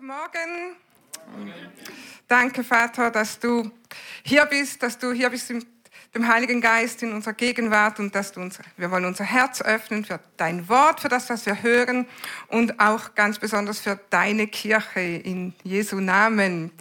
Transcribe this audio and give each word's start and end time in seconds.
Guten 0.00 0.12
Morgen. 0.14 1.56
Danke, 2.26 2.64
Vater, 2.64 3.10
dass 3.10 3.38
du 3.38 3.70
hier 4.22 4.46
bist, 4.46 4.82
dass 4.82 4.96
du 4.96 5.12
hier 5.12 5.28
bist 5.28 5.50
mit 5.50 5.66
dem 6.14 6.26
Heiligen 6.26 6.62
Geist 6.62 7.02
in 7.02 7.12
unserer 7.12 7.34
Gegenwart 7.34 7.98
und 7.98 8.14
dass 8.14 8.32
du 8.32 8.40
uns, 8.40 8.58
wir 8.78 8.90
wollen 8.90 9.04
unser 9.04 9.24
Herz 9.24 9.60
öffnen 9.60 10.06
für 10.06 10.18
dein 10.38 10.70
Wort, 10.70 11.00
für 11.00 11.10
das, 11.10 11.28
was 11.28 11.44
wir 11.44 11.62
hören 11.62 12.06
und 12.48 12.80
auch 12.80 13.14
ganz 13.14 13.38
besonders 13.38 13.80
für 13.80 14.00
deine 14.08 14.46
Kirche 14.46 15.00
in 15.00 15.52
Jesu 15.64 16.00
Namen. 16.00 16.72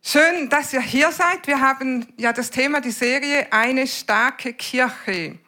Schön, 0.00 0.48
dass 0.48 0.72
ihr 0.72 0.80
hier 0.80 1.10
seid. 1.10 1.48
Wir 1.48 1.60
haben 1.60 2.06
ja 2.18 2.32
das 2.32 2.50
Thema, 2.50 2.80
die 2.80 2.92
Serie 2.92 3.52
Eine 3.52 3.88
starke 3.88 4.52
Kirche. 4.52 5.40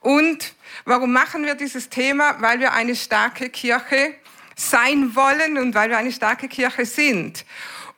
Und 0.00 0.52
warum 0.84 1.10
machen 1.10 1.46
wir 1.46 1.54
dieses 1.54 1.88
Thema? 1.88 2.36
Weil 2.40 2.60
wir 2.60 2.74
eine 2.74 2.96
starke 2.96 3.48
Kirche 3.48 4.16
sein 4.56 5.14
wollen 5.14 5.58
und 5.58 5.74
weil 5.74 5.90
wir 5.90 5.98
eine 5.98 6.12
starke 6.12 6.48
Kirche 6.48 6.86
sind. 6.86 7.44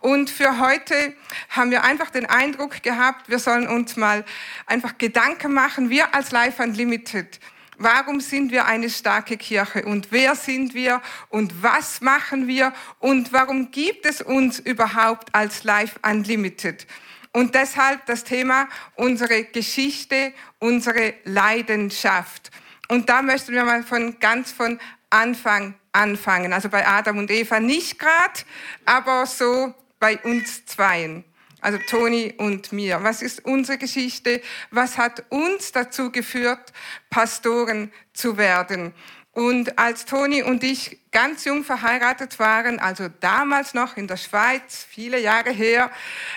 Und 0.00 0.28
für 0.28 0.58
heute 0.58 1.14
haben 1.48 1.70
wir 1.70 1.82
einfach 1.82 2.10
den 2.10 2.26
Eindruck 2.26 2.82
gehabt, 2.82 3.30
wir 3.30 3.38
sollen 3.38 3.66
uns 3.66 3.96
mal 3.96 4.24
einfach 4.66 4.98
Gedanken 4.98 5.54
machen, 5.54 5.88
wir 5.88 6.14
als 6.14 6.30
Life 6.30 6.62
Unlimited. 6.62 7.40
Warum 7.78 8.20
sind 8.20 8.52
wir 8.52 8.66
eine 8.66 8.90
starke 8.90 9.36
Kirche 9.36 9.82
und 9.84 10.12
wer 10.12 10.36
sind 10.36 10.74
wir 10.74 11.00
und 11.30 11.62
was 11.62 12.02
machen 12.02 12.46
wir 12.46 12.72
und 13.00 13.32
warum 13.32 13.70
gibt 13.70 14.06
es 14.06 14.20
uns 14.20 14.58
überhaupt 14.60 15.34
als 15.34 15.64
Life 15.64 15.98
Unlimited? 16.02 16.86
Und 17.32 17.54
deshalb 17.54 18.06
das 18.06 18.22
Thema 18.22 18.68
unsere 18.94 19.44
Geschichte, 19.44 20.34
unsere 20.58 21.14
Leidenschaft. 21.24 22.50
Und 22.88 23.08
da 23.08 23.22
möchten 23.22 23.52
wir 23.52 23.64
mal 23.64 23.82
von 23.82 24.20
ganz 24.20 24.52
von 24.52 24.78
Anfang 25.10 25.74
anfangen. 25.94 26.52
Also 26.52 26.68
bei 26.68 26.86
Adam 26.86 27.18
und 27.18 27.30
Eva 27.30 27.60
nicht 27.60 27.98
gerade, 27.98 28.40
aber 28.84 29.26
so 29.26 29.74
bei 29.98 30.18
uns 30.18 30.66
zweien. 30.66 31.24
Also 31.60 31.78
Toni 31.88 32.34
und 32.36 32.72
mir. 32.72 33.02
Was 33.02 33.22
ist 33.22 33.44
unsere 33.46 33.78
Geschichte? 33.78 34.42
Was 34.70 34.98
hat 34.98 35.24
uns 35.30 35.72
dazu 35.72 36.12
geführt, 36.12 36.74
Pastoren 37.08 37.90
zu 38.12 38.36
werden? 38.36 38.92
Und 39.32 39.78
als 39.78 40.04
Toni 40.04 40.42
und 40.42 40.62
ich 40.62 40.98
ganz 41.10 41.44
jung 41.44 41.64
verheiratet 41.64 42.38
waren, 42.38 42.78
also 42.78 43.08
damals 43.20 43.74
noch 43.74 43.96
in 43.96 44.06
der 44.06 44.16
Schweiz, 44.16 44.86
viele 44.88 45.18
Jahre 45.18 45.50
her, 45.50 45.90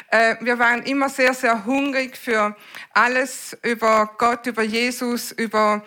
äh, 0.10 0.36
wir 0.39 0.58
waren 0.58 0.82
immer 0.84 1.10
sehr, 1.10 1.34
sehr 1.34 1.66
hungrig 1.66 2.17
für 2.17 2.56
alles 2.94 3.56
über 3.62 4.16
Gott, 4.17 4.48
über 4.48 4.64
Jesus, 4.64 5.32
über 5.32 5.84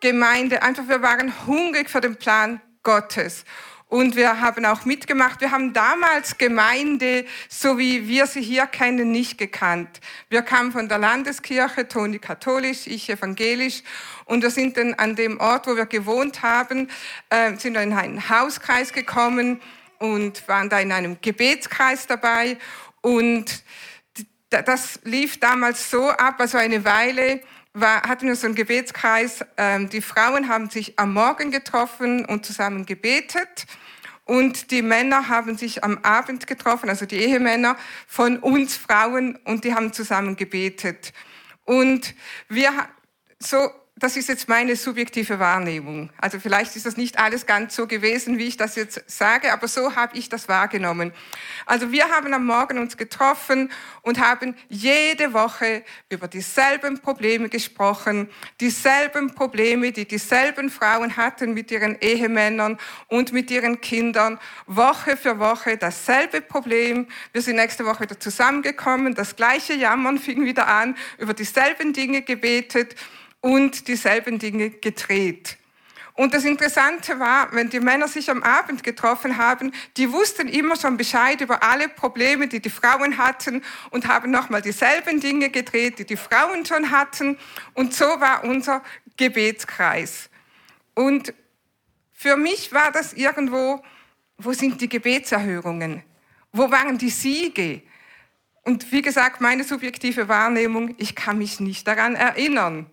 Gemeinde. 0.00 0.62
Einfach, 0.62 0.88
wir 0.88 1.00
waren 1.00 1.46
hungrig 1.46 1.88
für 1.88 2.00
den 2.00 2.16
Plan 2.16 2.60
Gottes. 2.82 3.44
Und 3.92 4.16
wir 4.16 4.40
haben 4.40 4.64
auch 4.64 4.86
mitgemacht. 4.86 5.42
Wir 5.42 5.50
haben 5.50 5.74
damals 5.74 6.38
Gemeinde, 6.38 7.26
so 7.50 7.76
wie 7.76 8.08
wir 8.08 8.26
sie 8.26 8.40
hier 8.40 8.64
kennen, 8.66 9.12
nicht 9.12 9.36
gekannt. 9.36 10.00
Wir 10.30 10.40
kamen 10.40 10.72
von 10.72 10.88
der 10.88 10.96
Landeskirche, 10.96 11.86
Toni 11.88 12.18
katholisch, 12.18 12.86
ich 12.86 13.10
evangelisch. 13.10 13.82
Und 14.24 14.42
wir 14.42 14.50
sind 14.50 14.78
dann 14.78 14.94
an 14.94 15.14
dem 15.14 15.38
Ort, 15.40 15.66
wo 15.66 15.76
wir 15.76 15.84
gewohnt 15.84 16.42
haben, 16.42 16.88
äh, 17.28 17.54
sind 17.56 17.76
in 17.76 17.92
einen 17.92 18.30
Hauskreis 18.30 18.94
gekommen 18.94 19.60
und 19.98 20.48
waren 20.48 20.70
da 20.70 20.80
in 20.80 20.90
einem 20.90 21.18
Gebetskreis 21.20 22.06
dabei. 22.06 22.56
Und 23.02 23.62
das 24.48 25.00
lief 25.04 25.38
damals 25.38 25.90
so 25.90 26.08
ab, 26.08 26.36
also 26.38 26.56
eine 26.56 26.86
Weile, 26.86 27.40
war, 27.74 28.02
hatten 28.02 28.26
wir 28.26 28.36
so 28.36 28.46
einen 28.46 28.54
Gebetskreis. 28.54 29.44
Ähm, 29.56 29.88
die 29.88 30.02
Frauen 30.02 30.48
haben 30.48 30.70
sich 30.70 30.98
am 30.98 31.12
Morgen 31.14 31.50
getroffen 31.50 32.24
und 32.24 32.44
zusammen 32.44 32.86
gebetet. 32.86 33.66
Und 34.24 34.70
die 34.70 34.82
Männer 34.82 35.28
haben 35.28 35.56
sich 35.56 35.82
am 35.82 35.98
Abend 35.98 36.46
getroffen, 36.46 36.88
also 36.88 37.06
die 37.06 37.16
Ehemänner 37.16 37.76
von 38.06 38.38
uns 38.38 38.76
Frauen, 38.76 39.36
und 39.44 39.64
die 39.64 39.74
haben 39.74 39.92
zusammen 39.92 40.36
gebetet. 40.36 41.12
Und 41.64 42.14
wir, 42.48 42.70
so 43.40 43.68
das 44.02 44.16
ist 44.16 44.28
jetzt 44.28 44.48
meine 44.48 44.74
subjektive 44.74 45.38
Wahrnehmung. 45.38 46.10
Also 46.18 46.40
vielleicht 46.40 46.74
ist 46.74 46.86
das 46.86 46.96
nicht 46.96 47.20
alles 47.20 47.46
ganz 47.46 47.76
so 47.76 47.86
gewesen, 47.86 48.36
wie 48.36 48.48
ich 48.48 48.56
das 48.56 48.74
jetzt 48.74 49.00
sage, 49.06 49.52
aber 49.52 49.68
so 49.68 49.94
habe 49.94 50.18
ich 50.18 50.28
das 50.28 50.48
wahrgenommen. 50.48 51.12
Also 51.66 51.92
wir 51.92 52.08
haben 52.08 52.34
am 52.34 52.44
Morgen 52.44 52.78
uns 52.78 52.96
getroffen 52.96 53.70
und 54.00 54.18
haben 54.18 54.56
jede 54.68 55.32
Woche 55.32 55.84
über 56.08 56.26
dieselben 56.26 56.98
Probleme 56.98 57.48
gesprochen, 57.48 58.28
dieselben 58.58 59.36
Probleme, 59.36 59.92
die 59.92 60.04
dieselben 60.04 60.68
Frauen 60.68 61.16
hatten 61.16 61.54
mit 61.54 61.70
ihren 61.70 61.96
Ehemännern 62.00 62.78
und 63.06 63.32
mit 63.32 63.52
ihren 63.52 63.80
Kindern, 63.80 64.40
Woche 64.66 65.16
für 65.16 65.38
Woche 65.38 65.76
dasselbe 65.76 66.40
Problem. 66.40 67.06
Wir 67.30 67.42
sind 67.42 67.54
nächste 67.54 67.86
Woche 67.86 68.00
wieder 68.00 68.18
zusammengekommen, 68.18 69.14
das 69.14 69.36
gleiche 69.36 69.74
Jammern 69.74 70.18
fing 70.18 70.44
wieder 70.44 70.66
an, 70.66 70.96
über 71.18 71.34
dieselben 71.34 71.92
Dinge 71.92 72.22
gebetet 72.22 72.96
und 73.42 73.88
dieselben 73.88 74.38
Dinge 74.38 74.70
gedreht. 74.70 75.58
Und 76.14 76.34
das 76.34 76.44
Interessante 76.44 77.18
war, 77.18 77.52
wenn 77.52 77.70
die 77.70 77.80
Männer 77.80 78.06
sich 78.06 78.30
am 78.30 78.42
Abend 78.42 78.82
getroffen 78.82 79.38
haben, 79.38 79.72
die 79.96 80.12
wussten 80.12 80.46
immer 80.46 80.76
schon 80.76 80.96
Bescheid 80.96 81.40
über 81.40 81.62
alle 81.62 81.88
Probleme, 81.88 82.48
die 82.48 82.60
die 82.60 82.70
Frauen 82.70 83.16
hatten 83.16 83.62
und 83.90 84.08
haben 84.08 84.30
nochmal 84.30 84.60
dieselben 84.60 85.20
Dinge 85.20 85.48
gedreht, 85.48 85.98
die 85.98 86.04
die 86.04 86.16
Frauen 86.16 86.66
schon 86.66 86.90
hatten. 86.90 87.38
Und 87.74 87.94
so 87.94 88.04
war 88.04 88.44
unser 88.44 88.82
Gebetskreis. 89.16 90.28
Und 90.94 91.32
für 92.12 92.36
mich 92.36 92.72
war 92.72 92.92
das 92.92 93.14
irgendwo, 93.14 93.82
wo 94.36 94.52
sind 94.52 94.80
die 94.82 94.88
Gebetserhörungen? 94.88 96.02
Wo 96.52 96.70
waren 96.70 96.98
die 96.98 97.10
Siege? 97.10 97.82
Und 98.64 98.92
wie 98.92 99.02
gesagt, 99.02 99.40
meine 99.40 99.64
subjektive 99.64 100.28
Wahrnehmung, 100.28 100.94
ich 100.98 101.14
kann 101.14 101.38
mich 101.38 101.58
nicht 101.58 101.88
daran 101.88 102.14
erinnern. 102.14 102.86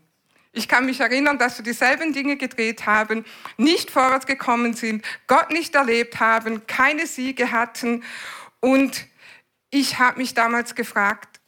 Ich 0.51 0.67
kann 0.67 0.85
mich 0.85 0.99
erinnern, 0.99 1.37
dass 1.37 1.57
wir 1.59 1.63
dieselben 1.63 2.11
Dinge 2.11 2.35
gedreht 2.35 2.85
haben, 2.85 3.23
nicht 3.57 3.91
vorwärts 3.91 4.25
gekommen 4.25 4.73
sind, 4.73 5.05
Gott 5.27 5.51
nicht 5.51 5.75
erlebt 5.75 6.19
haben, 6.19 6.65
keine 6.65 7.05
Siege 7.05 7.51
hatten. 7.51 8.03
Und 8.59 9.05
ich 9.69 9.99
habe 9.99 10.17
mich 10.17 10.33
damals 10.33 10.73
gefragt, 10.73 11.39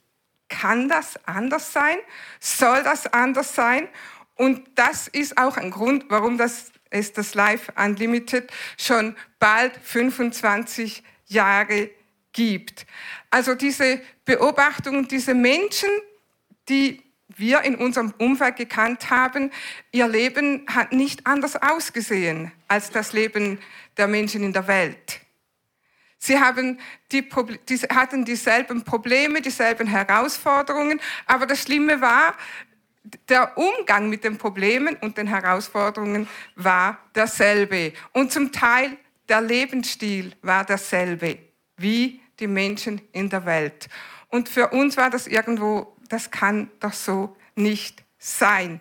kann 0.49 0.87
das 0.87 1.19
anders 1.25 1.73
sein? 1.73 1.97
Soll 2.39 2.83
das 2.83 3.07
anders 3.11 3.55
sein? 3.55 3.87
Und 4.35 4.67
das 4.75 5.07
ist 5.07 5.37
auch 5.37 5.57
ein 5.57 5.71
Grund, 5.71 6.05
warum 6.09 6.37
das 6.37 6.71
ist 6.91 7.17
das 7.17 7.33
Life 7.33 7.71
Unlimited 7.75 8.51
schon 8.77 9.15
bald 9.39 9.75
25 9.77 11.03
Jahre 11.25 11.89
gibt. 12.33 12.85
Also 13.29 13.55
diese 13.55 14.01
Beobachtung, 14.25 15.07
diese 15.07 15.33
Menschen, 15.33 15.89
die 16.69 17.01
wir 17.37 17.61
in 17.61 17.75
unserem 17.75 18.13
Umfeld 18.17 18.55
gekannt 18.55 19.09
haben, 19.09 19.51
ihr 19.91 20.07
Leben 20.07 20.65
hat 20.67 20.91
nicht 20.91 21.27
anders 21.27 21.55
ausgesehen 21.55 22.51
als 22.67 22.89
das 22.89 23.13
Leben 23.13 23.59
der 23.97 24.07
Menschen 24.07 24.43
in 24.43 24.53
der 24.53 24.67
Welt. 24.67 25.21
Sie 26.17 26.39
haben 26.39 26.79
die, 27.11 27.27
die, 27.67 27.77
hatten 27.77 28.25
dieselben 28.25 28.83
Probleme, 28.83 29.41
dieselben 29.41 29.87
Herausforderungen, 29.87 31.01
aber 31.25 31.47
das 31.47 31.63
Schlimme 31.63 31.99
war, 31.99 32.35
der 33.27 33.57
Umgang 33.57 34.09
mit 34.09 34.23
den 34.23 34.37
Problemen 34.37 34.95
und 34.97 35.17
den 35.17 35.27
Herausforderungen 35.27 36.27
war 36.55 36.99
derselbe. 37.15 37.93
Und 38.13 38.31
zum 38.31 38.51
Teil 38.51 38.97
der 39.27 39.41
Lebensstil 39.41 40.33
war 40.41 40.63
derselbe 40.63 41.39
wie 41.77 42.21
die 42.39 42.47
Menschen 42.47 43.01
in 43.11 43.29
der 43.29 43.45
Welt. 43.45 43.89
Und 44.27 44.47
für 44.47 44.67
uns 44.69 44.97
war 44.97 45.09
das 45.09 45.27
irgendwo 45.27 45.97
das 46.11 46.31
kann 46.31 46.69
doch 46.79 46.93
so 46.93 47.35
nicht 47.55 48.03
sein. 48.19 48.79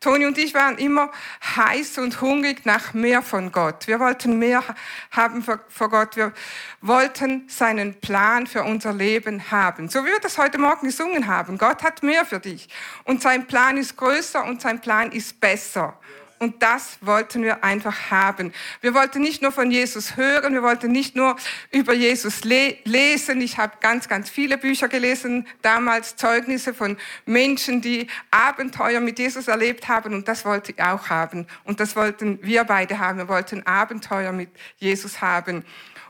Toni 0.00 0.26
und 0.26 0.38
ich 0.38 0.54
waren 0.54 0.78
immer 0.78 1.10
heiß 1.56 1.98
und 1.98 2.20
hungrig 2.20 2.64
nach 2.64 2.94
mehr 2.94 3.20
von 3.20 3.50
Gott. 3.50 3.88
Wir 3.88 3.98
wollten 3.98 4.38
mehr 4.38 4.62
haben 5.10 5.42
vor 5.42 5.90
Gott. 5.90 6.14
Wir 6.16 6.32
wollten 6.80 7.48
seinen 7.48 7.98
Plan 7.98 8.46
für 8.46 8.62
unser 8.62 8.92
Leben 8.92 9.50
haben. 9.50 9.88
So 9.88 10.04
wie 10.04 10.10
wir 10.10 10.20
das 10.20 10.38
heute 10.38 10.58
Morgen 10.58 10.86
gesungen 10.86 11.26
haben. 11.26 11.58
Gott 11.58 11.82
hat 11.82 12.04
mehr 12.04 12.24
für 12.24 12.38
dich. 12.38 12.68
Und 13.02 13.22
sein 13.22 13.48
Plan 13.48 13.76
ist 13.76 13.96
größer 13.96 14.44
und 14.44 14.60
sein 14.60 14.80
Plan 14.80 15.10
ist 15.10 15.40
besser. 15.40 15.98
Und 16.38 16.62
das 16.62 16.98
wollten 17.00 17.42
wir 17.42 17.64
einfach 17.64 18.10
haben. 18.10 18.52
Wir 18.80 18.94
wollten 18.94 19.20
nicht 19.22 19.42
nur 19.42 19.50
von 19.50 19.70
Jesus 19.70 20.16
hören, 20.16 20.54
wir 20.54 20.62
wollten 20.62 20.92
nicht 20.92 21.16
nur 21.16 21.36
über 21.72 21.94
Jesus 21.94 22.44
le 22.44 22.78
lesen. 22.84 23.40
Ich 23.40 23.58
habe 23.58 23.78
ganz, 23.80 24.08
ganz 24.08 24.30
viele 24.30 24.56
Bücher 24.56 24.88
gelesen, 24.88 25.46
damals 25.62 26.16
Zeugnisse 26.16 26.74
von 26.74 26.96
Menschen, 27.26 27.80
die 27.80 28.06
Abenteuer 28.30 29.00
mit 29.00 29.18
Jesus 29.18 29.48
erlebt 29.48 29.88
haben. 29.88 30.14
Und 30.14 30.28
das 30.28 30.44
wollte 30.44 30.72
ich 30.72 30.82
auch 30.82 31.10
haben. 31.10 31.46
Und 31.64 31.80
das 31.80 31.96
wollten 31.96 32.38
wir 32.42 32.62
beide 32.64 33.00
haben. 33.00 33.18
Wir 33.18 33.28
wollten 33.28 33.66
Abenteuer 33.66 34.30
mit 34.32 34.50
Jesus 34.76 35.20
haben. 35.20 35.64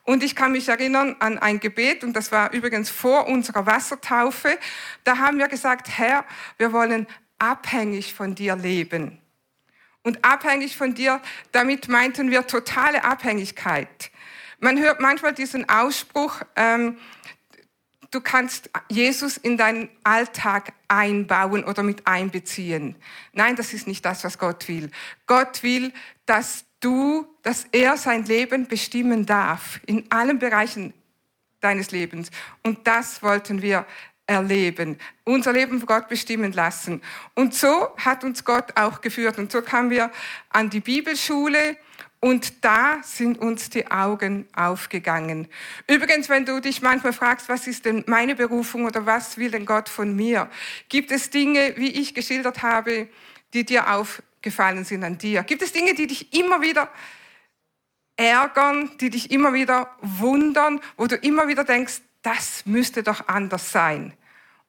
Und 0.05 0.23
ich 0.23 0.35
kann 0.35 0.53
mich 0.53 0.69
erinnern 0.69 1.17
an 1.21 1.39
ein 1.39 1.61
Gebet, 1.61 2.03
und 2.03 2.15
das 2.15 2.33
war 2.33 2.53
übrigens 2.53 2.89
vor 2.89 3.29
unserer 3.29 3.67
Wassertaufe. 3.67 4.59
Da 5.05 5.19
haben 5.19 5.39
wir 5.39 5.49
gesagt, 5.49 5.89
Herr, 5.99 6.25
wir 6.57 6.73
wollen 6.73 7.07
abhängig 7.39 8.15
von 8.15 8.35
dir 8.35 8.57
leben 8.57 9.21
und 10.09 10.25
abhängig 10.25 10.75
von 10.75 10.95
dir, 10.95 11.21
damit 11.53 11.89
meinten 11.89 12.31
wir 12.31 12.47
totale 12.47 13.05
Abhängigkeit. 13.05 14.11
Man 14.59 14.79
hört 14.79 15.01
manchmal 15.01 15.35
diesen 15.35 15.69
Ausspruch, 15.69 16.41
ähm, 16.57 16.97
du 18.11 18.23
kannst 18.23 18.71
Jesus 18.89 19.37
in 19.37 19.59
deinen 19.59 19.91
Alltag 20.05 20.73
einbauen 20.89 21.63
oder 21.63 21.83
mit 21.83 22.07
einbeziehen. 22.07 22.97
Nein, 23.35 23.55
das 23.55 23.75
ist 23.75 23.87
nicht 23.87 24.03
das, 24.03 24.25
was 24.25 24.39
Gott 24.39 24.67
will. 24.67 24.91
Gott 25.27 25.63
will, 25.63 25.93
dass 26.25 26.65
du, 26.81 27.27
dass 27.43 27.67
er 27.73 27.99
sein 27.99 28.25
Leben 28.25 28.67
bestimmen 28.67 29.27
darf 29.27 29.79
in 29.85 30.11
allen 30.11 30.39
Bereichen 30.39 30.95
deines 31.61 31.91
Lebens. 31.91 32.31
Und 32.63 32.87
das 32.87 33.23
wollten 33.23 33.61
wir 33.61 33.85
erleben, 34.29 34.99
unser 35.25 35.53
Leben 35.53 35.79
von 35.79 35.87
Gott 35.87 36.09
bestimmen 36.09 36.53
lassen. 36.53 37.03
Und 37.35 37.55
so 37.55 37.97
hat 37.97 38.23
uns 38.23 38.45
Gott 38.45 38.77
auch 38.77 39.01
geführt. 39.01 39.39
Und 39.39 39.51
so 39.51 39.63
kamen 39.63 39.91
wir 39.91 40.13
an 40.51 40.71
die 40.71 40.81
Bibelschule 40.81 41.77
und 42.21 42.65
da 42.65 43.01
sind 43.03 43.39
uns 43.39 43.71
die 43.71 43.91
Augen 43.91 44.47
aufgegangen. 44.55 45.49
Übrigens, 45.87 46.29
wenn 46.29 46.45
du 46.45 46.61
dich 46.61 46.83
manchmal 46.83 47.15
fragst, 47.15 47.49
was 47.49 47.67
ist 47.67 47.87
denn 47.87 48.05
meine 48.07 48.35
Berufung 48.35 48.85
oder 48.85 49.07
was 49.07 49.39
will 49.39 49.51
denn 49.51 49.65
Gott 49.65 49.89
von 49.89 50.15
mir, 50.15 50.51
gibt 50.89 51.11
es 51.11 51.31
Dinge, 51.31 51.75
wie 51.77 51.91
ich 51.91 52.15
geschildert 52.15 52.63
habe, 52.63 53.09
die 53.55 53.65
dir 53.65 53.95
aufgefallen 53.95 54.85
sind 54.85 55.05
an 55.05 55.17
dir? 55.17 55.43
Gibt 55.43 55.63
es 55.63 55.73
Dinge, 55.73 55.95
die 55.95 56.07
dich 56.07 56.35
immer 56.39 56.61
wieder 56.61 56.91
ärgern, 58.17 58.91
die 58.99 59.11
dich 59.11 59.31
immer 59.31 59.55
wieder 59.55 59.97
wundern, 60.03 60.81
wo 60.97 61.07
du 61.07 61.15
immer 61.15 61.49
wieder 61.49 61.65
denkst, 61.65 62.03
das 62.23 62.67
müsste 62.67 63.03
doch 63.03 63.29
anders 63.29 63.73
sein. 63.73 64.13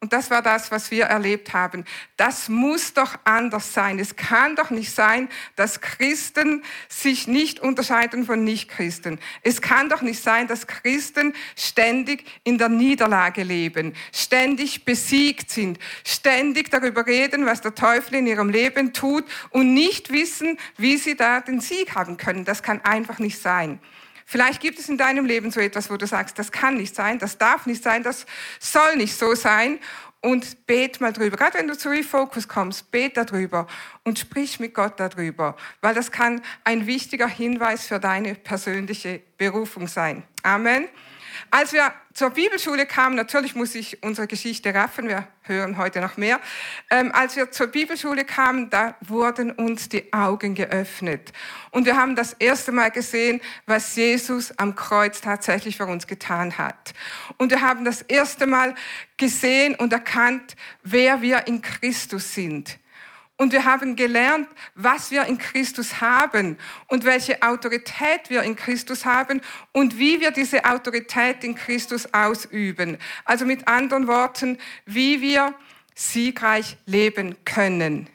Und 0.01 0.13
das 0.13 0.31
war 0.31 0.41
das, 0.41 0.71
was 0.71 0.91
wir 0.91 1.05
erlebt 1.05 1.51
haben. 1.51 1.83
Das 2.15 2.47
muss 2.47 2.93
doch 2.93 3.19
anders 3.25 3.73
sein. 3.73 3.99
Es 3.99 4.15
kann 4.15 4.55
doch 4.55 4.69
nicht 4.69 4.95
sein, 4.95 5.27
dass 5.57 5.81
Christen 5.81 6.63
sich 6.87 7.27
nicht 7.27 7.59
unterscheiden 7.59 8.25
von 8.25 8.45
Nichtchristen. 8.45 9.19
Es 9.41 9.61
kann 9.61 9.89
doch 9.89 10.01
nicht 10.01 10.23
sein, 10.23 10.47
dass 10.47 10.67
Christen 10.67 11.33
ständig 11.57 12.23
in 12.45 12.57
der 12.57 12.69
Niederlage 12.69 13.43
leben, 13.43 13.93
ständig 14.13 14.85
besiegt 14.85 15.51
sind, 15.51 15.79
ständig 16.05 16.71
darüber 16.71 17.05
reden, 17.05 17.45
was 17.45 17.59
der 17.59 17.75
Teufel 17.75 18.15
in 18.15 18.27
ihrem 18.27 18.49
Leben 18.49 18.93
tut 18.93 19.25
und 19.49 19.73
nicht 19.73 20.13
wissen, 20.13 20.57
wie 20.77 20.95
sie 20.95 21.17
da 21.17 21.41
den 21.41 21.59
Sieg 21.59 21.95
haben 21.95 22.15
können. 22.15 22.45
Das 22.45 22.63
kann 22.63 22.79
einfach 22.85 23.19
nicht 23.19 23.41
sein. 23.41 23.81
Vielleicht 24.31 24.61
gibt 24.61 24.77
es 24.77 24.87
in 24.87 24.99
deinem 24.99 25.25
Leben 25.25 25.49
so 25.49 25.59
etwas, 25.59 25.89
wo 25.89 25.97
du 25.97 26.05
sagst, 26.05 26.37
das 26.37 26.51
kann 26.51 26.77
nicht 26.77 26.93
sein, 26.93 27.17
das 27.17 27.39
darf 27.39 27.65
nicht 27.65 27.81
sein, 27.81 28.03
das 28.03 28.27
soll 28.59 28.95
nicht 28.95 29.17
so 29.17 29.33
sein. 29.33 29.79
Und 30.21 30.67
bet 30.67 31.01
mal 31.01 31.13
drüber. 31.13 31.35
Gerade 31.35 31.57
wenn 31.57 31.67
du 31.67 31.75
zu 31.75 31.89
Refocus 31.89 32.47
kommst, 32.47 32.91
bet 32.91 33.17
darüber 33.17 33.65
und 34.03 34.19
sprich 34.19 34.59
mit 34.59 34.75
Gott 34.75 34.99
darüber, 34.99 35.57
weil 35.81 35.95
das 35.95 36.11
kann 36.11 36.43
ein 36.63 36.85
wichtiger 36.85 37.27
Hinweis 37.27 37.87
für 37.87 37.99
deine 37.99 38.35
persönliche 38.35 39.19
Berufung 39.39 39.87
sein. 39.87 40.21
Amen. 40.43 40.87
Als 41.51 41.73
wir 41.73 41.93
zur 42.13 42.31
Bibelschule 42.31 42.85
kamen, 42.85 43.15
natürlich 43.15 43.55
muss 43.55 43.75
ich 43.75 44.03
unsere 44.03 44.27
Geschichte 44.27 44.73
raffen, 44.73 45.07
wir 45.07 45.27
hören 45.43 45.77
heute 45.77 46.01
noch 46.01 46.17
mehr. 46.17 46.39
Ähm, 46.89 47.11
als 47.13 47.35
wir 47.35 47.51
zur 47.51 47.67
Bibelschule 47.67 48.25
kamen, 48.25 48.69
da 48.69 48.95
wurden 49.01 49.51
uns 49.51 49.89
die 49.89 50.11
Augen 50.13 50.53
geöffnet. 50.55 51.31
Und 51.71 51.85
wir 51.85 51.97
haben 51.97 52.15
das 52.15 52.33
erste 52.33 52.71
Mal 52.71 52.91
gesehen, 52.91 53.41
was 53.65 53.95
Jesus 53.95 54.57
am 54.57 54.75
Kreuz 54.75 55.21
tatsächlich 55.21 55.77
für 55.77 55.85
uns 55.85 56.07
getan 56.07 56.57
hat. 56.57 56.93
Und 57.37 57.51
wir 57.51 57.61
haben 57.61 57.85
das 57.85 58.01
erste 58.01 58.47
Mal 58.47 58.75
gesehen 59.17 59.75
und 59.75 59.93
erkannt, 59.93 60.55
wer 60.83 61.21
wir 61.21 61.47
in 61.47 61.61
Christus 61.61 62.33
sind. 62.33 62.79
Und 63.39 63.53
wir 63.53 63.63
haben 63.63 63.95
gelernt, 63.95 64.49
was 64.75 65.11
wir 65.11 65.23
in 65.23 65.37
Christus 65.37 66.01
haben 66.01 66.57
und 66.87 67.05
welche 67.05 67.41
Autorität 67.41 68.29
wir 68.29 68.43
in 68.43 68.57
Christus 68.57 69.05
haben 69.05 69.39
und 69.71 69.97
wie 69.97 70.19
wir 70.19 70.31
diese 70.31 70.65
Autorität 70.65 71.45
in 71.45 71.55
Christus 71.55 72.13
ausüben. 72.13 72.97
Also 73.23 73.45
mit 73.45 73.65
anderen 73.65 74.07
Worten, 74.07 74.57
wie 74.85 75.21
wir 75.21 75.55
siegreich 75.95 76.75
leben 76.85 77.37
können. 77.45 78.09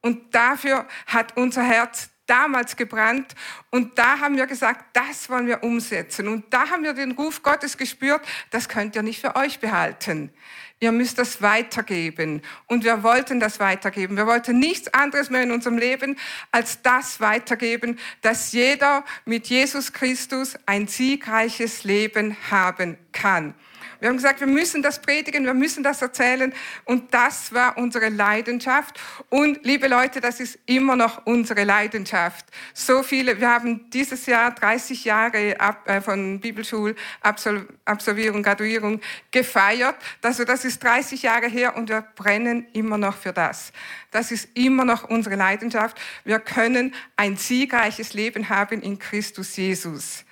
Und 0.00 0.34
dafür 0.34 0.88
hat 1.06 1.36
unser 1.36 1.62
Herz 1.62 2.10
damals 2.26 2.76
gebrannt 2.76 3.34
und 3.70 3.98
da 3.98 4.20
haben 4.20 4.36
wir 4.36 4.46
gesagt, 4.46 4.84
das 4.94 5.28
wollen 5.30 5.46
wir 5.46 5.62
umsetzen. 5.62 6.28
Und 6.28 6.52
da 6.52 6.70
haben 6.70 6.82
wir 6.82 6.92
den 6.92 7.12
Ruf 7.12 7.42
Gottes 7.42 7.76
gespürt, 7.76 8.22
das 8.50 8.68
könnt 8.68 8.96
ihr 8.96 9.02
nicht 9.02 9.20
für 9.20 9.36
euch 9.36 9.60
behalten. 9.60 10.32
Ihr 10.78 10.92
müsst 10.92 11.18
das 11.18 11.40
weitergeben. 11.40 12.42
Und 12.66 12.84
wir 12.84 13.02
wollten 13.02 13.40
das 13.40 13.60
weitergeben. 13.60 14.16
Wir 14.18 14.26
wollten 14.26 14.58
nichts 14.58 14.92
anderes 14.92 15.30
mehr 15.30 15.42
in 15.42 15.50
unserem 15.50 15.78
Leben 15.78 16.18
als 16.52 16.82
das 16.82 17.18
weitergeben, 17.20 17.98
dass 18.20 18.52
jeder 18.52 19.02
mit 19.24 19.46
Jesus 19.46 19.94
Christus 19.94 20.58
ein 20.66 20.86
siegreiches 20.86 21.84
Leben 21.84 22.36
haben 22.50 22.98
kann. 23.12 23.54
Wir 24.00 24.08
haben 24.08 24.16
gesagt, 24.16 24.40
wir 24.40 24.46
müssen 24.46 24.82
das 24.82 25.00
predigen, 25.00 25.44
wir 25.44 25.54
müssen 25.54 25.82
das 25.82 26.02
erzählen. 26.02 26.52
Und 26.84 27.14
das 27.14 27.52
war 27.54 27.78
unsere 27.78 28.08
Leidenschaft. 28.08 29.00
Und 29.30 29.64
liebe 29.64 29.88
Leute, 29.88 30.20
das 30.20 30.40
ist 30.40 30.58
immer 30.66 30.96
noch 30.96 31.26
unsere 31.26 31.64
Leidenschaft. 31.64 32.46
So 32.74 33.02
viele, 33.02 33.40
wir 33.40 33.50
haben 33.50 33.90
dieses 33.90 34.26
Jahr 34.26 34.54
30 34.54 35.04
Jahre 35.04 35.56
äh, 35.86 36.00
von 36.00 36.40
Bibelschulabsolvierung, 36.40 38.42
Graduierung 38.42 39.00
gefeiert. 39.30 39.96
Also 40.22 40.44
das 40.44 40.64
ist 40.64 40.82
30 40.82 41.22
Jahre 41.22 41.48
her 41.48 41.76
und 41.76 41.88
wir 41.88 42.02
brennen 42.02 42.66
immer 42.72 42.98
noch 42.98 43.16
für 43.16 43.32
das. 43.32 43.72
Das 44.10 44.30
ist 44.30 44.48
immer 44.54 44.84
noch 44.84 45.08
unsere 45.08 45.36
Leidenschaft. 45.36 45.98
Wir 46.24 46.38
können 46.38 46.94
ein 47.16 47.36
siegreiches 47.36 48.12
Leben 48.12 48.48
haben 48.48 48.82
in 48.82 48.98
Christus 48.98 49.56
Jesus. 49.56 50.25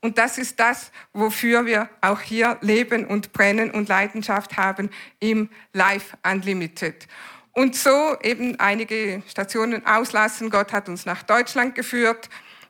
Und 0.00 0.18
das 0.18 0.38
ist 0.38 0.60
das, 0.60 0.92
wofür 1.12 1.66
wir 1.66 1.88
auch 2.00 2.20
hier 2.20 2.58
leben 2.60 3.06
und 3.06 3.32
brennen 3.32 3.70
und 3.70 3.88
Leidenschaft 3.88 4.56
haben 4.56 4.90
im 5.20 5.48
Life 5.72 6.16
Unlimited. 6.22 7.08
Und 7.52 7.74
so 7.74 8.16
eben 8.22 8.60
einige 8.60 9.22
Stationen 9.26 9.86
auslassen. 9.86 10.50
Gott 10.50 10.72
hat 10.72 10.88
uns 10.88 11.06
nach 11.06 11.22
Deutschland 11.22 11.74
geführt. 11.74 12.28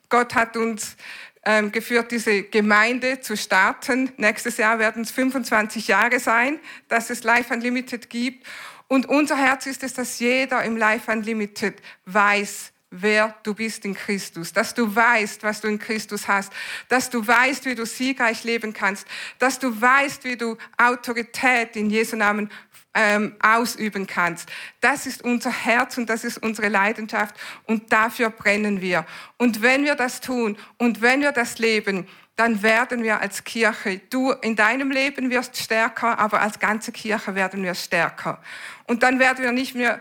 Gott 0.08 0.34
hat 0.36 0.56
uns 0.56 0.96
ähm, 1.44 1.72
geführt, 1.72 2.12
diese 2.12 2.44
Gemeinde 2.44 3.20
zu 3.20 3.36
starten. 3.36 4.12
Nächstes 4.16 4.56
Jahr 4.58 4.78
werden 4.78 5.02
es 5.02 5.10
25 5.10 5.88
Jahre 5.88 6.20
sein, 6.20 6.60
dass 6.88 7.10
es 7.10 7.24
Life 7.24 7.52
Unlimited 7.52 8.08
gibt. 8.08 8.46
Und 8.88 9.06
unser 9.08 9.36
Herz 9.36 9.66
ist 9.66 9.82
es, 9.82 9.94
dass 9.94 10.20
jeder 10.20 10.62
im 10.62 10.76
Life 10.76 11.10
Unlimited 11.10 11.74
weiß, 12.04 12.72
wer 12.90 13.34
du 13.42 13.54
bist 13.54 13.84
in 13.84 13.94
Christus, 13.94 14.52
dass 14.52 14.74
du 14.74 14.94
weißt, 14.94 15.42
was 15.42 15.60
du 15.60 15.68
in 15.68 15.78
Christus 15.78 16.28
hast, 16.28 16.52
dass 16.88 17.10
du 17.10 17.26
weißt, 17.26 17.64
wie 17.66 17.74
du 17.74 17.84
siegreich 17.84 18.44
leben 18.44 18.72
kannst, 18.72 19.06
dass 19.38 19.58
du 19.58 19.80
weißt, 19.80 20.24
wie 20.24 20.36
du 20.36 20.56
Autorität 20.76 21.76
in 21.76 21.90
Jesu 21.90 22.16
Namen 22.16 22.50
ähm, 22.94 23.34
ausüben 23.40 24.06
kannst. 24.06 24.48
Das 24.80 25.06
ist 25.06 25.22
unser 25.22 25.50
Herz 25.50 25.98
und 25.98 26.08
das 26.08 26.24
ist 26.24 26.38
unsere 26.38 26.68
Leidenschaft 26.68 27.36
und 27.64 27.92
dafür 27.92 28.30
brennen 28.30 28.80
wir. 28.80 29.04
Und 29.36 29.62
wenn 29.62 29.84
wir 29.84 29.96
das 29.96 30.20
tun 30.20 30.56
und 30.78 31.02
wenn 31.02 31.20
wir 31.20 31.32
das 31.32 31.58
leben, 31.58 32.08
dann 32.36 32.62
werden 32.62 33.02
wir 33.02 33.20
als 33.20 33.44
Kirche, 33.44 34.00
du 34.10 34.30
in 34.30 34.56
deinem 34.56 34.90
Leben 34.90 35.30
wirst 35.30 35.56
stärker, 35.56 36.18
aber 36.18 36.42
als 36.42 36.58
ganze 36.58 36.92
Kirche 36.92 37.34
werden 37.34 37.62
wir 37.62 37.74
stärker. 37.74 38.42
Und 38.86 39.02
dann 39.02 39.18
werden 39.18 39.42
wir 39.42 39.52
nicht 39.52 39.74
mehr 39.74 40.00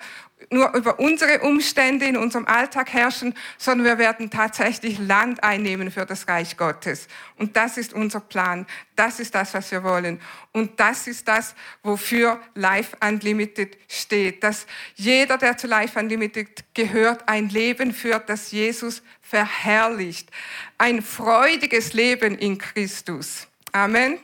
nur 0.51 0.73
über 0.73 0.99
unsere 0.99 1.39
Umstände 1.39 2.05
in 2.05 2.17
unserem 2.17 2.45
Alltag 2.47 2.93
herrschen, 2.93 3.33
sondern 3.57 3.85
wir 3.85 3.97
werden 3.97 4.29
tatsächlich 4.29 4.99
Land 4.99 5.43
einnehmen 5.43 5.91
für 5.91 6.05
das 6.05 6.27
Reich 6.27 6.57
Gottes. 6.57 7.07
Und 7.37 7.55
das 7.55 7.77
ist 7.77 7.93
unser 7.93 8.19
Plan. 8.19 8.65
Das 8.95 9.19
ist 9.19 9.35
das, 9.35 9.53
was 9.53 9.71
wir 9.71 9.83
wollen. 9.83 10.19
Und 10.51 10.79
das 10.79 11.07
ist 11.07 11.27
das, 11.27 11.55
wofür 11.83 12.39
Life 12.53 12.95
Unlimited 13.05 13.77
steht. 13.87 14.43
Dass 14.43 14.67
jeder, 14.95 15.37
der 15.37 15.57
zu 15.57 15.67
Life 15.67 15.99
Unlimited 15.99 16.63
gehört, 16.73 17.27
ein 17.27 17.49
Leben 17.49 17.93
führt, 17.93 18.29
das 18.29 18.51
Jesus 18.51 19.01
verherrlicht. 19.21 20.29
Ein 20.77 21.01
freudiges 21.01 21.93
Leben 21.93 22.37
in 22.37 22.57
Christus. 22.57 23.47
Amen. 23.71 24.19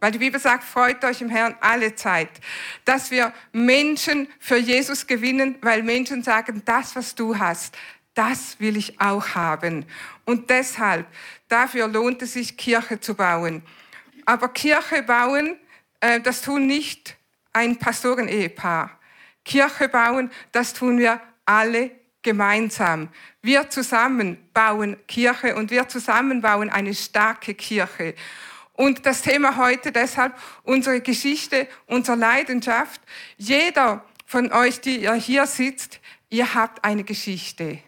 Weil 0.00 0.12
die 0.12 0.18
Bibel 0.18 0.40
sagt, 0.40 0.64
freut 0.64 1.04
euch 1.04 1.20
im 1.20 1.28
Herrn 1.28 1.56
alle 1.60 1.94
Zeit. 1.94 2.30
Dass 2.84 3.10
wir 3.10 3.32
Menschen 3.52 4.28
für 4.38 4.56
Jesus 4.56 5.06
gewinnen, 5.06 5.56
weil 5.60 5.82
Menschen 5.82 6.22
sagen, 6.22 6.62
das, 6.64 6.94
was 6.94 7.14
du 7.14 7.38
hast, 7.38 7.76
das 8.14 8.58
will 8.60 8.76
ich 8.76 9.00
auch 9.00 9.34
haben. 9.34 9.86
Und 10.24 10.50
deshalb, 10.50 11.06
dafür 11.48 11.88
lohnt 11.88 12.22
es 12.22 12.32
sich, 12.32 12.56
Kirche 12.56 13.00
zu 13.00 13.14
bauen. 13.14 13.62
Aber 14.24 14.48
Kirche 14.48 15.02
bauen, 15.02 15.56
äh, 16.00 16.20
das 16.20 16.42
tun 16.42 16.66
nicht 16.66 17.16
ein 17.52 17.78
Pastoren-Ehepaar. 17.78 18.98
Kirche 19.44 19.88
bauen, 19.88 20.30
das 20.52 20.74
tun 20.74 20.98
wir 20.98 21.20
alle 21.46 21.90
gemeinsam. 22.22 23.08
Wir 23.40 23.70
zusammen 23.70 24.36
bauen 24.52 24.96
Kirche 25.06 25.54
und 25.54 25.70
wir 25.70 25.88
zusammen 25.88 26.42
bauen 26.42 26.70
eine 26.70 26.94
starke 26.94 27.54
Kirche. 27.54 28.14
Und 28.78 29.06
das 29.06 29.22
Thema 29.22 29.56
heute 29.56 29.90
deshalb 29.90 30.34
unsere 30.62 31.00
Geschichte, 31.00 31.66
unsere 31.86 32.16
Leidenschaft. 32.16 33.00
Jeder 33.36 34.04
von 34.24 34.52
euch, 34.52 34.80
die 34.80 34.98
ihr 34.98 35.14
hier 35.14 35.48
sitzt, 35.48 35.98
ihr 36.30 36.54
habt 36.54 36.84
eine 36.84 37.02
Geschichte. 37.02 37.80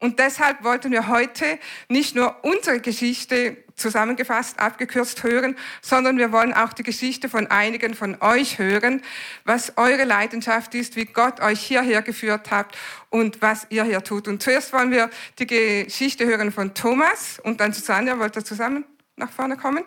Und 0.00 0.18
deshalb 0.18 0.64
wollten 0.64 0.92
wir 0.92 1.08
heute 1.08 1.58
nicht 1.90 2.16
nur 2.16 2.42
unsere 2.42 2.80
Geschichte 2.80 3.58
zusammengefasst, 3.76 4.58
abgekürzt 4.58 5.22
hören, 5.24 5.56
sondern 5.82 6.16
wir 6.16 6.32
wollen 6.32 6.54
auch 6.54 6.72
die 6.72 6.84
Geschichte 6.84 7.28
von 7.28 7.48
einigen 7.48 7.92
von 7.92 8.16
euch 8.22 8.58
hören, 8.58 9.02
was 9.44 9.76
eure 9.76 10.04
Leidenschaft 10.04 10.74
ist, 10.74 10.96
wie 10.96 11.04
Gott 11.04 11.40
euch 11.40 11.60
hierher 11.60 12.00
geführt 12.00 12.50
hat 12.50 12.74
und 13.10 13.42
was 13.42 13.66
ihr 13.68 13.84
hier 13.84 14.02
tut. 14.02 14.26
Und 14.26 14.42
zuerst 14.42 14.72
wollen 14.72 14.90
wir 14.90 15.10
die 15.38 15.46
Geschichte 15.46 16.24
hören 16.24 16.50
von 16.50 16.72
Thomas 16.72 17.38
und 17.40 17.60
dann 17.60 17.74
Susanne, 17.74 18.18
wollt 18.18 18.36
ihr 18.36 18.44
zusammen 18.44 18.86
nach 19.16 19.30
vorne 19.30 19.56
kommen? 19.56 19.84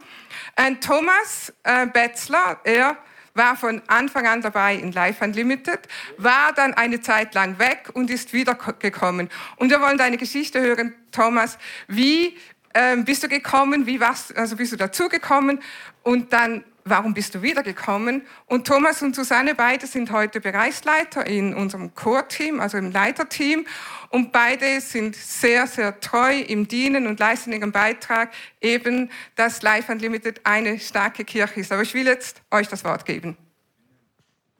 Und 0.57 0.83
Thomas 0.83 1.53
äh, 1.63 1.87
Betzler, 1.87 2.59
er 2.63 2.97
war 3.33 3.55
von 3.55 3.81
Anfang 3.87 4.25
an 4.27 4.41
dabei 4.41 4.75
in 4.75 4.91
Life 4.91 5.23
Unlimited, 5.23 5.79
war 6.17 6.53
dann 6.53 6.73
eine 6.73 7.01
Zeit 7.01 7.33
lang 7.35 7.59
weg 7.59 7.91
und 7.93 8.09
ist 8.09 8.33
wiedergekommen. 8.33 9.29
Und 9.57 9.69
wir 9.69 9.79
wollen 9.79 9.97
deine 9.97 10.17
Geschichte 10.17 10.59
hören, 10.59 10.93
Thomas. 11.11 11.57
Wie 11.87 12.37
ähm, 12.73 13.05
bist 13.05 13.23
du 13.23 13.27
gekommen? 13.27 13.85
Wie 13.85 13.99
warst, 13.99 14.35
also 14.35 14.55
bist 14.55 14.73
du 14.73 14.77
dazugekommen? 14.77 15.61
Und 16.03 16.33
dann, 16.33 16.63
warum 16.89 17.13
bist 17.13 17.35
du 17.35 17.41
wiedergekommen? 17.41 18.23
Und 18.45 18.67
Thomas 18.67 19.01
und 19.01 19.15
Susanne, 19.15 19.55
beide 19.55 19.87
sind 19.87 20.11
heute 20.11 20.39
Bereichsleiter 20.41 21.25
in 21.25 21.53
unserem 21.53 21.93
Core-Team, 21.95 22.59
also 22.59 22.77
im 22.77 22.91
Leiterteam. 22.91 23.65
Und 24.09 24.31
beide 24.31 24.79
sind 24.81 25.15
sehr, 25.15 25.67
sehr 25.67 25.99
treu 25.99 26.39
im 26.39 26.67
Dienen 26.67 27.07
und 27.07 27.19
leisten 27.19 27.51
ihren 27.51 27.71
Beitrag, 27.71 28.31
eben, 28.61 29.09
dass 29.35 29.61
Life 29.61 29.91
Unlimited 29.91 30.41
eine 30.43 30.79
starke 30.79 31.25
Kirche 31.25 31.59
ist. 31.59 31.71
Aber 31.71 31.81
ich 31.81 31.93
will 31.93 32.05
jetzt 32.05 32.41
euch 32.51 32.67
das 32.67 32.83
Wort 32.83 33.05
geben. 33.05 33.37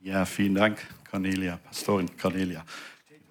Ja, 0.01 0.25
vielen 0.25 0.55
Dank, 0.55 0.79
Cornelia, 1.09 1.57
Pastorin 1.65 2.09
Cornelia. 2.17 2.63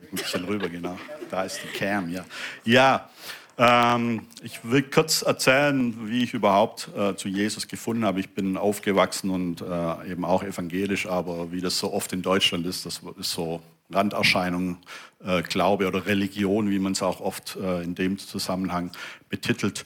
Ein 0.03 0.17
bisschen 0.17 0.45
rüber, 0.45 0.69
genau. 0.69 0.99
Da 1.31 1.45
ist 1.45 1.61
die 1.63 1.79
Cam, 1.79 2.09
ja. 2.11 2.25
Ja, 2.65 3.09
ähm, 3.59 4.27
ich 4.43 4.61
will 4.65 4.83
kurz 4.83 5.23
erzählen, 5.23 6.09
wie 6.09 6.25
ich 6.25 6.35
überhaupt 6.35 6.91
äh, 6.97 7.17
zu 7.17 7.29
Jesus 7.29 7.69
gefunden 7.69 8.05
habe. 8.05 8.21
Ich 8.21 8.31
bin 8.31 8.57
aufgewachsen 8.57 9.31
und 9.31 9.63
äh, 9.63 10.11
eben 10.11 10.25
auch 10.25 10.43
evangelisch, 10.43 11.07
aber 11.07 11.53
wie 11.53 11.61
das 11.61 11.79
so 11.79 11.93
oft 11.93 12.13
in 12.13 12.23
Deutschland 12.23 12.67
ist, 12.67 12.85
das 12.85 13.01
ist 13.19 13.33
so 13.33 13.63
Randerscheinung, 13.91 14.79
äh, 15.25 15.43
Glaube 15.43 15.87
oder 15.87 16.07
Religion, 16.07 16.71
wie 16.71 16.79
man 16.79 16.93
es 16.93 17.03
auch 17.03 17.21
oft 17.21 17.57
äh, 17.57 17.83
in 17.83 17.95
dem 17.95 18.19
Zusammenhang 18.19 18.91
betitelt. 19.29 19.85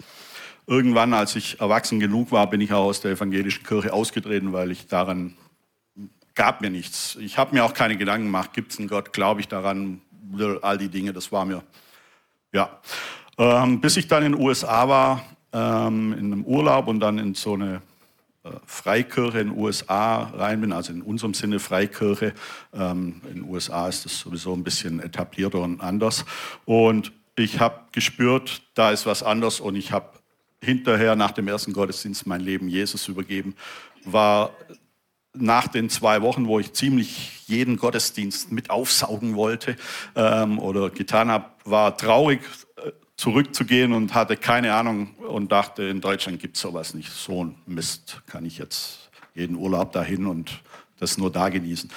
Irgendwann, 0.67 1.15
als 1.15 1.37
ich 1.37 1.61
erwachsen 1.61 2.01
genug 2.01 2.33
war, 2.33 2.49
bin 2.49 2.61
ich 2.61 2.73
auch 2.73 2.85
aus 2.85 3.01
der 3.01 3.13
evangelischen 3.13 3.65
Kirche 3.65 3.93
ausgetreten, 3.93 4.53
weil 4.53 4.71
ich 4.71 4.87
daran 4.87 5.35
gab 6.35 6.61
mir 6.61 6.71
nichts. 6.71 7.17
Ich 7.21 7.39
habe 7.39 7.55
mir 7.55 7.65
auch 7.65 7.75
keine 7.75 7.97
Gedanken 7.97 8.27
gemacht, 8.27 8.53
gibt 8.53 8.73
es 8.73 8.79
einen 8.79 8.89
Gott, 8.89 9.13
glaube 9.13 9.41
ich 9.41 9.49
daran, 9.49 10.01
all 10.63 10.79
die 10.79 10.89
Dinge, 10.89 11.13
das 11.13 11.33
war 11.33 11.45
mir, 11.45 11.63
ja. 12.53 12.81
Ähm, 13.41 13.81
bis 13.81 13.97
ich 13.97 14.07
dann 14.07 14.23
in 14.23 14.33
den 14.33 14.41
USA 14.43 14.87
war, 14.87 15.25
ähm, 15.55 16.13
in 16.13 16.31
einem 16.31 16.45
Urlaub 16.45 16.89
und 16.89 17.01
dann 17.01 17.17
in 17.17 17.35
so 17.35 17.55
eine 17.55 17.81
äh, 18.45 18.51
Freikirche 18.67 19.41
in 19.41 19.49
den 19.49 19.59
USA 19.59 20.25
rein 20.25 20.61
bin, 20.61 20.73
also 20.73 20.93
in 20.93 21.01
unserem 21.01 21.33
Sinne 21.33 21.59
Freikirche. 21.59 22.35
Ähm, 22.75 23.23
in 23.31 23.37
den 23.37 23.45
USA 23.49 23.89
ist 23.89 24.05
das 24.05 24.19
sowieso 24.19 24.53
ein 24.53 24.63
bisschen 24.63 25.01
etablierter 25.01 25.61
und 25.61 25.81
anders. 25.81 26.27
Und 26.67 27.13
ich 27.35 27.61
habe 27.61 27.81
gespürt, 27.93 28.61
da 28.75 28.91
ist 28.91 29.07
was 29.07 29.23
anders 29.23 29.59
und 29.59 29.75
ich 29.75 29.91
habe 29.91 30.11
hinterher 30.63 31.17
nach 31.17 31.31
dem 31.31 31.49
ersten 31.49 31.73
Gottesdienst 31.73 32.27
mein 32.27 32.43
Leben 32.43 32.69
Jesus 32.69 33.09
übergeben. 33.09 33.55
War 34.05 34.51
nach 35.33 35.67
den 35.67 35.89
zwei 35.89 36.21
Wochen, 36.21 36.47
wo 36.47 36.61
ich 36.61 36.75
ziemlich 36.75 37.47
jeden 37.47 37.79
Gottesdienst 37.79 38.53
mit 38.53 38.69
aufsaugen 38.69 39.35
wollte 39.35 39.77
ähm, 40.15 40.59
oder 40.59 40.91
getan 40.91 41.31
habe, 41.31 41.47
war 41.65 41.97
traurig, 41.97 42.41
zurückzugehen 43.21 43.93
und 43.93 44.15
hatte 44.15 44.35
keine 44.39 44.73
Ahnung 44.75 45.15
und 45.17 45.53
dachte, 45.53 45.83
in 45.83 46.01
Deutschland 46.01 46.41
gibt 46.41 46.57
es 46.57 46.63
sowas 46.63 46.95
nicht. 46.95 47.11
So 47.13 47.45
ein 47.45 47.55
Mist 47.67 48.23
kann 48.27 48.47
ich 48.47 48.57
jetzt 48.57 49.11
jeden 49.35 49.57
Urlaub 49.57 49.93
dahin 49.93 50.27
und 50.27 50.63
das 50.99 51.19
nur 51.19 51.31
da 51.31 51.51
genießen. 51.51 51.91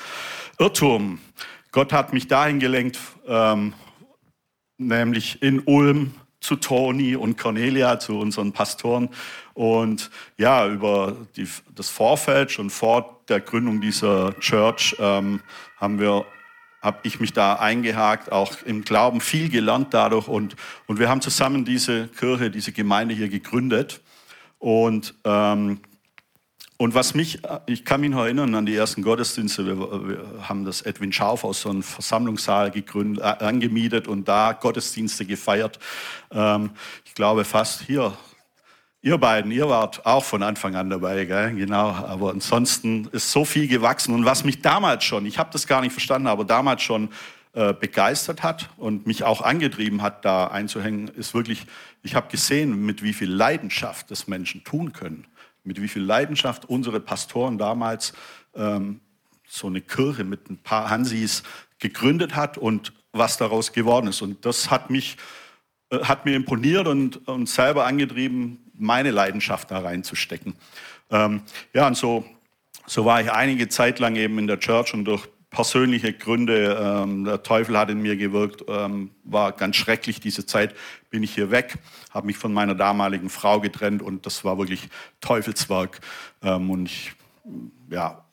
Irrtum. 0.59 1.19
Gott 1.71 1.93
hat 1.93 2.11
mich 2.11 2.27
dahin 2.27 2.59
gelenkt, 2.59 2.99
ähm, 3.25 3.73
nämlich 4.77 5.41
in 5.41 5.61
Ulm 5.61 6.13
zu 6.41 6.57
Toni 6.57 7.15
und 7.15 7.37
Cornelia, 7.37 7.99
zu 7.99 8.19
unseren 8.19 8.51
Pastoren. 8.51 9.07
Und 9.53 10.11
ja, 10.37 10.67
über 10.67 11.15
die, 11.37 11.47
das 11.73 11.87
Vorfeld, 11.87 12.51
schon 12.51 12.69
vor 12.69 13.21
der 13.29 13.39
Gründung 13.39 13.79
dieser 13.79 14.37
Church, 14.39 14.93
ähm, 14.99 15.39
haben 15.77 15.99
wir 15.99 16.25
habe 16.83 16.99
ich 17.03 17.21
mich 17.21 17.31
da 17.31 17.55
eingehakt, 17.55 18.31
auch 18.31 18.61
im 18.65 18.83
Glauben 18.83 19.21
viel 19.21 19.49
gelernt 19.49 19.93
dadurch. 19.93 20.27
Und, 20.27 20.57
und 20.85 20.99
wir 20.99 21.09
haben 21.09 21.21
zusammen 21.21 21.63
diese 21.63 22.09
Kirche, 22.09 22.51
diese 22.51 22.73
Gemeinde 22.73 23.15
hier 23.15 23.29
gegründet. 23.29 24.01
Und, 24.59 25.15
ähm, 25.23 25.79
und 26.77 26.93
was 26.93 27.15
mich, 27.15 27.39
ich 27.67 27.85
kann 27.85 28.01
mich 28.01 28.09
noch 28.09 28.23
erinnern 28.23 28.53
an 28.53 28.65
die 28.65 28.75
ersten 28.75 29.01
Gottesdienste, 29.01 29.65
wir, 29.65 29.77
wir 29.77 30.49
haben 30.49 30.65
das 30.65 30.81
Edwin 30.81 31.13
Schauf 31.13 31.45
aus 31.45 31.61
so 31.61 31.69
einem 31.69 31.83
Versammlungssaal 31.83 32.69
gegründet, 32.69 33.23
äh, 33.23 33.45
angemietet 33.45 34.09
und 34.09 34.27
da 34.27 34.51
Gottesdienste 34.51 35.25
gefeiert. 35.25 35.79
Ähm, 36.31 36.71
ich 37.05 37.13
glaube 37.13 37.45
fast 37.45 37.83
hier 37.83 38.11
Ihr 39.05 39.17
beiden, 39.17 39.51
ihr 39.51 39.67
wart 39.67 40.05
auch 40.05 40.23
von 40.23 40.43
Anfang 40.43 40.77
an 40.77 40.89
dabei, 40.89 41.25
gell? 41.25 41.53
genau. 41.55 41.89
Aber 41.89 42.31
ansonsten 42.31 43.09
ist 43.11 43.33
so 43.33 43.43
viel 43.43 43.67
gewachsen. 43.67 44.15
Und 44.15 44.23
was 44.23 44.45
mich 44.45 44.61
damals 44.61 45.03
schon, 45.03 45.25
ich 45.25 45.37
habe 45.37 45.49
das 45.51 45.67
gar 45.67 45.81
nicht 45.81 45.91
verstanden, 45.91 46.27
aber 46.27 46.45
damals 46.45 46.83
schon 46.83 47.09
äh, 47.51 47.73
begeistert 47.73 48.43
hat 48.43 48.69
und 48.77 49.05
mich 49.05 49.25
auch 49.25 49.41
angetrieben 49.41 50.01
hat, 50.01 50.23
da 50.23 50.47
einzuhängen, 50.47 51.09
ist 51.09 51.33
wirklich, 51.33 51.65
ich 52.01 52.15
habe 52.15 52.29
gesehen, 52.31 52.85
mit 52.85 53.03
wie 53.03 53.11
viel 53.11 53.29
Leidenschaft 53.29 54.09
das 54.09 54.29
Menschen 54.29 54.63
tun 54.63 54.93
können. 54.93 55.27
Mit 55.65 55.81
wie 55.81 55.89
viel 55.89 56.03
Leidenschaft 56.03 56.69
unsere 56.69 57.01
Pastoren 57.01 57.57
damals 57.57 58.13
ähm, 58.55 59.01
so 59.45 59.67
eine 59.67 59.81
Kirche 59.81 60.23
mit 60.23 60.49
ein 60.49 60.59
paar 60.59 60.89
Hansis 60.89 61.43
gegründet 61.77 62.37
hat 62.37 62.57
und 62.57 62.93
was 63.11 63.35
daraus 63.35 63.73
geworden 63.73 64.07
ist. 64.07 64.21
Und 64.21 64.45
das 64.45 64.71
hat 64.71 64.89
mich, 64.89 65.17
äh, 65.89 65.99
hat 66.05 66.23
mir 66.23 66.37
imponiert 66.37 66.87
und, 66.87 67.27
und 67.27 67.49
selber 67.49 67.85
angetrieben, 67.85 68.62
meine 68.73 69.11
Leidenschaft 69.11 69.71
da 69.71 69.79
reinzustecken. 69.79 70.55
Ähm, 71.11 71.41
ja, 71.73 71.87
und 71.87 71.97
so, 71.97 72.25
so 72.85 73.05
war 73.05 73.21
ich 73.21 73.31
einige 73.31 73.69
Zeit 73.69 73.99
lang 73.99 74.15
eben 74.15 74.39
in 74.39 74.47
der 74.47 74.59
Church 74.59 74.93
und 74.93 75.05
durch 75.05 75.27
persönliche 75.53 76.11
Gründe, 76.13 76.77
ähm, 76.81 77.25
der 77.25 77.43
Teufel 77.43 77.77
hat 77.77 77.89
in 77.89 78.01
mir 78.01 78.17
gewirkt, 78.17 78.65
ähm, 78.67 79.11
war 79.23 79.51
ganz 79.51 79.75
schrecklich 79.75 80.19
diese 80.19 80.45
Zeit, 80.45 80.73
bin 81.11 81.21
ich 81.21 81.35
hier 81.35 81.51
weg, 81.51 81.75
habe 82.09 82.25
mich 82.25 82.37
von 82.37 82.51
meiner 82.51 82.73
damaligen 82.73 83.29
Frau 83.29 83.61
getrennt 83.61 84.01
und 84.01 84.25
das 84.25 84.43
war 84.43 84.57
wirklich 84.57 84.89
Teufelswerk. 85.21 86.01
Ähm, 86.41 86.71
und 86.71 86.87
ich, 86.87 87.13
ja, 87.89 88.25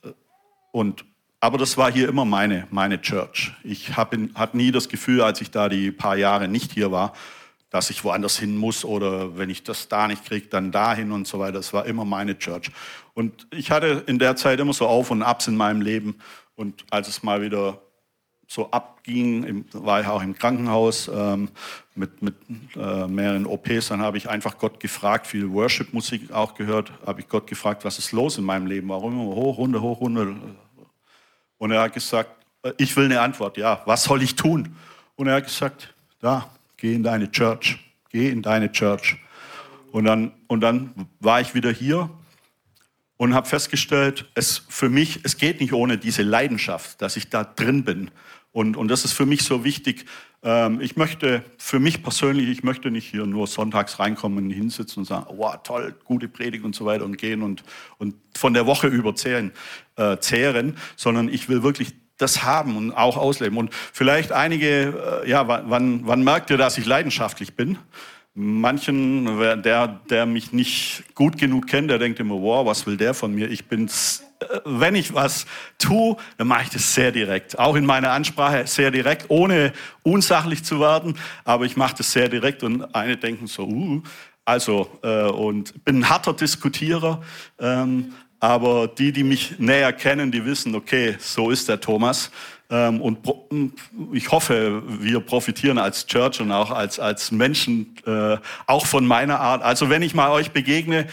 und 0.72 1.04
aber 1.42 1.56
das 1.56 1.78
war 1.78 1.90
hier 1.90 2.08
immer 2.08 2.26
meine, 2.26 2.66
meine 2.70 3.00
Church. 3.00 3.52
Ich 3.64 3.96
hatte 3.96 4.28
nie 4.52 4.72
das 4.72 4.90
Gefühl, 4.90 5.22
als 5.22 5.40
ich 5.40 5.50
da 5.50 5.70
die 5.70 5.90
paar 5.90 6.16
Jahre 6.16 6.48
nicht 6.48 6.72
hier 6.72 6.90
war, 6.90 7.14
dass 7.70 7.88
ich 7.90 8.04
woanders 8.04 8.38
hin 8.38 8.56
muss 8.56 8.84
oder 8.84 9.38
wenn 9.38 9.48
ich 9.48 9.62
das 9.62 9.88
da 9.88 10.08
nicht 10.08 10.24
kriege, 10.24 10.48
dann 10.48 10.72
dahin 10.72 11.12
und 11.12 11.26
so 11.26 11.38
weiter. 11.38 11.52
Das 11.54 11.72
war 11.72 11.86
immer 11.86 12.04
meine 12.04 12.36
Church. 12.36 12.70
Und 13.14 13.46
ich 13.52 13.70
hatte 13.70 14.04
in 14.06 14.18
der 14.18 14.36
Zeit 14.36 14.58
immer 14.58 14.72
so 14.72 14.86
Auf 14.86 15.10
und 15.10 15.22
Abs 15.22 15.46
in 15.46 15.56
meinem 15.56 15.80
Leben. 15.80 16.16
Und 16.56 16.84
als 16.90 17.08
es 17.08 17.22
mal 17.22 17.42
wieder 17.42 17.80
so 18.48 18.68
abging, 18.72 19.64
war 19.72 20.00
ich 20.00 20.08
auch 20.08 20.22
im 20.22 20.34
Krankenhaus 20.34 21.08
ähm, 21.14 21.50
mit, 21.94 22.20
mit 22.20 22.34
äh, 22.74 23.06
mehreren 23.06 23.46
OPs. 23.46 23.88
Dann 23.88 24.00
habe 24.00 24.18
ich 24.18 24.28
einfach 24.28 24.58
Gott 24.58 24.80
gefragt, 24.80 25.28
viel 25.28 25.48
Worship-Musik 25.52 26.32
auch 26.32 26.54
gehört, 26.54 26.90
habe 27.06 27.20
ich 27.20 27.28
Gott 27.28 27.46
gefragt, 27.46 27.84
was 27.84 27.98
ist 27.98 28.10
los 28.10 28.38
in 28.38 28.44
meinem 28.44 28.66
Leben? 28.66 28.88
Warum 28.88 29.12
immer 29.12 29.36
hoch, 29.36 29.58
runter, 29.58 29.80
hoch, 29.80 30.00
runter? 30.00 30.34
Und 31.58 31.70
er 31.70 31.82
hat 31.82 31.92
gesagt, 31.92 32.30
äh, 32.64 32.72
ich 32.78 32.96
will 32.96 33.04
eine 33.04 33.20
Antwort, 33.20 33.56
ja, 33.56 33.82
was 33.84 34.02
soll 34.02 34.20
ich 34.22 34.34
tun? 34.34 34.74
Und 35.14 35.28
er 35.28 35.36
hat 35.36 35.44
gesagt, 35.44 35.94
da, 36.20 36.50
geh 36.80 36.94
in 36.94 37.02
deine 37.02 37.30
Church, 37.30 37.78
geh 38.10 38.30
in 38.30 38.42
deine 38.42 38.72
Church. 38.72 39.16
Und 39.92 40.04
dann, 40.04 40.32
und 40.46 40.60
dann 40.60 41.08
war 41.20 41.40
ich 41.40 41.54
wieder 41.54 41.70
hier 41.70 42.10
und 43.16 43.34
habe 43.34 43.46
festgestellt, 43.46 44.30
es 44.34 44.62
für 44.68 44.88
mich, 44.88 45.20
es 45.24 45.36
geht 45.36 45.60
nicht 45.60 45.72
ohne 45.72 45.98
diese 45.98 46.22
Leidenschaft, 46.22 47.02
dass 47.02 47.16
ich 47.16 47.28
da 47.28 47.44
drin 47.44 47.84
bin. 47.84 48.10
Und, 48.52 48.76
und 48.76 48.88
das 48.88 49.04
ist 49.04 49.12
für 49.12 49.26
mich 49.26 49.42
so 49.42 49.62
wichtig. 49.62 50.06
Ähm, 50.42 50.80
ich 50.80 50.96
möchte, 50.96 51.44
für 51.58 51.78
mich 51.78 52.02
persönlich, 52.02 52.48
ich 52.48 52.64
möchte 52.64 52.90
nicht 52.90 53.08
hier 53.08 53.26
nur 53.26 53.46
sonntags 53.46 53.98
reinkommen 53.98 54.46
und 54.46 54.50
hinsitzen 54.50 55.00
und 55.00 55.04
sagen, 55.04 55.26
wow, 55.36 55.56
toll, 55.62 55.94
gute 56.04 56.28
Predigt 56.28 56.64
und 56.64 56.74
so 56.74 56.84
weiter 56.84 57.04
und 57.04 57.18
gehen 57.18 57.42
und, 57.42 57.62
und 57.98 58.14
von 58.36 58.54
der 58.54 58.66
Woche 58.66 58.88
über 58.88 59.14
zehren, 59.14 59.52
äh, 59.96 60.16
zehren, 60.18 60.76
sondern 60.96 61.28
ich 61.28 61.48
will 61.48 61.62
wirklich 61.62 61.92
das 62.20 62.44
haben 62.44 62.76
und 62.76 62.92
auch 62.92 63.16
ausleben. 63.16 63.58
Und 63.58 63.74
vielleicht 63.92 64.32
einige, 64.32 65.22
äh, 65.24 65.30
ja, 65.30 65.46
wann, 65.46 66.06
wann 66.06 66.22
merkt 66.22 66.50
ihr, 66.50 66.58
dass 66.58 66.78
ich 66.78 66.86
leidenschaftlich 66.86 67.54
bin? 67.54 67.78
Manchen, 68.34 69.26
der, 69.62 70.00
der 70.08 70.24
mich 70.24 70.52
nicht 70.52 71.02
gut 71.14 71.36
genug 71.36 71.66
kennt, 71.66 71.90
der 71.90 71.98
denkt 71.98 72.20
immer, 72.20 72.40
wow, 72.40 72.64
was 72.64 72.86
will 72.86 72.96
der 72.96 73.12
von 73.12 73.34
mir? 73.34 73.50
Ich 73.50 73.66
bin 73.66 73.88
wenn 74.64 74.94
ich 74.94 75.14
was 75.14 75.46
tue, 75.78 76.16
dann 76.38 76.48
mache 76.48 76.64
ich 76.64 76.70
das 76.70 76.94
sehr 76.94 77.12
direkt. 77.12 77.58
Auch 77.58 77.76
in 77.76 77.84
meiner 77.84 78.12
Ansprache 78.12 78.66
sehr 78.66 78.90
direkt, 78.90 79.26
ohne 79.28 79.72
unsachlich 80.02 80.64
zu 80.64 80.80
werden. 80.80 81.16
Aber 81.44 81.64
ich 81.64 81.76
mache 81.76 81.96
das 81.98 82.12
sehr 82.12 82.28
direkt 82.28 82.62
und 82.62 82.94
eine 82.94 83.16
denken 83.16 83.46
so, 83.46 83.66
uh, 83.66 84.02
also, 84.44 84.90
äh, 85.02 85.24
und 85.24 85.84
bin 85.84 85.98
ein 85.98 86.08
harter 86.08 86.32
Diskutierer. 86.32 87.22
Ähm, 87.58 88.14
aber 88.40 88.88
die, 88.88 89.12
die 89.12 89.22
mich 89.22 89.58
näher 89.58 89.92
kennen, 89.92 90.32
die 90.32 90.44
wissen, 90.44 90.74
okay, 90.74 91.16
so 91.18 91.50
ist 91.50 91.68
der 91.68 91.80
Thomas. 91.80 92.30
Ähm, 92.70 93.00
und 93.00 93.18
ich 94.12 94.30
hoffe, 94.30 94.82
wir 94.86 95.20
profitieren 95.20 95.76
als 95.76 96.06
Church 96.06 96.40
und 96.40 96.52
auch 96.52 96.70
als, 96.70 96.98
als 96.98 97.32
Menschen 97.32 97.96
äh, 98.06 98.38
auch 98.66 98.86
von 98.86 99.06
meiner 99.06 99.40
Art. 99.40 99.62
Also 99.62 99.90
wenn 99.90 100.02
ich 100.02 100.14
mal 100.14 100.30
euch 100.30 100.52
begegne 100.52 101.06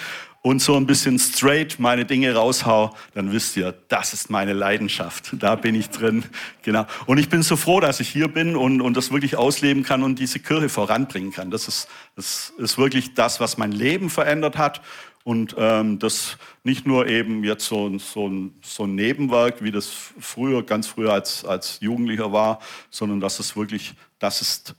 und 0.47 0.61
so 0.61 0.77
ein 0.77 0.85
bisschen 0.85 1.19
straight 1.19 1.77
meine 1.77 2.05
Dinge 2.05 2.33
raushau, 2.33 2.95
dann 3.13 3.33
wisst 3.33 3.57
ihr, 3.57 3.73
das 3.89 4.13
ist 4.13 4.29
meine 4.29 4.53
Leidenschaft. 4.53 5.31
Da 5.33 5.55
bin 5.55 5.75
ich 5.75 5.89
drin. 5.89 6.23
Genau. 6.61 6.85
Und 7.05 7.17
ich 7.17 7.27
bin 7.27 7.43
so 7.43 7.57
froh, 7.57 7.81
dass 7.81 7.99
ich 7.99 8.07
hier 8.07 8.29
bin 8.29 8.55
und, 8.55 8.79
und 8.79 8.95
das 8.95 9.11
wirklich 9.11 9.35
ausleben 9.35 9.83
kann 9.83 10.03
und 10.03 10.19
diese 10.19 10.39
Kirche 10.39 10.69
voranbringen 10.69 11.33
kann. 11.33 11.51
Das 11.51 11.67
ist, 11.67 11.89
das 12.15 12.53
ist 12.57 12.77
wirklich 12.77 13.13
das, 13.13 13.41
was 13.41 13.57
mein 13.57 13.73
Leben 13.73 14.09
verändert 14.09 14.57
hat. 14.57 14.81
Und 15.25 15.53
ähm, 15.57 15.99
das 15.99 16.37
nicht 16.63 16.87
nur 16.87 17.07
eben 17.07 17.43
jetzt 17.43 17.65
so, 17.65 17.97
so, 17.99 18.31
so 18.61 18.85
ein 18.85 18.95
Nebenwerk, 18.95 19.61
wie 19.61 19.71
das 19.71 19.89
früher, 20.17 20.63
ganz 20.63 20.87
früher 20.87 21.11
als, 21.11 21.43
als 21.43 21.79
Jugendlicher 21.81 22.31
war, 22.31 22.59
sondern 22.89 23.19
dass 23.19 23.39
es 23.39 23.57
wirklich, 23.57 23.95
das 24.19 24.39
ist 24.39 24.75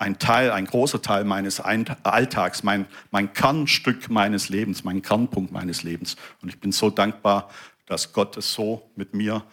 ein 0.00 0.18
Teil, 0.18 0.50
ein 0.50 0.64
großer 0.64 1.02
Teil 1.02 1.24
meines 1.24 1.60
Alltags, 1.60 2.62
mein, 2.62 2.86
mein 3.10 3.34
Kernstück 3.34 4.08
meines 4.08 4.48
Lebens, 4.48 4.82
mein 4.82 5.02
Kernpunkt 5.02 5.52
meines 5.52 5.82
Lebens. 5.82 6.16
Und 6.40 6.48
ich 6.48 6.58
bin 6.58 6.72
so 6.72 6.88
dankbar, 6.88 7.50
dass 7.84 8.14
Gott 8.14 8.38
es 8.38 8.50
so 8.50 8.90
mit 8.96 9.12
mir 9.12 9.44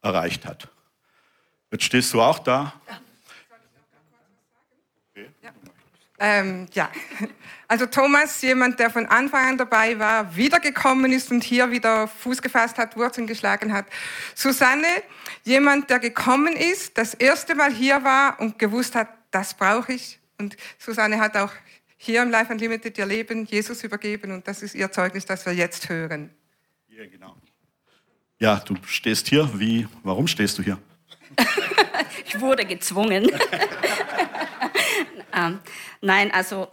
erreicht 0.00 0.46
hat. 0.46 0.68
Jetzt 1.70 1.84
stehst 1.84 2.14
du 2.14 2.22
auch 2.22 2.38
da. 2.38 2.72
Ähm, 6.18 6.66
ja. 6.72 6.90
Also 7.68 7.86
Thomas, 7.86 8.40
jemand, 8.42 8.80
der 8.80 8.90
von 8.90 9.06
Anfang 9.06 9.50
an 9.50 9.58
dabei 9.58 9.98
war, 9.98 10.34
wiedergekommen 10.34 11.12
ist 11.12 11.30
und 11.30 11.44
hier 11.44 11.70
wieder 11.70 12.08
Fuß 12.08 12.40
gefasst 12.42 12.78
hat, 12.78 12.96
Wurzeln 12.96 13.26
geschlagen 13.26 13.72
hat. 13.72 13.86
Susanne, 14.34 14.88
jemand, 15.44 15.88
der 15.88 15.98
gekommen 15.98 16.54
ist, 16.54 16.98
das 16.98 17.14
erste 17.14 17.54
Mal 17.54 17.72
hier 17.72 18.02
war 18.02 18.40
und 18.40 18.58
gewusst 18.58 18.94
hat, 18.94 19.08
das 19.30 19.54
brauche 19.54 19.92
ich. 19.92 20.18
Und 20.38 20.56
Susanne 20.78 21.18
hat 21.18 21.36
auch 21.36 21.52
hier 21.96 22.22
im 22.22 22.30
Life 22.30 22.52
Unlimited 22.52 22.96
ihr 22.96 23.06
Leben 23.06 23.44
Jesus 23.44 23.84
übergeben 23.84 24.32
und 24.32 24.48
das 24.48 24.62
ist 24.62 24.74
ihr 24.74 24.90
Zeugnis, 24.90 25.26
das 25.26 25.44
wir 25.44 25.52
jetzt 25.52 25.88
hören. 25.88 26.30
Ja, 26.88 27.06
genau. 27.06 27.36
Ja, 28.38 28.56
du 28.56 28.74
stehst 28.86 29.28
hier. 29.28 29.50
Wie, 29.58 29.86
warum 30.02 30.26
stehst 30.26 30.56
du 30.58 30.62
hier? 30.62 30.78
ich 32.24 32.40
wurde 32.40 32.64
gezwungen. 32.64 33.30
ähm, 35.34 35.60
nein, 36.00 36.30
also 36.32 36.68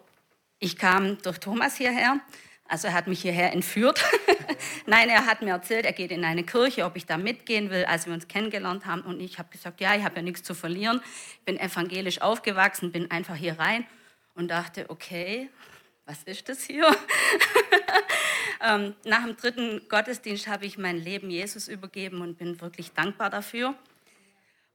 ich 0.60 0.78
kam 0.78 1.22
durch 1.22 1.40
Thomas 1.40 1.76
hierher. 1.76 2.20
Also 2.68 2.88
er 2.88 2.94
hat 2.94 3.08
mich 3.08 3.22
hierher 3.22 3.54
entführt. 3.54 4.04
Nein, 4.86 5.10
er 5.10 5.26
hat 5.26 5.42
mir 5.42 5.52
erzählt, 5.52 5.86
er 5.86 5.94
geht 5.94 6.12
in 6.12 6.26
eine 6.26 6.44
Kirche, 6.44 6.86
ob 6.86 6.96
ich 6.96 7.06
da 7.06 7.18
mitgehen 7.18 7.70
will, 7.70 7.86
als 7.86 8.06
wir 8.06 8.14
uns 8.14 8.28
kennengelernt 8.28 8.86
haben. 8.86 9.02
Und 9.02 9.22
ich 9.22 9.40
habe 9.40 9.50
gesagt, 9.50 9.80
ja, 9.80 9.96
ich 9.96 10.04
habe 10.04 10.18
ja 10.18 10.22
nichts 10.22 10.44
zu 10.44 10.54
verlieren. 10.54 11.02
Bin 11.46 11.58
evangelisch 11.58 12.22
aufgewachsen, 12.22 12.92
bin 12.92 13.10
einfach 13.10 13.36
hier 13.36 13.58
rein 13.58 13.86
und 14.36 14.50
dachte, 14.50 14.90
okay, 14.90 15.50
was 16.06 16.24
ist 16.24 16.48
das 16.50 16.64
hier? 16.64 16.86
ähm, 18.66 18.96
nach 19.04 19.24
dem 19.24 19.36
dritten 19.38 19.88
Gottesdienst 19.90 20.48
habe 20.48 20.66
ich 20.66 20.78
mein 20.78 20.98
Leben 20.98 21.30
Jesus 21.30 21.68
übergeben 21.68 22.22
und 22.22 22.38
bin 22.38 22.60
wirklich 22.62 22.92
dankbar 22.94 23.30
dafür. 23.30 23.76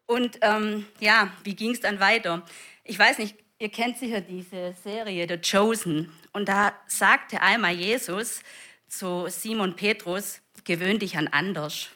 Und 0.07 0.39
ähm, 0.43 0.87
ja, 1.01 1.33
wie 1.45 1.55
ging 1.55 1.71
es 1.71 1.81
dann 1.81 2.01
weiter? 2.01 2.45
Ich 2.85 2.99
weiß 2.99 3.19
nicht, 3.19 3.37
ihr 3.63 3.69
kennt 3.69 3.97
sicher 3.97 4.21
diese 4.21 4.75
Serie 4.83 5.25
The 5.29 5.39
Chosen. 5.39 6.13
Und 6.33 6.49
da 6.49 6.73
sagte 6.89 7.41
einmal 7.41 7.73
Jesus, 7.73 8.43
zu 8.89 9.29
Simon 9.29 9.77
Petrus, 9.77 10.41
gewöhn 10.65 10.99
dich 10.99 11.17
an 11.17 11.29
anders. 11.29 11.89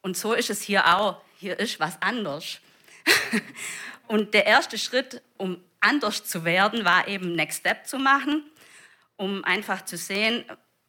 Und 0.00 0.16
so 0.16 0.32
ist 0.32 0.48
es 0.48 0.62
hier 0.62 0.96
auch. 0.96 1.20
Hier 1.38 1.60
ist 1.60 1.78
was 1.78 2.00
anders. 2.00 2.58
Und 4.08 4.32
der 4.32 4.46
erste 4.46 4.78
Schritt, 4.78 5.20
um 5.36 5.62
anders 5.80 6.24
zu 6.24 6.44
werden, 6.46 6.86
war 6.86 7.06
eben 7.06 7.36
Next 7.36 7.60
Step 7.60 7.86
zu 7.86 7.98
machen, 7.98 8.42
um 9.16 9.44
einfach 9.44 9.84
zu 9.84 9.98
sehen, 9.98 10.44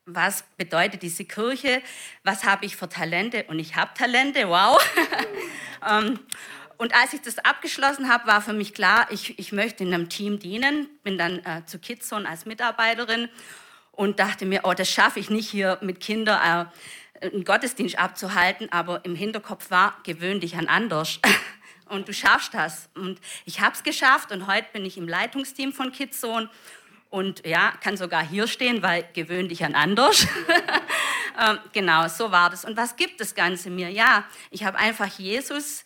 was 0.05 0.45
bedeutet 0.55 1.01
diese 1.01 1.25
Kirche, 1.25 1.81
was 2.23 2.45
habe 2.45 2.65
ich 2.65 2.77
für 2.77 2.87
Talente 2.87 3.45
und 3.47 3.59
ich 3.59 3.75
habe 3.75 3.93
Talente, 3.93 4.47
wow. 4.47 4.77
Und 6.77 6.93
als 6.95 7.13
ich 7.13 7.21
das 7.21 7.39
abgeschlossen 7.39 8.09
habe, 8.09 8.27
war 8.27 8.41
für 8.41 8.53
mich 8.53 8.73
klar, 8.73 9.07
ich, 9.11 9.37
ich 9.39 9.51
möchte 9.51 9.83
in 9.83 9.93
einem 9.93 10.09
Team 10.09 10.39
dienen, 10.39 10.87
bin 11.03 11.17
dann 11.17 11.39
äh, 11.45 11.65
zu 11.65 11.79
Kidzone 11.79 12.27
als 12.27 12.45
Mitarbeiterin 12.45 13.29
und 13.91 14.19
dachte 14.19 14.45
mir, 14.45 14.61
oh, 14.63 14.73
das 14.73 14.89
schaffe 14.89 15.19
ich 15.19 15.29
nicht 15.29 15.49
hier 15.49 15.77
mit 15.81 15.99
Kindern 15.99 16.69
äh, 17.21 17.27
einen 17.27 17.45
Gottesdienst 17.45 17.97
abzuhalten, 17.97 18.71
aber 18.71 19.05
im 19.05 19.15
Hinterkopf 19.15 19.71
war, 19.71 19.97
gewöhn 20.03 20.39
dich 20.39 20.55
an 20.55 20.67
anders. 20.67 21.19
Und 21.89 22.07
du 22.07 22.13
schaffst 22.13 22.53
das. 22.53 22.89
Und 22.95 23.19
ich 23.45 23.59
habe 23.59 23.75
es 23.75 23.83
geschafft 23.83 24.31
und 24.31 24.47
heute 24.47 24.67
bin 24.73 24.83
ich 24.83 24.97
im 24.97 25.07
Leitungsteam 25.07 25.73
von 25.73 25.91
Kidzone 25.91 26.49
und 27.13 27.45
ja, 27.45 27.73
kann 27.81 27.97
sogar 27.97 28.25
hier 28.25 28.47
stehen, 28.47 28.81
weil 28.81 29.07
gewöhn 29.13 29.47
dich 29.47 29.63
an 29.63 29.75
anders. 29.75 30.25
ähm, 31.39 31.59
genau, 31.71 32.07
so 32.07 32.31
war 32.31 32.49
das. 32.49 32.65
Und 32.65 32.77
was 32.77 32.95
gibt 32.95 33.21
das 33.21 33.35
Ganze 33.35 33.69
mir? 33.69 33.89
Ja, 33.89 34.23
ich 34.49 34.63
habe 34.63 34.79
einfach 34.79 35.05
Jesus, 35.19 35.83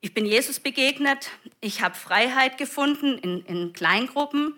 ich 0.00 0.14
bin 0.14 0.24
Jesus 0.24 0.60
begegnet, 0.60 1.30
ich 1.60 1.82
habe 1.82 1.94
Freiheit 1.94 2.58
gefunden 2.58 3.18
in, 3.18 3.44
in 3.44 3.72
Kleingruppen, 3.72 4.54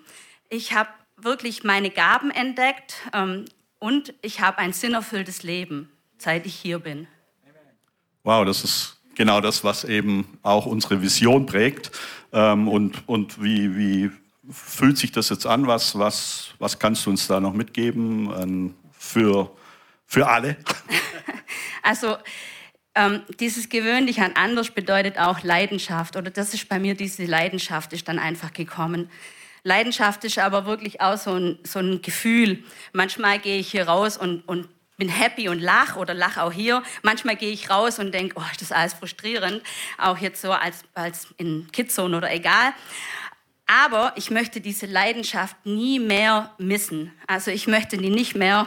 ich 0.48 0.72
habe 0.72 0.90
wirklich 1.16 1.64
meine 1.64 1.90
Gaben 1.90 2.30
entdeckt 2.30 2.94
ähm, 3.12 3.44
und 3.78 4.14
ich 4.22 4.40
habe 4.40 4.58
ein 4.58 4.72
sinnerfülltes 4.72 5.42
Leben, 5.42 5.90
seit 6.18 6.46
ich 6.46 6.54
hier 6.54 6.78
bin. 6.78 7.08
Wow, 8.22 8.44
das 8.44 8.62
ist 8.62 8.96
genau 9.14 9.40
das, 9.40 9.64
was 9.64 9.84
eben 9.84 10.38
auch 10.42 10.66
unsere 10.66 11.02
Vision 11.02 11.46
prägt. 11.46 11.90
Ähm, 12.32 12.68
und 12.68 13.08
und 13.08 13.42
wie, 13.42 13.76
wie 13.76 14.10
fühlt 14.50 14.98
sich 14.98 15.12
das 15.12 15.28
jetzt 15.28 15.46
an? 15.46 15.66
Was, 15.66 15.98
was, 15.98 16.50
was 16.58 16.78
kannst 16.78 17.06
du 17.06 17.10
uns 17.10 17.26
da 17.26 17.40
noch 17.40 17.52
mitgeben 17.52 18.32
ähm, 18.40 18.74
für, 18.92 19.50
für 20.06 20.28
alle? 20.28 20.56
also 21.82 22.16
ähm, 22.94 23.22
dieses 23.40 23.68
gewöhnlich 23.68 24.20
an 24.20 24.32
anders 24.34 24.70
bedeutet 24.70 25.18
auch 25.18 25.42
Leidenschaft. 25.42 26.16
Oder 26.16 26.30
das 26.30 26.54
ist 26.54 26.68
bei 26.68 26.78
mir, 26.78 26.94
diese 26.94 27.24
Leidenschaft 27.24 27.92
ist 27.92 28.08
dann 28.08 28.18
einfach 28.18 28.52
gekommen. 28.52 29.10
Leidenschaft 29.64 30.24
ist 30.24 30.38
aber 30.38 30.66
wirklich 30.66 31.00
auch 31.00 31.16
so 31.16 31.34
ein, 31.34 31.58
so 31.64 31.78
ein 31.78 32.02
Gefühl. 32.02 32.64
Manchmal 32.92 33.38
gehe 33.38 33.58
ich 33.58 33.70
hier 33.70 33.88
raus 33.88 34.16
und, 34.16 34.42
und 34.48 34.68
bin 34.98 35.08
happy 35.08 35.48
und 35.48 35.60
lach 35.60 35.96
oder 35.96 36.14
lach 36.14 36.36
auch 36.36 36.52
hier. 36.52 36.82
Manchmal 37.02 37.36
gehe 37.36 37.50
ich 37.50 37.70
raus 37.70 37.98
und 37.98 38.12
denke, 38.12 38.36
oh, 38.38 38.44
das 38.52 38.62
ist 38.62 38.72
alles 38.72 38.94
frustrierend, 38.94 39.62
auch 39.98 40.18
jetzt 40.18 40.42
so 40.42 40.52
als, 40.52 40.84
als 40.94 41.28
in 41.38 41.68
Kidzone 41.72 42.16
oder 42.16 42.32
egal. 42.32 42.72
Aber 43.66 44.12
ich 44.16 44.30
möchte 44.30 44.60
diese 44.60 44.86
Leidenschaft 44.86 45.56
nie 45.64 45.98
mehr 45.98 46.52
missen. 46.58 47.12
Also 47.26 47.50
ich 47.50 47.66
möchte 47.66 47.96
die 47.96 48.10
nicht 48.10 48.34
mehr 48.34 48.66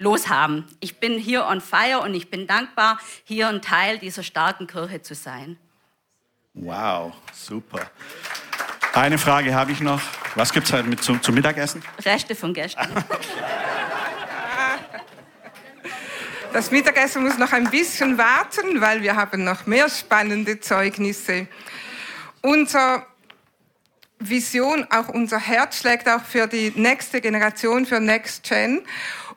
loshaben. 0.00 0.64
Ich 0.80 0.98
bin 0.98 1.18
hier 1.18 1.46
on 1.46 1.60
fire 1.60 2.00
und 2.00 2.14
ich 2.14 2.30
bin 2.30 2.48
dankbar, 2.48 2.98
hier 3.24 3.48
ein 3.48 3.62
Teil 3.62 3.98
dieser 3.98 4.24
starken 4.24 4.66
Kirche 4.66 5.02
zu 5.02 5.14
sein. 5.14 5.56
Wow, 6.54 7.12
super. 7.32 7.88
Eine 8.94 9.18
Frage 9.18 9.54
habe 9.54 9.70
ich 9.70 9.80
noch. 9.80 10.00
Was 10.34 10.52
gibt 10.52 10.66
es 10.66 10.72
heute 10.72 10.88
mit 10.88 11.02
zum, 11.02 11.22
zum 11.22 11.34
Mittagessen? 11.34 11.82
Reste 12.04 12.34
von 12.34 12.52
gestern. 12.52 13.04
Das 16.52 16.72
Mittagessen 16.72 17.22
muss 17.22 17.38
noch 17.38 17.52
ein 17.52 17.70
bisschen 17.70 18.18
warten, 18.18 18.80
weil 18.80 19.02
wir 19.02 19.14
haben 19.14 19.44
noch 19.44 19.66
mehr 19.66 19.88
spannende 19.88 20.58
Zeugnisse. 20.58 21.46
Unser 22.42 23.06
Vision, 24.18 24.84
auch 24.90 25.08
unser 25.08 25.38
Herz 25.38 25.78
schlägt 25.78 26.08
auch 26.08 26.24
für 26.24 26.48
die 26.48 26.72
nächste 26.74 27.20
Generation, 27.20 27.86
für 27.86 28.00
Next 28.00 28.42
Gen. 28.48 28.82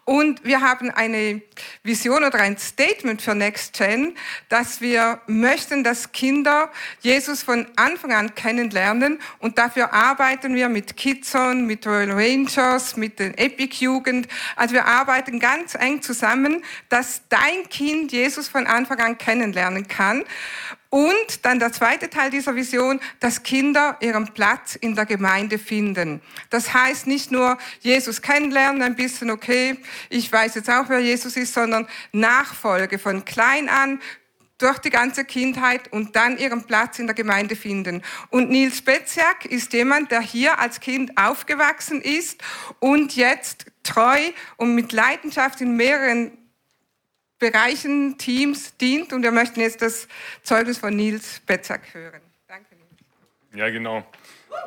Und 0.06 0.44
wir 0.44 0.60
haben 0.60 0.92
eine 0.92 1.42
Vision 1.84 2.26
oder 2.26 2.40
ein 2.40 2.58
Statement 2.58 3.22
für 3.22 3.36
Next 3.36 3.78
Gen, 3.78 4.18
dass 4.50 4.82
wir 4.82 5.22
möchten, 5.28 5.86
dass 5.86 6.12
Kinder 6.12 6.70
Jesus 7.00 7.42
von 7.42 7.68
Anfang 7.78 8.12
an 8.12 8.36
kennenlernen. 8.36 9.20
Und 9.40 9.58
dafür 9.58 9.94
arbeiten 9.94 10.56
wir 10.56 10.68
mit 10.68 10.98
Kidzone, 10.98 11.62
mit 11.62 11.88
Royal 11.88 12.12
Rangers, 12.12 12.98
mit 12.98 13.20
den 13.20 13.38
Epic 13.38 13.78
Jugend. 13.80 14.28
Also 14.58 14.74
wir 14.74 14.86
arbeiten 14.86 15.40
ganz 15.40 15.74
eng 15.76 16.02
zusammen, 16.02 16.66
dass 16.90 17.22
dein 17.30 17.70
Kind 17.70 18.12
Jesus 18.12 18.50
von 18.50 18.68
Anfang 18.68 19.00
an 19.00 19.18
kennenlernen 19.18 19.88
kann. 19.88 20.26
Und 20.94 21.44
dann 21.44 21.58
der 21.58 21.74
zweite 21.74 22.08
Teil 22.08 22.30
dieser 22.30 22.56
Vision, 22.56 23.00
dass 23.20 23.42
Kinder 23.42 23.98
ihren 24.00 24.28
Platz 24.28 24.76
in 24.76 24.94
der 24.94 25.08
Gemeinde 25.08 25.58
finden. 25.58 26.22
Das 26.52 26.72
heißt 26.72 27.08
nicht 27.08 27.32
nur 27.32 27.58
Jesus 27.80 28.22
kennenlernen, 28.22 28.84
ein 28.84 28.96
bisschen, 28.96 29.32
okay, 29.32 29.78
ich 30.12 30.32
weiß 30.32 30.54
jetzt 30.54 30.70
auch, 30.70 30.90
wer 30.90 31.00
Jesus 31.00 31.36
ist, 31.36 31.56
sondern 31.56 31.88
Nachfolge 32.12 33.00
von 33.00 33.26
klein 33.26 33.70
an 33.70 34.00
durch 34.60 34.78
die 34.78 34.92
ganze 34.92 35.26
Kindheit 35.26 35.92
und 35.92 36.16
dann 36.16 36.38
ihren 36.38 36.64
Platz 36.66 37.00
in 37.00 37.08
der 37.08 37.16
Gemeinde 37.16 37.56
finden. 37.56 38.04
Und 38.30 38.52
Nils 38.52 38.84
Betziak 38.84 39.46
ist 39.46 39.74
jemand, 39.74 40.12
der 40.12 40.22
hier 40.22 40.60
als 40.60 40.80
Kind 40.80 41.18
aufgewachsen 41.18 42.02
ist 42.02 42.40
und 42.78 43.16
jetzt 43.16 43.66
treu 43.82 44.20
und 44.58 44.76
mit 44.76 44.92
Leidenschaft 44.92 45.60
in 45.60 45.76
mehreren 45.76 46.38
Bereichen, 47.44 48.18
Teams 48.18 48.78
dient. 48.78 49.12
Und 49.12 49.22
wir 49.24 49.32
möchten 49.32 49.60
jetzt 49.60 49.82
das 49.82 50.08
Zeugnis 50.44 50.78
von 50.78 50.96
Nils 50.96 51.42
Betziak 51.46 51.94
hören. 51.94 52.22
Danke, 52.48 52.76
Nils. 52.76 53.60
Ja, 53.60 53.70
genau. 53.70 54.06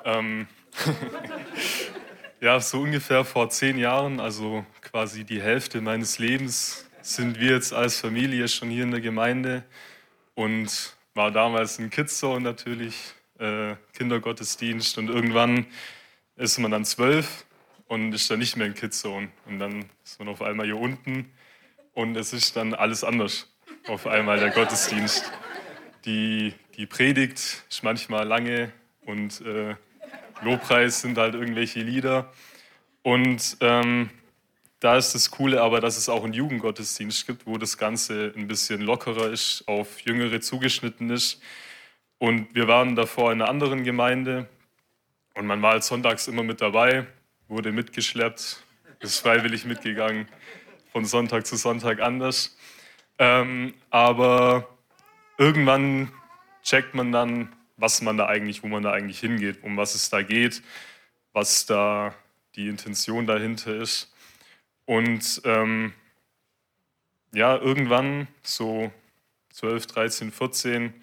Ähm, 0.04 0.46
ja, 2.40 2.60
so 2.60 2.82
ungefähr 2.82 3.24
vor 3.24 3.48
zehn 3.48 3.78
Jahren, 3.78 4.20
also 4.20 4.66
quasi 4.82 5.24
die 5.24 5.40
Hälfte 5.40 5.80
meines 5.80 6.18
Lebens, 6.18 6.86
sind 7.00 7.40
wir 7.40 7.52
jetzt 7.52 7.72
als 7.72 7.98
Familie 7.98 8.46
schon 8.46 8.68
hier 8.68 8.82
in 8.82 8.90
der 8.90 9.00
Gemeinde 9.00 9.64
und 10.34 10.94
war 11.14 11.30
damals 11.30 11.78
in 11.78 11.88
Kidzone 11.88 12.42
natürlich, 12.42 12.94
äh, 13.38 13.74
Kindergottesdienst 13.94 14.98
und 14.98 15.08
irgendwann 15.08 15.64
ist 16.36 16.58
man 16.58 16.70
dann 16.70 16.84
zwölf 16.84 17.46
und 17.86 18.12
ist 18.12 18.30
dann 18.30 18.40
nicht 18.40 18.56
mehr 18.58 18.66
in 18.66 18.74
Kidzone 18.74 19.28
und 19.46 19.60
dann 19.60 19.86
ist 20.04 20.18
man 20.18 20.28
auf 20.28 20.42
einmal 20.42 20.66
hier 20.66 20.76
unten 20.76 21.32
und 21.96 22.14
es 22.14 22.34
ist 22.34 22.56
dann 22.56 22.74
alles 22.74 23.02
anders 23.02 23.48
auf 23.88 24.06
einmal 24.06 24.38
der 24.38 24.50
Gottesdienst. 24.50 25.32
Die, 26.04 26.52
die 26.76 26.84
Predigt 26.84 27.38
ist 27.38 27.82
manchmal 27.82 28.26
lange 28.26 28.70
und 29.06 29.40
äh, 29.40 29.74
Lobpreis 30.42 31.00
sind 31.00 31.16
halt 31.16 31.34
irgendwelche 31.34 31.80
Lieder 31.80 32.30
und 33.02 33.56
ähm, 33.60 34.10
da 34.80 34.98
ist 34.98 35.14
das 35.14 35.30
Coole 35.30 35.62
aber, 35.62 35.80
dass 35.80 35.96
es 35.96 36.10
auch 36.10 36.22
einen 36.22 36.34
Jugendgottesdienst 36.34 37.26
gibt, 37.26 37.46
wo 37.46 37.56
das 37.56 37.78
Ganze 37.78 38.30
ein 38.36 38.46
bisschen 38.46 38.82
lockerer 38.82 39.30
ist, 39.30 39.66
auf 39.66 40.00
Jüngere 40.00 40.42
zugeschnitten 40.42 41.08
ist. 41.08 41.40
Und 42.18 42.54
wir 42.54 42.68
waren 42.68 42.94
davor 42.94 43.32
in 43.32 43.40
einer 43.40 43.50
anderen 43.50 43.84
Gemeinde 43.84 44.50
und 45.34 45.46
man 45.46 45.62
war 45.62 45.72
halt 45.72 45.84
sonntags 45.84 46.28
immer 46.28 46.42
mit 46.42 46.60
dabei, 46.60 47.06
wurde 47.48 47.72
mitgeschleppt, 47.72 48.62
ist 49.00 49.20
freiwillig 49.20 49.64
mitgegangen, 49.64 50.28
von 50.96 51.04
Sonntag 51.04 51.46
zu 51.46 51.56
Sonntag 51.56 52.00
anders. 52.00 52.56
Ähm, 53.18 53.74
aber 53.90 54.66
irgendwann 55.36 56.10
checkt 56.62 56.94
man 56.94 57.12
dann, 57.12 57.54
was 57.76 58.00
man 58.00 58.16
da 58.16 58.24
eigentlich, 58.24 58.62
wo 58.62 58.68
man 58.68 58.82
da 58.82 58.92
eigentlich 58.92 59.20
hingeht, 59.20 59.62
um 59.62 59.76
was 59.76 59.94
es 59.94 60.08
da 60.08 60.22
geht, 60.22 60.62
was 61.34 61.66
da 61.66 62.14
die 62.54 62.68
Intention 62.68 63.26
dahinter 63.26 63.76
ist. 63.76 64.10
Und 64.86 65.42
ähm, 65.44 65.92
ja, 67.34 67.58
irgendwann, 67.58 68.26
so 68.42 68.90
12, 69.52 69.88
13, 69.88 70.32
14, 70.32 70.94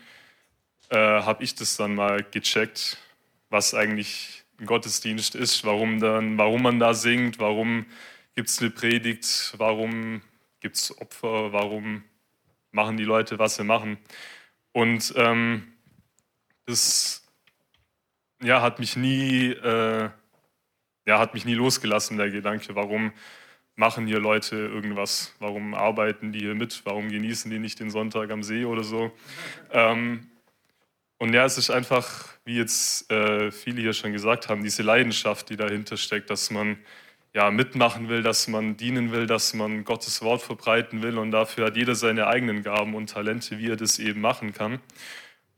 äh, 0.90 0.98
habe 0.98 1.44
ich 1.44 1.54
das 1.54 1.78
dann 1.78 1.94
mal 1.94 2.26
gecheckt, 2.32 2.98
was 3.52 3.76
eigentlich 3.76 4.44
ein 4.60 4.66
Gottesdienst 4.66 5.36
ist, 5.36 5.64
warum, 5.66 6.00
dann, 6.00 6.36
warum 6.40 6.64
man 6.64 6.80
da 6.80 6.96
singt, 6.96 7.38
warum 7.38 7.86
gibt 8.36 8.50
es 8.50 8.60
eine 8.60 8.70
Predigt, 8.70 9.54
warum 9.58 10.22
gibt 10.60 10.76
es 10.78 10.98
Opfer, 11.00 11.54
warum 11.54 12.04
machen 12.72 12.98
die 12.98 13.04
Leute, 13.04 13.38
was 13.40 13.56
sie 13.56 13.64
machen. 13.64 13.98
Und 14.72 15.14
ähm, 15.16 15.74
das 16.66 17.24
ja, 18.42 18.62
hat 18.62 18.80
mich 18.80 18.96
nie, 18.96 19.52
äh, 19.52 20.10
ja, 21.06 21.20
hat 21.20 21.34
mich 21.34 21.46
nie 21.46 21.54
losgelassen, 21.54 22.18
der 22.18 22.32
Gedanke, 22.32 22.76
warum 22.76 23.12
machen 23.76 24.08
hier 24.08 24.20
Leute 24.20 24.56
irgendwas? 24.56 25.34
Warum 25.40 25.74
arbeiten 25.74 26.32
die 26.32 26.40
hier 26.40 26.56
mit? 26.56 26.86
Warum 26.86 27.10
genießen 27.10 27.50
die 27.50 27.60
nicht 27.60 27.80
den 27.80 27.90
Sonntag 27.90 28.32
am 28.32 28.44
See 28.44 28.66
oder 28.66 28.84
so? 28.84 29.12
Ähm, 29.72 30.28
und 31.18 31.34
ja, 31.34 31.46
es 31.46 31.58
ist 31.58 31.70
einfach, 31.70 32.30
wie 32.44 32.58
jetzt 32.58 33.10
äh, 33.12 33.52
viele 33.52 33.82
hier 33.82 33.94
schon 33.94 34.12
gesagt 34.12 34.50
haben, 34.50 34.64
diese 34.64 34.84
Leidenschaft, 34.84 35.50
die 35.50 35.56
dahinter 35.56 35.98
steckt, 35.98 36.30
dass 36.30 36.52
man 36.52 36.78
ja 37.34 37.50
mitmachen 37.52 38.10
will, 38.10 38.22
dass 38.22 38.48
man 38.48 38.78
dienen 38.78 39.12
will, 39.12 39.26
dass 39.26 39.54
man 39.54 39.84
Gottes 39.84 40.22
Wort 40.22 40.42
verbreiten 40.42 41.02
will 41.02 41.18
und 41.18 41.32
dafür 41.32 41.66
hat 41.66 41.76
jeder 41.76 41.96
seine 41.96 42.28
eigenen 42.28 42.64
Gaben 42.64 42.94
und 42.96 43.10
Talente, 43.10 43.58
wie 43.58 43.70
er 43.70 43.76
das 43.76 44.00
eben 44.00 44.22
machen 44.22 44.54
kann. 44.54 44.80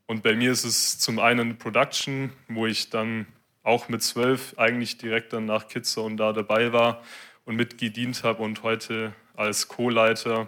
Und 0.07 0.23
bei 0.23 0.35
mir 0.35 0.51
ist 0.51 0.63
es 0.63 0.99
zum 0.99 1.19
einen 1.19 1.57
Production, 1.57 2.31
wo 2.47 2.65
ich 2.65 2.89
dann 2.89 3.25
auch 3.63 3.89
mit 3.89 4.03
zwölf 4.03 4.53
eigentlich 4.57 4.97
direkt 4.97 5.33
dann 5.33 5.45
nach 5.45 5.67
Kitzer 5.67 6.03
und 6.03 6.17
da 6.17 6.31
dabei 6.31 6.71
war 6.71 7.03
und 7.43 7.55
mitgedient 7.55 8.23
habe 8.23 8.43
und 8.43 8.63
heute 8.63 9.13
als 9.35 9.67
Co-Leiter 9.67 10.47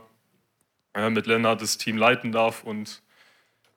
mit 1.10 1.28
Lennart 1.28 1.62
das 1.62 1.78
Team 1.78 1.98
leiten 1.98 2.32
darf 2.32 2.64
und 2.64 3.02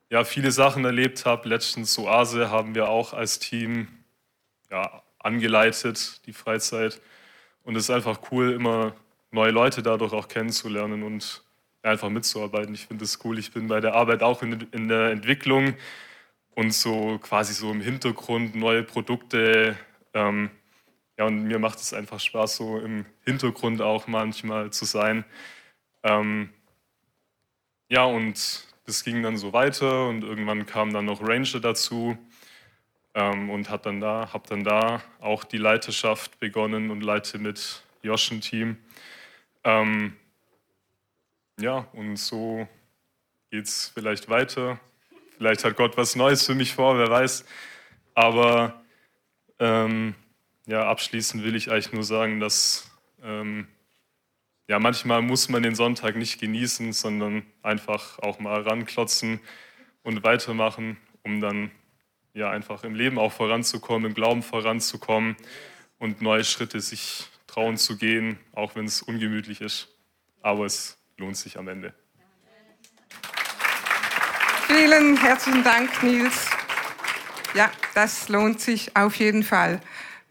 ja, 0.09 0.23
viele 0.23 0.51
Sachen 0.51 0.85
erlebt 0.85 1.25
habe. 1.25 1.47
Letztens 1.47 1.97
Oase 1.97 2.49
haben 2.49 2.75
wir 2.75 2.89
auch 2.89 3.13
als 3.13 3.39
Team 3.39 3.87
ja, 4.69 5.03
angeleitet, 5.19 6.21
die 6.25 6.33
Freizeit. 6.33 7.01
Und 7.63 7.75
es 7.75 7.83
ist 7.83 7.89
einfach 7.89 8.19
cool, 8.31 8.53
immer 8.53 8.93
neue 9.31 9.51
Leute 9.51 9.81
dadurch 9.83 10.13
auch 10.13 10.27
kennenzulernen 10.27 11.03
und 11.03 11.43
einfach 11.83 12.09
mitzuarbeiten. 12.09 12.73
Ich 12.73 12.87
finde 12.87 13.05
es 13.05 13.19
cool. 13.23 13.39
Ich 13.39 13.51
bin 13.51 13.67
bei 13.67 13.79
der 13.79 13.95
Arbeit 13.95 14.23
auch 14.23 14.41
in, 14.43 14.67
in, 14.71 14.87
der 14.87 15.11
Entwicklung 15.11 15.75
und 16.55 16.73
so 16.73 17.17
quasi 17.19 17.53
so 17.53 17.71
im 17.71 17.81
Hintergrund 17.81 18.55
neue 18.55 18.83
Produkte 18.83 19.77
ähm, 20.13 20.49
ja, 21.17 21.25
und 21.27 21.43
mir 21.43 21.59
macht 21.59 21.79
es 21.79 21.93
einfach 21.93 22.19
Spaß, 22.19 22.55
so 22.55 22.79
im 22.79 23.05
Hintergrund 23.25 23.81
auch 23.81 24.07
manchmal 24.07 24.71
zu 24.71 24.85
sein. 24.85 25.23
Ähm, 26.03 26.49
ja, 27.89 28.05
und 28.05 28.65
das 28.85 29.03
ging 29.03 29.21
dann 29.21 29.37
so 29.37 29.53
weiter 29.53 30.07
und 30.07 30.23
irgendwann 30.23 30.65
kam 30.65 30.91
dann 30.91 31.05
noch 31.05 31.21
Ranger 31.21 31.59
dazu 31.59 32.17
ähm, 33.13 33.49
und 33.49 33.69
hat 33.69 33.85
dann 33.85 33.99
da, 33.99 34.31
habe 34.33 34.47
dann 34.47 34.63
da 34.63 35.01
auch 35.19 35.43
die 35.43 35.57
Leiterschaft 35.57 36.39
begonnen 36.39 36.91
und 36.91 37.01
leite 37.01 37.37
mit 37.37 37.83
Josh 38.03 38.31
ein 38.31 38.41
Team. 38.41 38.77
Ähm, 39.63 40.15
ja, 41.59 41.87
und 41.93 42.17
so 42.17 42.67
geht 43.49 43.65
es 43.65 43.91
vielleicht 43.93 44.29
weiter. 44.29 44.79
Vielleicht 45.37 45.63
hat 45.63 45.75
Gott 45.75 45.97
was 45.97 46.15
Neues 46.15 46.45
für 46.45 46.55
mich 46.55 46.73
vor, 46.73 46.97
wer 46.97 47.09
weiß. 47.09 47.45
Aber 48.13 48.81
ähm, 49.59 50.15
ja, 50.65 50.87
abschließend 50.87 51.43
will 51.43 51.55
ich 51.55 51.71
eigentlich 51.71 51.91
nur 51.91 52.03
sagen, 52.03 52.39
dass 52.39 52.89
ähm, 53.23 53.67
ja, 54.67 54.79
manchmal 54.79 55.21
muss 55.21 55.49
man 55.49 55.63
den 55.63 55.75
Sonntag 55.75 56.15
nicht 56.15 56.39
genießen, 56.39 56.93
sondern 56.93 57.43
einfach 57.61 58.19
auch 58.19 58.39
mal 58.39 58.61
ranklotzen 58.61 59.41
und 60.03 60.23
weitermachen, 60.23 60.97
um 61.23 61.41
dann 61.41 61.71
ja 62.33 62.49
einfach 62.49 62.83
im 62.83 62.95
Leben 62.95 63.19
auch 63.19 63.31
voranzukommen, 63.31 64.09
im 64.09 64.13
Glauben 64.13 64.43
voranzukommen 64.43 65.35
und 65.99 66.21
neue 66.21 66.43
Schritte 66.43 66.79
sich 66.81 67.27
trauen 67.47 67.77
zu 67.77 67.97
gehen, 67.97 68.39
auch 68.53 68.75
wenn 68.75 68.85
es 68.85 69.01
ungemütlich 69.01 69.61
ist. 69.61 69.89
Aber 70.41 70.65
es 70.65 70.97
lohnt 71.17 71.37
sich 71.37 71.57
am 71.57 71.67
Ende. 71.67 71.93
Vielen 74.67 75.17
herzlichen 75.17 75.63
Dank, 75.63 76.01
Nils. 76.01 76.49
Ja, 77.53 77.69
das 77.93 78.29
lohnt 78.29 78.61
sich 78.61 78.95
auf 78.95 79.15
jeden 79.15 79.43
Fall 79.43 79.81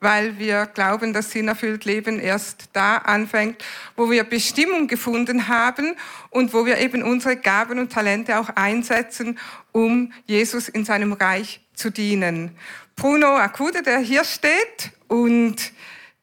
weil 0.00 0.38
wir 0.38 0.66
glauben, 0.66 1.12
dass 1.12 1.30
sinnerfüllt 1.30 1.84
Leben 1.84 2.18
erst 2.18 2.70
da 2.72 2.96
anfängt, 2.96 3.62
wo 3.96 4.10
wir 4.10 4.24
Bestimmung 4.24 4.88
gefunden 4.88 5.48
haben 5.48 5.94
und 6.30 6.52
wo 6.54 6.64
wir 6.66 6.78
eben 6.78 7.02
unsere 7.02 7.36
Gaben 7.36 7.78
und 7.78 7.92
Talente 7.92 8.38
auch 8.38 8.48
einsetzen, 8.56 9.38
um 9.72 10.12
Jesus 10.26 10.68
in 10.68 10.84
seinem 10.84 11.12
Reich 11.12 11.60
zu 11.74 11.90
dienen. 11.90 12.56
Bruno 12.96 13.36
Akude, 13.36 13.82
der 13.82 13.98
hier 13.98 14.24
steht 14.24 14.90
und 15.08 15.56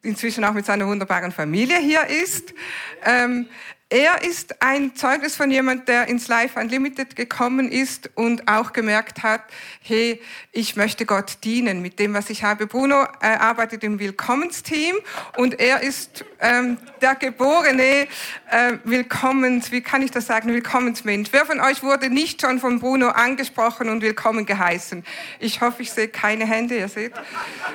inzwischen 0.01 0.43
auch 0.43 0.53
mit 0.53 0.65
seiner 0.65 0.87
wunderbaren 0.87 1.31
Familie 1.31 1.79
hier 1.79 2.05
ist, 2.07 2.53
ähm, 3.03 3.47
er 3.89 4.21
ist 4.21 4.61
ein 4.61 4.95
Zeugnis 4.97 5.37
von 5.37 5.49
jemand, 5.49 5.87
der 5.87 6.07
ins 6.07 6.27
Life 6.27 6.59
Unlimited 6.59 7.15
gekommen 7.15 7.71
ist 7.71 8.09
und 8.15 8.45
auch 8.49 8.73
gemerkt 8.73 9.23
hat, 9.23 9.41
hey, 9.81 10.21
ich 10.51 10.75
möchte 10.75 11.05
Gott 11.05 11.37
dienen 11.45 11.81
mit 11.81 11.97
dem, 11.97 12.13
was 12.13 12.29
ich 12.29 12.43
habe. 12.43 12.67
Bruno 12.67 13.03
äh, 13.21 13.27
arbeitet 13.27 13.85
im 13.85 13.97
Willkommensteam 13.97 14.97
und 15.37 15.61
er 15.61 15.83
ist 15.83 16.25
ähm, 16.41 16.77
der 17.01 17.15
geborene 17.15 18.07
äh, 18.51 18.73
Willkommens, 18.83 19.71
wie 19.71 19.79
kann 19.79 20.01
ich 20.01 20.11
das 20.11 20.27
sagen, 20.27 20.49
Willkommensmensch. 20.49 21.29
Wer 21.31 21.45
von 21.45 21.61
euch 21.61 21.81
wurde 21.81 22.09
nicht 22.09 22.41
schon 22.41 22.59
von 22.59 22.79
Bruno 22.79 23.07
angesprochen 23.07 23.87
und 23.87 24.01
willkommen 24.01 24.45
geheißen? 24.45 25.05
Ich 25.39 25.61
hoffe, 25.61 25.83
ich 25.83 25.91
sehe 25.91 26.09
keine 26.09 26.45
Hände, 26.45 26.77
ihr 26.77 26.89
seht. 26.89 27.13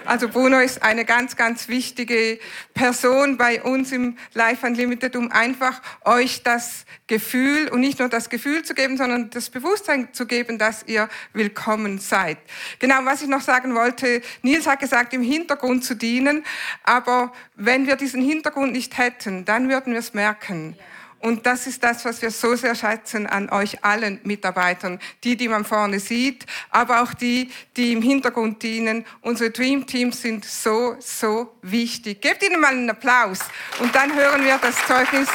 Also 0.04 0.28
Bruno 0.28 0.58
ist 0.58 0.82
eine 0.82 1.06
ganz, 1.06 1.36
ganz 1.36 1.68
wichtige 1.68 2.38
Person 2.74 3.38
bei 3.38 3.62
uns 3.62 3.92
im 3.92 4.18
Life 4.34 4.66
Unlimited, 4.66 5.16
um 5.16 5.32
einfach 5.32 5.80
euch 6.04 6.42
das 6.42 6.84
Gefühl 7.06 7.68
und 7.68 7.80
nicht 7.80 7.98
nur 7.98 8.08
das 8.08 8.28
Gefühl 8.28 8.62
zu 8.64 8.74
geben, 8.74 8.96
sondern 8.96 9.30
das 9.30 9.50
Bewusstsein 9.50 10.12
zu 10.12 10.26
geben, 10.26 10.58
dass 10.58 10.84
ihr 10.86 11.08
willkommen 11.32 11.98
seid. 11.98 12.38
Genau, 12.78 13.04
was 13.04 13.22
ich 13.22 13.28
noch 13.28 13.42
sagen 13.42 13.74
wollte, 13.74 14.22
Nils 14.42 14.66
hat 14.66 14.80
gesagt, 14.80 15.12
im 15.14 15.22
Hintergrund 15.22 15.84
zu 15.84 15.94
dienen, 15.94 16.44
aber 16.84 17.32
wenn 17.54 17.86
wir 17.86 17.96
diesen 17.96 18.22
Hintergrund 18.22 18.72
nicht 18.72 18.98
hätten, 18.98 19.44
dann 19.44 19.68
würden 19.68 19.92
wir 19.92 20.00
es 20.00 20.14
merken. 20.14 20.76
Und 21.22 21.46
das 21.46 21.68
ist 21.68 21.84
das, 21.84 22.04
was 22.04 22.20
wir 22.20 22.32
so 22.32 22.56
sehr 22.56 22.74
schätzen 22.74 23.28
an 23.28 23.48
euch 23.48 23.84
allen 23.84 24.18
Mitarbeitern. 24.24 24.98
Die, 25.22 25.36
die 25.36 25.46
man 25.46 25.64
vorne 25.64 26.00
sieht, 26.00 26.46
aber 26.68 27.00
auch 27.00 27.14
die, 27.14 27.48
die 27.76 27.92
im 27.92 28.02
Hintergrund 28.02 28.60
dienen. 28.64 29.04
Unsere 29.20 29.50
Dream 29.50 29.86
Teams 29.86 30.20
sind 30.20 30.44
so, 30.44 30.96
so 30.98 31.54
wichtig. 31.62 32.22
Gebt 32.22 32.42
ihnen 32.42 32.60
mal 32.60 32.72
einen 32.72 32.90
Applaus. 32.90 33.38
Und 33.78 33.94
dann 33.94 34.12
hören 34.16 34.44
wir 34.44 34.58
das 34.58 34.74
Zeugnis 34.88 35.28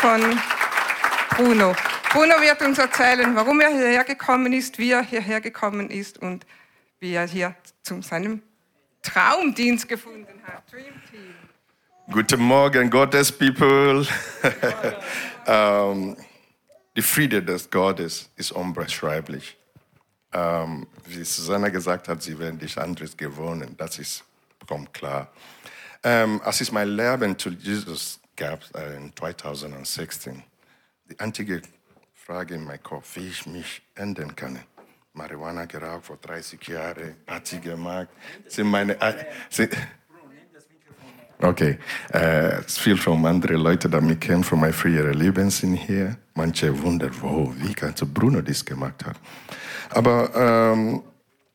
von 0.00 0.40
Bruno. 1.36 1.74
Bruno 2.10 2.40
wird 2.40 2.62
uns 2.62 2.78
erzählen, 2.78 3.36
warum 3.36 3.60
er 3.60 3.68
hierher 3.68 4.04
gekommen 4.04 4.50
ist, 4.54 4.78
wie 4.78 4.92
er 4.92 5.02
hierher 5.02 5.42
gekommen 5.42 5.90
ist 5.90 6.16
und 6.18 6.46
wie 7.00 7.12
er 7.12 7.26
hier 7.26 7.54
zu 7.82 8.00
seinem 8.00 8.40
Traumdienst 9.02 9.86
gefunden 9.86 10.40
hat. 10.46 10.62
Dream 10.72 10.94
Team. 11.10 11.34
Guten 12.10 12.40
Morgen, 12.40 12.88
Gottes 12.88 13.30
People. 13.30 14.06
ähm, 15.46 16.16
die 16.96 17.02
Friede 17.02 17.42
des 17.42 17.68
Gottes 17.70 18.30
ist 18.36 18.52
unbeschreiblich. 18.52 19.54
Ähm, 20.32 20.86
wie 21.04 21.24
Susanna 21.24 21.68
gesagt 21.68 22.08
hat, 22.08 22.22
sie 22.22 22.38
werden 22.38 22.58
dich 22.58 22.78
anderes 22.78 23.14
gewohnen. 23.14 23.74
Das 23.76 23.98
ist, 23.98 24.24
kommt 24.66 24.94
klar. 24.94 25.30
Ähm, 26.02 26.40
als 26.42 26.62
ich 26.62 26.72
mein 26.72 26.88
Leben 26.88 27.38
zu 27.38 27.50
Jesus 27.50 28.19
gab 28.40 28.60
äh, 28.74 28.96
in 28.96 29.12
2016, 29.14 30.42
die 31.10 31.20
einzige 31.20 31.60
Frage 32.14 32.54
in 32.54 32.64
meinem 32.64 32.82
Kopf, 32.82 33.16
wie 33.16 33.28
ich 33.28 33.44
mich 33.46 33.82
ändern 33.94 34.34
kann. 34.34 34.58
Marihuana 35.12 35.66
geraucht 35.66 36.06
vor 36.06 36.16
30 36.16 36.66
Jahren, 36.68 37.16
Party 37.26 37.58
gemacht, 37.58 38.08
sind 38.48 38.68
meine, 38.68 38.98
äh, 39.00 39.24
sind, 39.50 39.76
Okay. 41.42 41.78
Äh, 42.10 42.60
viel 42.66 42.98
von 42.98 43.24
anderen 43.24 43.56
Leuten, 43.56 43.90
die 43.90 44.00
mich 44.02 44.20
kennen 44.20 44.44
von 44.44 44.60
meinem 44.60 44.74
früheren 44.74 45.14
Leben, 45.14 45.48
sind 45.48 45.74
hier. 45.74 46.16
Manche 46.34 46.68
wundern, 46.82 47.12
wow, 47.22 47.50
wie 47.56 47.72
kannst 47.72 48.02
du 48.02 48.06
Bruno 48.06 48.42
das 48.42 48.62
gemacht 48.62 49.06
haben. 49.06 49.18
Aber 49.88 50.30
ähm, 50.36 51.02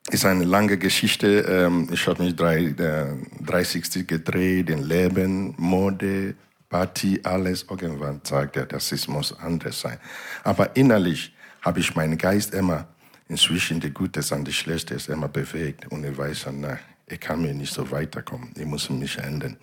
ist 0.09 0.25
eine 0.25 0.43
lange 0.43 0.77
Geschichte. 0.79 1.27
Ähm, 1.41 1.87
ich 1.91 2.07
habe 2.07 2.23
mich 2.23 2.35
drei, 2.35 2.63
äh, 2.63 3.15
360 3.45 4.07
gedreht, 4.07 4.71
in 4.71 4.81
Leben, 4.81 5.53
Mode, 5.57 6.35
Party, 6.69 7.19
alles. 7.23 7.65
Irgendwann 7.69 8.21
sagt 8.23 8.57
er, 8.57 8.65
das 8.65 8.91
ist, 8.91 9.07
muss 9.07 9.37
anders 9.39 9.81
sein. 9.81 9.97
Aber 10.43 10.75
innerlich 10.75 11.33
habe 11.61 11.79
ich 11.79 11.95
meinen 11.95 12.17
Geist 12.17 12.53
immer 12.53 12.87
inzwischen 13.27 13.79
die 13.79 13.91
Gutes 13.91 14.31
und 14.31 14.45
die 14.45 14.53
Schlechtes 14.53 15.07
immer 15.07 15.27
bewegt. 15.27 15.91
Und 15.91 16.03
ich 16.03 16.17
weiß, 16.17 16.47
na, 16.53 16.77
ich 17.07 17.19
kann 17.19 17.41
mir 17.41 17.53
nicht 17.53 17.73
so 17.73 17.89
weiterkommen, 17.91 18.51
ich 18.55 18.65
muss 18.65 18.89
mich 18.89 19.17
ändern. 19.17 19.57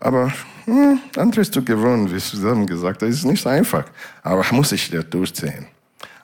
Aber 0.00 0.32
hm, 0.64 1.00
anderes 1.16 1.50
zu 1.50 1.64
gewöhnen, 1.64 2.12
wie 2.12 2.18
zusammen 2.18 2.66
gesagt, 2.66 3.02
das 3.02 3.10
ist 3.10 3.24
nicht 3.24 3.42
so 3.42 3.48
einfach. 3.48 3.84
Aber 4.22 4.44
muss 4.50 4.72
ich 4.72 4.90
da 4.90 5.02
durchziehen. 5.02 5.66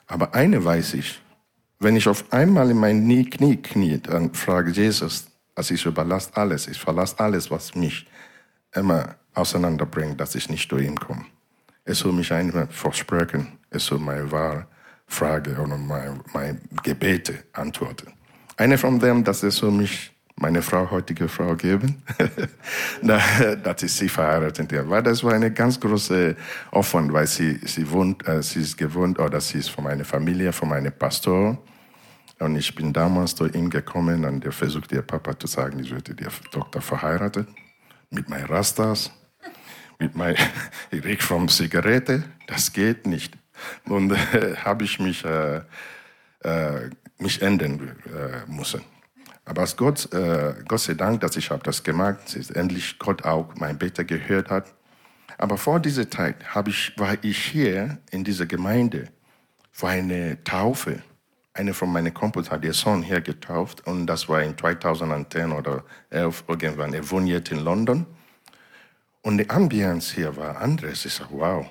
Aber 0.05 0.33
eine 0.33 0.63
weiß 0.63 0.95
ich, 0.95 1.21
wenn 1.79 1.95
ich 1.95 2.07
auf 2.07 2.25
einmal 2.31 2.71
in 2.71 2.77
mein 2.77 3.07
Knie 3.29 3.55
knie, 3.55 3.99
dann 3.99 4.33
frage 4.33 4.71
Jesus, 4.71 5.27
also 5.55 5.73
ich 5.73 5.85
überlasse 5.85 6.31
alles, 6.33 6.67
ich 6.67 6.79
verlasse 6.79 7.17
alles, 7.19 7.49
was 7.49 7.73
mich 7.73 8.05
immer 8.73 9.15
auseinanderbringt, 9.39 10.19
dass 10.19 10.35
ich 10.35 10.49
nicht 10.49 10.71
durch 10.71 10.85
ihn 10.85 10.99
komme. 10.99 11.25
Es 11.85 11.99
soll 11.99 12.13
mich 12.13 12.31
einmal 12.31 12.67
versprechen, 12.67 13.59
es 13.69 13.85
soll 13.85 13.99
meine 13.99 14.31
wahre 14.31 14.67
Frage 15.07 15.57
oder 15.59 15.77
meine, 15.77 16.19
meine 16.33 16.59
Gebete 16.83 17.45
antworten. 17.53 18.13
Eine 18.57 18.77
von 18.77 18.99
dem, 18.99 19.23
dass 19.23 19.41
es 19.43 19.55
soll 19.55 19.71
mich 19.71 20.11
meine 20.39 20.61
Frau, 20.61 20.89
heutige 20.89 21.27
Frau 21.27 21.55
geben, 21.55 22.01
dass 23.01 23.83
ich 23.83 23.91
sie 23.91 24.09
verheiratet 24.09 24.71
habe. 24.73 24.89
Weil 24.89 25.03
das 25.03 25.23
war 25.23 25.33
eine 25.33 25.51
ganz 25.51 25.79
große 25.79 26.35
Aufwand, 26.71 27.11
weil 27.11 27.27
sie, 27.27 27.59
sie 27.65 27.89
wohnt, 27.89 28.25
äh, 28.27 28.41
sie 28.41 28.59
ist 28.59 28.77
gewohnt, 28.77 29.19
oder 29.19 29.41
sie 29.41 29.59
ist 29.59 29.69
von 29.69 29.83
meiner 29.83 30.05
Familie, 30.05 30.53
von 30.53 30.69
meinem 30.69 30.93
Pastor. 30.93 31.57
Und 32.39 32.55
ich 32.55 32.73
bin 32.73 32.93
damals 32.93 33.35
zu 33.35 33.47
ihm 33.47 33.69
gekommen 33.69 34.23
und 34.23 34.45
er 34.45 34.53
versuchte 34.53 34.95
ihr 34.95 35.01
Papa 35.01 35.37
zu 35.37 35.47
sagen, 35.47 35.79
ich 35.79 35.91
würde 35.91 36.15
die 36.15 36.27
Tochter 36.51 36.79
verheiratet. 36.79 37.47
Mit 38.09 38.29
meinen 38.29 38.45
Rastas, 38.45 39.11
mit 39.99 40.15
meinem, 40.15 40.37
ich 40.91 41.03
rieche 41.03 41.21
vom 41.21 41.47
Zigarette, 41.47 42.23
das 42.47 42.73
geht 42.73 43.05
nicht. 43.05 43.37
Und 43.85 44.11
äh, 44.11 44.55
habe 44.63 44.85
ich 44.85 44.99
mich, 44.99 45.23
äh, 45.23 45.61
äh, 46.43 46.89
mich 47.17 47.41
ändern 47.41 47.95
äh, 48.05 48.49
müssen. 48.49 48.81
Aber 49.45 49.65
Gott, 49.75 50.11
äh, 50.13 50.53
Gott 50.67 50.79
sei 50.79 50.93
Dank, 50.93 51.21
dass 51.21 51.35
ich 51.35 51.49
habe 51.49 51.63
das 51.63 51.83
gemacht, 51.83 52.35
dass 52.35 52.51
endlich 52.51 52.99
Gott 52.99 53.25
auch 53.25 53.55
mein 53.55 53.77
Bete 53.77 54.05
gehört 54.05 54.49
hat. 54.49 54.73
Aber 55.37 55.57
vor 55.57 55.79
dieser 55.79 56.09
Zeit 56.09 56.35
ich, 56.67 56.93
war 56.97 57.17
ich 57.23 57.45
hier 57.45 57.97
in 58.11 58.23
dieser 58.23 58.45
Gemeinde 58.45 59.07
für 59.71 59.87
eine 59.87 60.43
Taufe. 60.43 61.01
Eine 61.53 61.73
von 61.73 61.91
meinen 61.91 62.13
Kumpels 62.13 62.51
hat 62.51 62.63
ihr 62.63 62.73
Sohn 62.73 63.01
hier 63.01 63.21
getauft 63.21 63.87
und 63.87 64.05
das 64.05 64.29
war 64.29 64.43
in 64.43 64.57
2010 64.57 65.51
oder 65.51 65.83
11 66.09 66.43
irgendwann. 66.47 66.93
Er 66.93 67.09
wohnt 67.09 67.27
jetzt 67.27 67.51
in 67.51 67.59
London. 67.59 68.05
Und 69.29 69.37
die 69.37 69.47
Ambiance 69.47 70.15
hier 70.15 70.35
war 70.35 70.59
anders. 70.59 71.05
Ich 71.05 71.13
sage, 71.13 71.29
wow, 71.33 71.63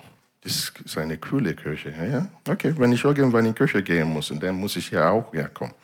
das 0.42 0.73
ist 0.85 0.97
eine 0.97 1.18
coole 1.18 1.55
Kirche. 1.55 1.90
Ja, 1.90 2.29
okay, 2.49 2.73
wenn 2.79 2.92
ich 2.92 3.03
irgendwann 3.03 3.47
in 3.47 3.53
die 3.53 3.59
Kirche 3.59 3.83
gehen 3.83 4.07
muss, 4.12 4.33
dann 4.33 4.55
muss 4.55 4.77
ich 4.77 4.90
hier 4.90 5.11
auch 5.11 5.33
herkommen. 5.33 5.75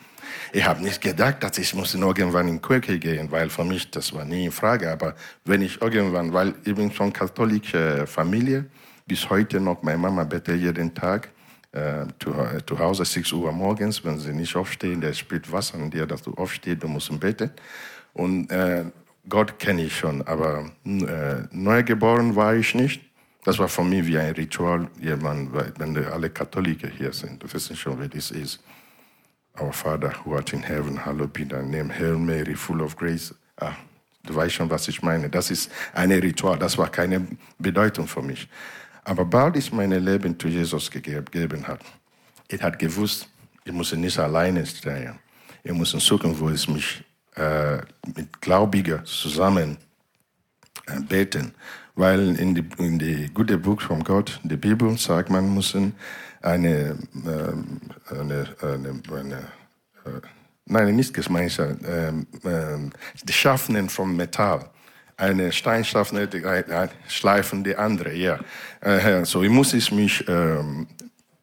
Ich 0.53 0.65
habe 0.65 0.81
nicht 0.85 1.01
gedacht, 1.01 1.43
dass 1.43 1.59
ich 1.59 1.75
muss 1.75 1.93
irgendwann 1.93 2.47
in 2.47 2.61
die 2.61 2.63
Kirche 2.63 2.97
gehen, 3.01 3.29
weil 3.29 3.51
für 3.51 3.65
mich 3.65 3.91
das 3.91 4.13
war 4.13 4.25
nie 4.25 4.45
in 4.45 4.53
Frage. 4.53 4.89
Aber 4.89 5.17
wenn 5.47 5.63
ich 5.63 5.83
irgendwann, 5.83 6.33
weil 6.33 6.55
ich 6.65 6.77
bin 6.77 6.93
von 6.93 7.13
katholischer 7.13 8.07
Familie, 8.07 8.67
bis 9.05 9.29
heute 9.29 9.59
noch, 9.59 9.83
meine 9.83 9.99
Mama 9.99 10.23
betet 10.23 10.61
jeden 10.61 10.95
Tag 10.95 11.31
äh, 11.73 12.07
zu, 12.21 12.31
äh, 12.35 12.65
zu 12.65 12.79
Hause 12.79 13.05
6 13.05 13.33
Uhr 13.33 13.51
morgens, 13.51 14.05
wenn 14.05 14.21
sie 14.21 14.33
nicht 14.33 14.55
aufstehen, 14.55 15.01
der 15.01 15.13
spielt 15.13 15.51
Wasser 15.51 15.75
an 15.75 15.91
dir, 15.91 16.07
dass 16.07 16.23
du 16.23 16.35
aufstehst, 16.35 16.85
du 16.85 16.87
musst 16.87 17.19
beten. 17.19 17.51
Und 18.13 18.49
äh, 18.53 18.85
Gott 19.29 19.59
kenne 19.59 19.85
ich 19.85 19.97
schon, 19.97 20.23
aber 20.27 20.71
äh, 20.85 21.43
neugeboren 21.51 22.37
war 22.37 22.55
ich 22.55 22.75
nicht. 22.75 23.01
Das 23.45 23.59
war 23.59 23.69
für 23.69 23.83
mich 23.83 24.07
wie 24.07 24.19
ein 24.19 24.35
Ritual, 24.35 24.89
jemand, 25.01 25.51
wenn 25.79 25.97
alle 26.07 26.31
Katholiken 26.31 26.91
hier 26.91 27.13
sind. 27.13 27.43
Du 27.43 27.53
wissen 27.53 27.77
schon, 27.77 28.01
wie 28.01 28.09
das 28.09 28.31
ist. 28.31 28.61
Our 29.61 29.73
Father 29.73 30.13
who 30.25 30.35
art 30.35 30.53
in 30.53 30.63
heaven, 30.63 31.05
hallowed 31.05 31.33
be 31.33 31.47
thy 31.47 31.63
name. 31.63 31.91
Hail 31.91 32.19
Mary, 32.19 32.55
full 32.55 32.81
of 32.81 32.97
grace. 32.97 33.35
Ah, 33.61 33.73
du 34.25 34.35
weißt 34.35 34.55
schon, 34.55 34.69
was 34.71 34.89
ich 34.89 35.03
meine. 35.03 35.29
Das 35.29 35.51
ist 35.51 35.71
ein 35.93 36.11
Ritual, 36.11 36.59
das 36.59 36.77
war 36.77 36.91
keine 36.91 37.27
Bedeutung 37.59 38.09
für 38.09 38.23
mich. 38.23 38.49
Aber 39.05 39.25
bald 39.25 39.57
ich 39.57 39.71
mein 39.73 39.93
Leben 39.93 40.39
zu 40.39 40.49
Jesus 40.49 40.91
gegeben 40.91 41.67
hat, 41.69 41.81
ich 42.49 42.63
hat 42.63 42.79
gewusst, 42.79 43.29
ich 43.65 43.73
muss 43.73 43.93
nicht 43.93 44.19
alleine 44.19 44.67
stehen. 44.67 45.19
Ich 45.63 45.73
muss 45.73 45.91
suchen, 45.91 46.39
wo 46.39 46.49
es 46.49 46.67
mich 46.67 47.05
äh, 47.37 47.79
mit 48.17 48.41
Gläubigen 48.41 49.05
zusammen 49.05 49.77
äh, 50.87 51.01
beten. 51.01 51.55
Weil 51.97 52.37
in 52.39 52.55
die, 52.55 52.65
in 52.79 52.99
die 52.99 53.31
gute 53.33 53.57
Buch 53.57 53.81
von 53.81 54.03
Gott, 54.03 54.41
die 54.43 54.57
Bibel, 54.57 54.97
sagt 54.99 55.31
man, 55.31 55.55
müssen 55.55 55.95
eine, 56.43 56.99
ähm, 57.15 57.81
eine, 58.11 58.47
eine, 58.61 59.01
eine 59.11 59.39
äh, 60.05 60.21
nein, 60.67 60.97
nicht 60.97 61.15
Gemeinschaft, 61.15 61.77
ähm, 61.87 62.27
ähm, 62.45 62.91
die 63.23 63.33
Schaffenden 63.33 63.89
vom 63.89 64.17
Metall. 64.17 64.69
Eine 65.17 65.53
Steinschaffende, 65.53 66.27
die 66.27 66.43
schleifen 67.07 67.63
die 67.63 67.77
andere, 67.77 68.13
ja. 68.15 68.41
Äh, 68.81 69.25
so 69.25 69.45
ich 69.45 69.51
muss 69.51 69.73
ich 69.73 69.93
mich 69.93 70.25
ähm, 70.29 70.89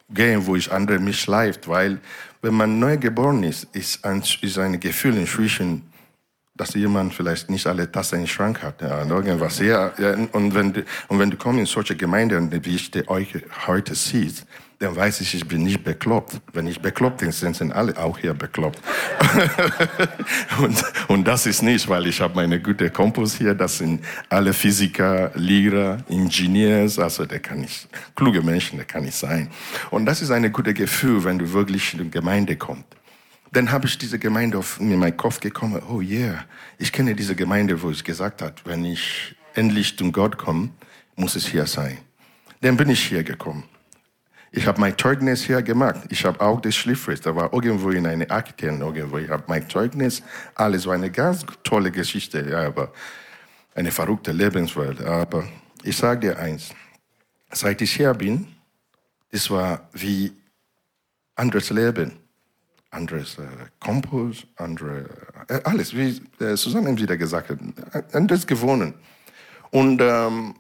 gehen, 0.10 0.45
wo 0.45 0.58
ich 0.58 0.69
andere 0.71 0.99
mich 0.99 1.21
schleift, 1.21 1.69
weil 1.69 1.99
wenn 2.41 2.54
man 2.54 2.80
neu 2.80 2.97
geboren 2.97 3.43
ist, 3.43 3.67
ist 3.73 4.04
ein, 4.04 4.23
ist 4.41 4.58
ein 4.58 4.80
Gefühl 4.80 5.17
inzwischen 5.17 5.91
dass 6.62 6.75
jemand 6.75 7.13
vielleicht 7.13 7.49
nicht 7.49 7.65
alle 7.65 7.91
Tassen 7.91 8.19
im 8.19 8.27
Schrank 8.27 8.62
hat. 8.62 8.82
Ja, 8.82 9.04
irgendwas. 9.04 9.58
Ja, 9.60 9.93
ja, 9.97 10.13
und, 10.32 10.54
wenn 10.54 10.73
du, 10.73 10.84
und 11.08 11.17
wenn 11.17 11.32
du 11.32 11.38
kommst 11.38 11.60
in 11.60 11.65
solche 11.65 11.95
Gemeinden, 11.95 12.51
wie 12.51 12.75
ich 12.75 12.91
die 12.91 13.08
euch 13.08 13.34
heute 13.65 13.95
siehst, 13.95 14.45
dann 14.82 14.96
weiß 14.96 15.22
ich, 15.22 15.36
ich 15.36 15.48
bin 15.48 15.63
nicht 15.63 15.84
bekloppt. 15.84 16.41
Wenn 16.54 16.65
ich 16.65 16.82
bekloppt 16.82 17.20
bin, 17.20 17.32
sind 17.32 17.72
alle 17.72 17.96
auch 17.98 18.17
hier 18.17 18.34
bekloppt. 18.34 18.80
und, 20.60 20.84
und 21.08 21.28
das 21.28 21.46
ist 21.46 21.62
nicht, 21.62 21.88
weil 21.88 22.08
ich 22.08 22.20
habe 22.20 22.34
meine 22.34 22.60
gute 22.60 22.89
Kompos 22.89 23.36
hier, 23.36 23.54
das 23.54 23.78
sind 23.78 24.04
alle 24.28 24.54
Physiker, 24.54 25.32
Lehrer, 25.36 26.00
Ingenieurs, 26.10 26.98
also 26.98 27.28
der 27.28 27.39
kann 27.39 27.63
ich, 27.63 27.88
kluge 28.15 28.41
Menschen, 28.41 28.78
der 28.78 28.86
kann 28.86 29.06
ich 29.06 29.13
sein. 29.13 29.52
Und 29.91 30.08
das 30.08 30.24
ist 30.24 30.32
ein 30.32 30.52
gutes 30.52 30.74
Gefühl, 30.74 31.24
wenn 31.26 31.38
du 31.38 31.54
wirklich 31.54 31.94
in 31.94 32.06
die 32.06 32.10
Gemeinde 32.10 32.56
kommst. 32.56 32.86
Dann 33.52 33.72
habe 33.72 33.86
ich 33.86 34.00
diese 34.00 34.17
Gemeinde 34.17 34.58
auf 34.58 34.80
in 34.80 34.98
meinen 34.98 35.15
Kopf 35.15 35.39
gekommen, 35.39 35.80
oh 35.91 36.02
yeah, 36.02 36.44
ich 36.80 36.91
kenne 36.91 37.13
diese 37.13 37.36
Gemeinde, 37.36 37.80
wo 37.80 37.91
ich 37.91 38.04
gesagt 38.04 38.41
habe, 38.41 38.56
wenn 38.65 38.84
ich 38.84 39.36
endlich 39.54 39.96
zum 39.96 40.12
Gott 40.12 40.39
komme, 40.39 40.70
muss 41.15 41.36
es 41.36 41.46
hier 41.46 41.67
sein. 41.67 42.00
Dann 42.62 42.78
bin 42.78 42.89
ich 42.89 43.04
hier 43.04 43.24
gekommen. 43.24 43.65
Ich 44.53 44.67
habe 44.67 44.81
mein 44.81 44.97
Zeugnis 44.97 45.43
hier 45.43 45.61
gemacht. 45.61 46.01
Ich 46.09 46.25
habe 46.25 46.41
auch 46.41 46.59
das 46.59 46.75
Schriftfest. 46.75 47.25
Da 47.25 47.33
war 47.33 47.53
irgendwo 47.53 47.89
in 47.91 48.05
einer 48.05 48.29
Akte 48.29 48.65
irgendwo. 48.65 49.17
Ich 49.17 49.29
habe 49.29 49.43
mein 49.47 49.69
Zeugnis, 49.69 50.21
alles 50.55 50.85
war 50.85 50.95
eine 50.95 51.09
ganz 51.09 51.45
tolle 51.63 51.89
Geschichte, 51.89 52.49
ja, 52.49 52.67
aber 52.67 52.91
eine 53.75 53.91
verrückte 53.91 54.33
Lebenswelt. 54.33 55.01
Aber 55.01 55.47
ich 55.83 55.95
sage 55.95 56.27
dir 56.27 56.39
eins: 56.39 56.71
Seit 57.49 57.81
ich 57.81 57.95
hier 57.95 58.13
bin, 58.13 58.45
das 59.31 59.49
war 59.49 59.87
wie 59.93 60.33
anderes 61.35 61.69
Leben, 61.69 62.11
anderes 62.89 63.37
äh, 63.37 63.47
Kompos, 63.79 64.45
andere 64.57 65.05
äh, 65.47 65.61
alles, 65.63 65.95
wie 65.95 66.21
äh, 66.43 66.57
Susanne 66.57 66.97
wieder 66.97 67.15
gesagt 67.15 67.51
hat, 67.51 68.13
anderes 68.13 68.45
gewonnen. 68.45 68.95
Und 69.69 70.01
ähm, 70.01 70.55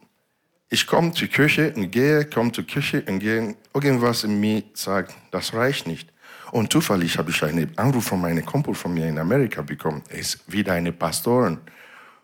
ich 0.73 0.87
komme 0.87 1.11
zur 1.11 1.27
Kirche 1.27 1.73
und 1.75 1.91
gehe, 1.91 2.23
komme 2.23 2.53
zur 2.53 2.65
Kirche 2.65 3.03
und 3.05 3.19
gehe. 3.19 3.55
Irgendwas 3.73 4.23
in 4.23 4.39
mir 4.39 4.63
sagt, 4.73 5.13
das 5.29 5.53
reicht 5.53 5.85
nicht. 5.85 6.09
Und 6.53 6.71
zufällig 6.71 7.17
habe 7.17 7.29
ich 7.29 7.43
einen 7.43 7.77
Anruf 7.77 8.05
von 8.05 8.21
meinem 8.21 8.45
Kumpel 8.45 8.73
von 8.73 8.93
mir 8.93 9.07
in 9.07 9.19
Amerika 9.19 9.61
bekommen. 9.61 10.01
Er 10.07 10.19
ist 10.19 10.39
wieder 10.47 10.71
eine 10.71 10.93
Pastorin. 10.93 11.57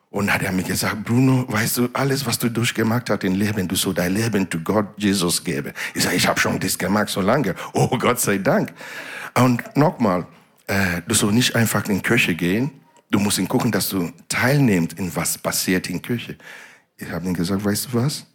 Und 0.09 0.33
hat 0.33 0.43
er 0.43 0.53
mir 0.53 0.63
gesagt, 0.63 1.03
Bruno, 1.03 1.43
weißt 1.49 1.77
du, 1.77 1.89
alles, 1.91 2.25
was 2.25 2.39
du 2.39 2.49
durchgemacht 2.49 3.09
hast 3.09 3.25
im 3.25 3.35
Leben, 3.35 3.67
du 3.67 3.75
sollst 3.75 3.99
dein 3.99 4.13
Leben 4.13 4.49
zu 4.49 4.61
Gott, 4.61 4.87
Jesus 4.95 5.43
geben. 5.43 5.73
Ich 5.93 6.03
sage, 6.03 6.15
ich 6.15 6.25
habe 6.25 6.39
schon 6.39 6.57
das 6.57 6.77
gemacht 6.77 7.09
so 7.09 7.19
lange. 7.19 7.53
Oh, 7.73 7.97
Gott 7.97 8.21
sei 8.21 8.37
Dank. 8.37 8.73
Und 9.35 9.61
nochmal, 9.75 10.25
äh, 10.67 11.01
du 11.05 11.13
sollst 11.13 11.35
nicht 11.35 11.55
einfach 11.55 11.85
in 11.89 11.95
die 11.95 12.01
Kirche 12.01 12.33
gehen. 12.33 12.71
Du 13.11 13.19
musst 13.19 13.45
gucken, 13.49 13.73
dass 13.73 13.89
du 13.89 14.09
teilnimmst 14.29 14.97
in 14.97 15.13
was 15.13 15.37
passiert 15.37 15.87
in 15.87 15.95
der 15.95 16.01
Kirche. 16.01 16.37
Ich 16.95 17.11
habe 17.11 17.27
ihm 17.27 17.33
gesagt, 17.33 17.63
weißt 17.63 17.87
du 17.87 17.93
was? 17.93 18.25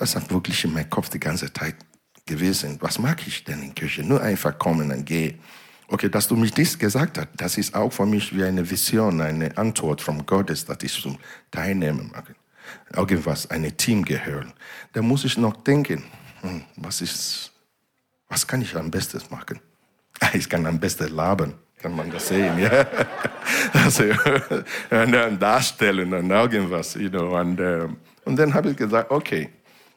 Das 0.00 0.16
hat 0.16 0.30
wirklich 0.30 0.64
in 0.64 0.72
meinem 0.72 0.88
Kopf 0.88 1.10
die 1.10 1.20
ganze 1.20 1.52
Zeit 1.52 1.74
gewesen. 2.24 2.78
Was 2.80 2.98
mag 2.98 3.20
ich 3.26 3.44
denn 3.44 3.62
in 3.62 3.74
Kirche? 3.74 4.02
Nur 4.02 4.22
einfach 4.22 4.58
kommen 4.58 4.90
und 4.90 5.04
gehen. 5.04 5.38
Okay, 5.88 6.08
dass 6.08 6.26
du 6.26 6.36
mich 6.36 6.52
dies 6.54 6.78
gesagt 6.78 7.18
hast, 7.18 7.28
das 7.36 7.58
ist 7.58 7.74
auch 7.74 7.92
für 7.92 8.06
mich 8.06 8.34
wie 8.34 8.42
eine 8.42 8.68
Vision, 8.68 9.20
eine 9.20 9.54
Antwort 9.58 10.00
von 10.00 10.24
Gottes, 10.24 10.64
dass 10.64 10.78
ich 10.82 10.94
zum 10.98 11.18
Teilnehmen 11.50 12.10
mag. 12.14 12.34
Irgendwas, 12.96 13.50
ein 13.50 13.76
Team 13.76 14.02
gehören. 14.02 14.54
Da 14.94 15.02
muss 15.02 15.26
ich 15.26 15.36
noch 15.36 15.54
denken, 15.64 16.02
hm, 16.40 16.64
was 16.76 17.02
ist, 17.02 17.52
was 18.26 18.46
kann 18.46 18.62
ich 18.62 18.74
am 18.74 18.90
besten 18.90 19.20
machen? 19.28 19.60
Ich 20.32 20.48
kann 20.48 20.64
am 20.64 20.80
besten 20.80 21.14
laben, 21.14 21.52
kann 21.76 21.94
man 21.94 22.10
das 22.10 22.28
sehen, 22.28 22.58
ja. 22.58 22.86
Also, 23.74 24.04
und 24.90 25.12
dann 25.12 25.38
darstellen 25.38 26.14
und 26.14 26.30
irgendwas, 26.30 26.94
you 26.94 27.10
know. 27.10 27.38
Und, 27.38 27.60
uh, 27.60 27.88
und 28.24 28.36
dann 28.36 28.54
habe 28.54 28.70
ich 28.70 28.76
gesagt, 28.76 29.10
okay, 29.10 29.50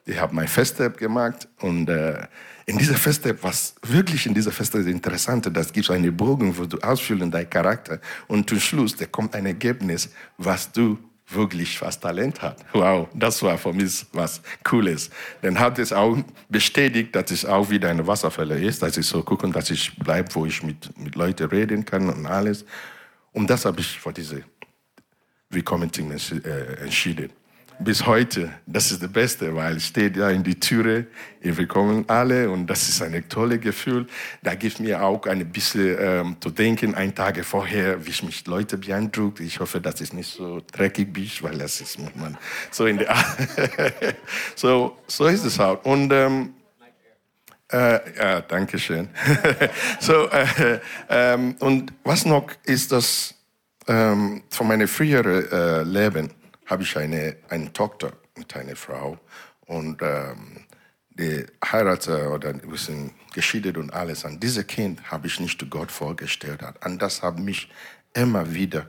ich 0.06 0.20
habe 0.20 0.36
mein 0.36 0.48
Feststep 0.48 0.98
gemacht 0.98 1.48
und 1.60 1.90
äh, 1.90 2.28
in 2.66 2.78
dieser 2.78 2.96
Feststep, 2.96 3.44
was 3.44 3.76
wirklich 3.82 4.26
in 4.26 4.34
dieser 4.34 4.52
Feststep 4.52 4.82
ist 4.82 4.88
interessant, 4.88 5.50
das 5.54 5.72
gibt 5.72 5.90
einen 5.90 6.16
Bogen, 6.16 6.58
wo 6.58 6.66
du 6.66 6.78
ausfüllen 6.80 7.30
deinen 7.30 7.50
Charakter 7.50 8.00
und 8.28 8.50
zum 8.50 8.60
Schluss, 8.60 8.96
da 8.96 9.06
kommt 9.06 9.36
ein 9.36 9.46
Ergebnis, 9.46 10.10
was 10.38 10.72
du 10.72 10.98
wirklich 11.28 11.82
was 11.82 12.00
Talent 12.00 12.42
hat. 12.42 12.58
Wow, 12.74 13.08
das 13.14 13.42
war 13.42 13.58
für 13.58 13.74
mich 13.74 14.06
was 14.12 14.42
Cooles. 14.64 15.10
Dann 15.42 15.58
hat 15.58 15.80
es 15.80 15.94
auch 15.94 16.18
bestätigt, 16.50 17.16
dass 17.16 17.32
es 17.32 17.46
auch 17.46 17.70
wieder 17.70 17.90
eine 17.90 18.06
Wasserfälle 18.06 18.60
ist, 18.60 18.82
dass 18.82 18.98
ich 18.98 19.06
so 19.06 19.24
gucken, 19.24 19.52
dass 19.52 19.70
ich 19.72 19.96
bleibe, 19.98 20.34
wo 20.36 20.46
ich 20.46 20.62
mit, 20.64 20.98
mit 20.98 21.16
Leuten 21.16 21.48
reden 21.48 21.86
kann 21.86 22.10
und 22.10 22.26
alles. 22.26 22.66
Und 23.32 23.50
das 23.50 23.66
habe 23.66 23.80
ich 23.80 24.00
für 24.00 24.14
diese 24.14 24.44
Willkommen-Team 25.50 26.12
äh, 26.12 26.84
entschieden 26.84 27.32
bis 27.80 28.06
heute, 28.06 28.52
das 28.66 28.92
ist 28.92 29.02
das 29.02 29.12
Beste, 29.12 29.56
weil 29.56 29.78
ich 29.78 29.86
stehe 29.86 30.12
da 30.12 30.30
in 30.30 30.44
die 30.44 30.60
Türe, 30.60 31.08
wir 31.42 31.68
kommen 31.68 32.06
alle 32.08 32.50
und 32.50 32.68
das 32.68 32.88
ist 32.88 33.02
ein 33.02 33.28
tolles 33.28 33.60
Gefühl. 33.62 34.08
Da 34.42 34.56
gibt 34.56 34.80
mir 34.80 35.04
auch 35.04 35.26
ein 35.26 35.46
bisschen 35.52 35.98
ähm, 36.00 36.38
zu 36.40 36.50
denken, 36.50 36.96
ein 36.96 37.14
Tag 37.14 37.44
vorher, 37.44 38.06
wie 38.06 38.10
ich 38.10 38.24
mich 38.24 38.46
Leute 38.48 38.78
beeindruckt. 38.78 39.40
Ich 39.40 39.60
hoffe, 39.60 39.82
dass 39.82 40.02
ich 40.02 40.14
nicht 40.14 40.34
so 40.34 40.62
dreckig 40.72 41.12
bin, 41.12 41.30
weil 41.42 41.58
das 41.58 41.82
ist 41.82 42.00
man 42.00 42.38
so 42.72 42.86
in 42.86 42.98
der 42.98 43.16
so 44.56 44.98
so 45.08 45.26
ist 45.26 45.46
es 45.46 45.60
auch. 45.60 45.84
Und 45.84 46.12
ähm, 46.14 46.54
äh, 47.72 48.00
ja, 48.18 48.42
danke 48.42 48.78
schön. 48.80 49.10
so 50.00 50.30
äh, 50.30 50.80
ähm, 51.10 51.56
und 51.60 51.92
was 52.04 52.26
noch 52.26 52.48
ist 52.66 52.92
das 52.92 53.36
ähm, 53.88 54.44
von 54.50 54.68
meinem 54.68 54.88
früheren 54.88 55.52
äh, 55.52 55.84
Leben? 55.84 56.30
Habe 56.66 56.84
ich 56.84 56.98
eine, 56.98 57.38
eine 57.50 57.72
Tochter 57.74 58.14
mit 58.36 58.56
einer 58.56 58.76
Frau 58.76 59.18
und 59.66 60.02
ähm, 60.02 60.66
die 61.10 61.46
heiratete 61.64 62.30
oder 62.30 62.54
wir 62.64 62.78
sind 62.78 63.12
geschieden 63.34 63.78
und 63.78 63.94
alles. 63.94 64.24
Und 64.24 64.42
dieses 64.42 64.66
Kind 64.66 65.12
habe 65.12 65.28
ich 65.28 65.40
nicht 65.40 65.70
Gott 65.70 65.92
vorgestellt. 65.92 66.62
Und 66.84 67.02
das 67.02 67.22
hat 67.22 67.38
mich 67.40 67.70
immer 68.14 68.52
wieder 68.54 68.88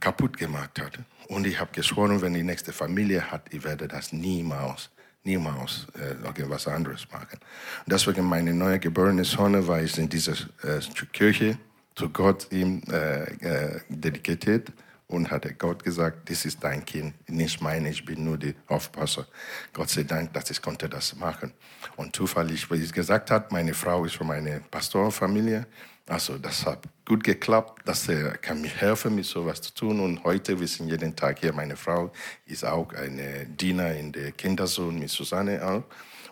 kaputt 0.00 0.36
gemacht. 0.36 0.78
Hat. 0.80 0.98
Und 1.28 1.46
ich 1.46 1.58
habe 1.58 1.70
geschworen, 1.72 2.20
wenn 2.20 2.34
die 2.34 2.42
nächste 2.42 2.72
Familie 2.72 3.30
hat, 3.30 3.42
ich 3.52 3.64
werde 3.64 3.88
das 3.88 4.12
niemals, 4.12 4.90
niemals 5.24 5.86
äh, 5.98 6.22
irgendwas 6.24 6.66
anderes 6.66 7.06
machen. 7.10 7.38
Und 7.84 7.92
deswegen 7.92 8.24
meine 8.24 8.52
neue 8.52 8.78
geborene 8.78 9.24
Sohn 9.24 9.66
war 9.66 9.82
ich 9.82 9.96
in 9.98 10.08
dieser 10.08 10.32
äh, 10.62 10.80
Kirche 11.12 11.58
zu 11.94 12.08
Gott 12.10 12.48
ihm 12.50 12.82
äh, 12.90 13.22
äh 13.22 13.80
dedikiert 13.88 14.72
und 15.10 15.30
hat 15.30 15.46
Gott 15.58 15.82
gesagt, 15.82 16.30
das 16.30 16.44
ist 16.44 16.62
dein 16.62 16.84
Kind, 16.84 17.14
nicht 17.28 17.60
meine, 17.60 17.90
ich 17.90 18.04
bin 18.04 18.24
nur 18.24 18.38
der 18.38 18.54
Aufpasser. 18.68 19.26
Gott 19.72 19.90
sei 19.90 20.04
Dank, 20.04 20.32
dass 20.32 20.50
ich 20.50 20.62
konnte 20.62 20.88
das 20.88 21.16
machen. 21.16 21.52
Und 21.96 22.14
zufällig, 22.14 22.70
wie 22.70 22.76
ich 22.76 22.92
gesagt 22.92 23.30
habe, 23.30 23.46
meine 23.50 23.74
Frau 23.74 24.04
ist 24.04 24.16
von 24.16 24.30
einer 24.30 24.60
Pastorfamilie. 24.60 25.66
Also 26.06 26.38
das 26.38 26.64
hat 26.64 26.84
gut 27.06 27.24
geklappt, 27.24 27.82
dass 27.86 28.08
er 28.08 28.36
kann 28.38 28.60
mir 28.60 28.68
helfen, 28.68 29.14
mit 29.14 29.24
sowas 29.24 29.60
zu 29.60 29.74
tun. 29.74 30.00
Und 30.00 30.22
heute, 30.22 30.58
wir 30.58 30.68
sind 30.68 30.88
jeden 30.88 31.14
Tag 31.14 31.40
hier. 31.40 31.52
Meine 31.52 31.76
Frau 31.76 32.12
ist 32.46 32.64
auch 32.64 32.92
eine 32.92 33.46
Diener 33.46 33.94
in 33.94 34.12
der 34.12 34.32
Kindersohn 34.32 34.98
mit 34.98 35.10
Susanne 35.10 35.64
auch. 35.64 35.84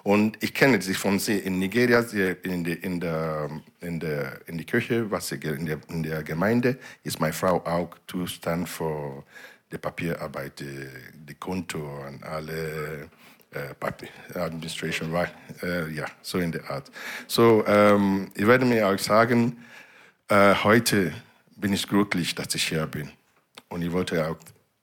Und 0.03 0.43
ich 0.43 0.55
kenne 0.55 0.81
sie 0.81 0.95
von 0.95 1.19
sie 1.19 1.39
in 1.39 1.59
Nigeria, 1.59 2.01
in, 2.43 2.65
die, 2.65 2.73
in, 2.73 3.01
der, 3.01 3.51
in, 3.81 4.01
der, 4.01 4.41
in 4.47 4.57
der 4.57 4.67
Kirche, 4.67 5.11
was 5.11 5.33
in 5.33 5.67
der, 5.67 5.79
in 5.89 6.03
der 6.03 6.23
Gemeinde, 6.23 6.79
ist 7.03 7.21
meine 7.21 7.33
Frau 7.33 7.57
auch 7.65 7.91
Zustand 8.07 8.69
für 8.69 9.25
die 9.71 9.79
Papierarbeit, 9.79 10.61
die, 10.61 10.89
die 11.13 11.35
Konto 11.35 11.79
und 12.07 12.23
alle 12.25 13.11
äh, 13.51 14.39
Administration, 14.39 15.15
äh, 15.63 15.91
ja, 15.91 16.07
so 16.23 16.39
in 16.39 16.53
der 16.53 16.69
Art. 16.71 16.91
So, 17.27 17.65
ähm, 17.67 18.31
ich 18.35 18.47
werde 18.47 18.65
mir 18.65 18.89
auch 18.89 18.99
sagen, 18.99 19.59
äh, 20.29 20.55
heute 20.55 21.13
bin 21.57 21.73
ich 21.73 21.87
glücklich, 21.87 22.35
dass 22.35 22.55
ich 22.55 22.69
hier 22.69 22.87
bin. 22.87 23.11
Und 23.69 23.83
ich 23.83 23.93
wollte 23.93 24.27
auch, 24.29 24.37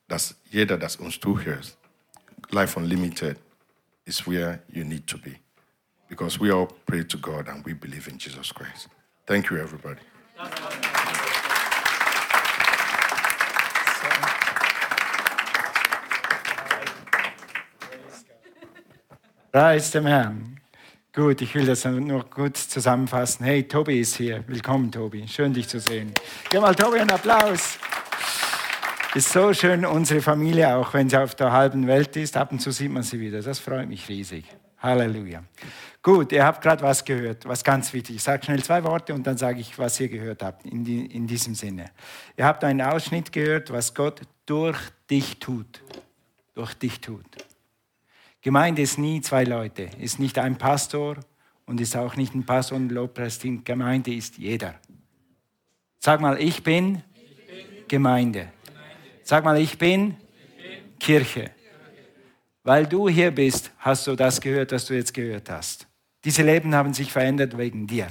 dass 0.07 0.35
jeder, 0.49 0.77
das 0.77 0.97
uns 0.97 1.19
zuhört, 1.19 1.77
Life 2.51 2.79
Unlimited, 2.79 3.37
is 4.05 4.25
where 4.27 4.61
you 4.71 4.83
need 4.83 5.07
to 5.07 5.17
be. 5.17 5.37
Because 6.07 6.39
we 6.39 6.51
all 6.51 6.67
pray 6.85 7.03
to 7.03 7.17
God 7.17 7.47
and 7.47 7.65
we 7.65 7.73
believe 7.73 8.07
in 8.07 8.17
Jesus 8.17 8.51
Christ. 8.51 8.87
Thank 9.25 9.49
you, 9.49 9.57
everybody. 9.57 10.01
Preis 19.51 19.91
dem 19.91 20.05
Herrn. 20.05 20.59
Gut, 21.13 21.41
ich 21.41 21.55
will 21.55 21.65
das 21.65 21.85
noch 21.85 22.29
kurz 22.29 22.67
zusammenfassen. 22.67 23.45
Hey, 23.45 23.63
Tobi 23.63 24.01
ist 24.01 24.17
hier. 24.17 24.43
Willkommen, 24.47 24.91
Tobi. 24.91 25.25
Schön, 25.29 25.53
dich 25.53 25.69
zu 25.69 25.79
sehen. 25.79 26.11
Gib 26.49 26.59
mal 26.59 26.75
Tobi 26.75 26.99
einen 26.99 27.11
Applaus. 27.11 27.79
Ist 29.15 29.31
so 29.31 29.53
schön, 29.53 29.85
unsere 29.85 30.21
Familie, 30.21 30.75
auch 30.75 30.93
wenn 30.93 31.09
sie 31.09 31.17
auf 31.17 31.35
der 31.35 31.49
halben 31.49 31.87
Welt 31.87 32.17
ist, 32.17 32.35
ab 32.35 32.51
und 32.51 32.59
zu 32.59 32.71
sieht 32.71 32.91
man 32.91 33.01
sie 33.01 33.17
wieder. 33.17 33.41
Das 33.41 33.59
freut 33.59 33.87
mich 33.87 34.09
riesig. 34.09 34.43
Halleluja. 34.79 35.41
Gut, 36.03 36.33
ihr 36.33 36.45
habt 36.45 36.61
gerade 36.61 36.83
was 36.83 37.05
gehört, 37.05 37.47
was 37.47 37.63
ganz 37.63 37.93
wichtig. 37.93 38.17
Ich 38.17 38.23
sage 38.23 38.43
schnell 38.43 38.61
zwei 38.61 38.83
Worte 38.83 39.13
und 39.13 39.25
dann 39.25 39.37
sage 39.37 39.61
ich, 39.61 39.79
was 39.79 39.97
ihr 40.01 40.09
gehört 40.09 40.43
habt, 40.43 40.65
in, 40.65 40.83
die, 40.83 41.05
in 41.05 41.27
diesem 41.27 41.55
Sinne. 41.55 41.91
Ihr 42.35 42.45
habt 42.45 42.65
einen 42.65 42.81
Ausschnitt 42.81 43.31
gehört, 43.31 43.71
was 43.71 43.93
Gott 43.93 44.19
durch 44.45 44.77
dich 45.09 45.39
tut. 45.39 45.81
Durch 46.53 46.73
dich 46.73 46.99
tut. 46.99 47.25
Gemeinde 48.41 48.81
ist 48.81 48.97
nie 48.97 49.21
zwei 49.21 49.45
Leute, 49.45 49.91
ist 49.97 50.19
nicht 50.19 50.37
ein 50.37 50.57
Pastor 50.57 51.15
und 51.65 51.79
ist 51.79 51.95
auch 51.95 52.17
nicht 52.17 52.35
ein 52.35 52.45
Pastor 52.45 52.75
und 52.75 52.89
Lobpreisteam. 52.89 53.63
Gemeinde 53.63 54.13
ist 54.13 54.37
jeder. 54.37 54.75
Sag 55.99 56.19
mal, 56.19 56.37
ich 56.37 56.63
bin, 56.63 57.01
ich 57.13 57.47
bin 57.47 57.87
Gemeinde. 57.87 58.49
Sag 59.27 59.43
mal, 59.43 59.59
ich 59.59 59.75
bin, 59.79 60.15
Kirche. 60.99 61.49
Weil 62.63 62.85
du 62.85 63.09
hier 63.09 63.31
bist, 63.31 63.71
hast 63.79 64.05
du 64.05 64.15
das 64.15 64.39
gehört, 64.39 64.71
was 64.71 64.85
du 64.85 64.93
jetzt 64.93 65.15
gehört 65.15 65.49
hast. 65.49 65.87
Diese 66.23 66.43
Leben 66.43 66.75
haben 66.75 66.93
sich 66.93 67.11
verändert 67.11 67.57
wegen 67.57 67.87
dir. 67.87 68.07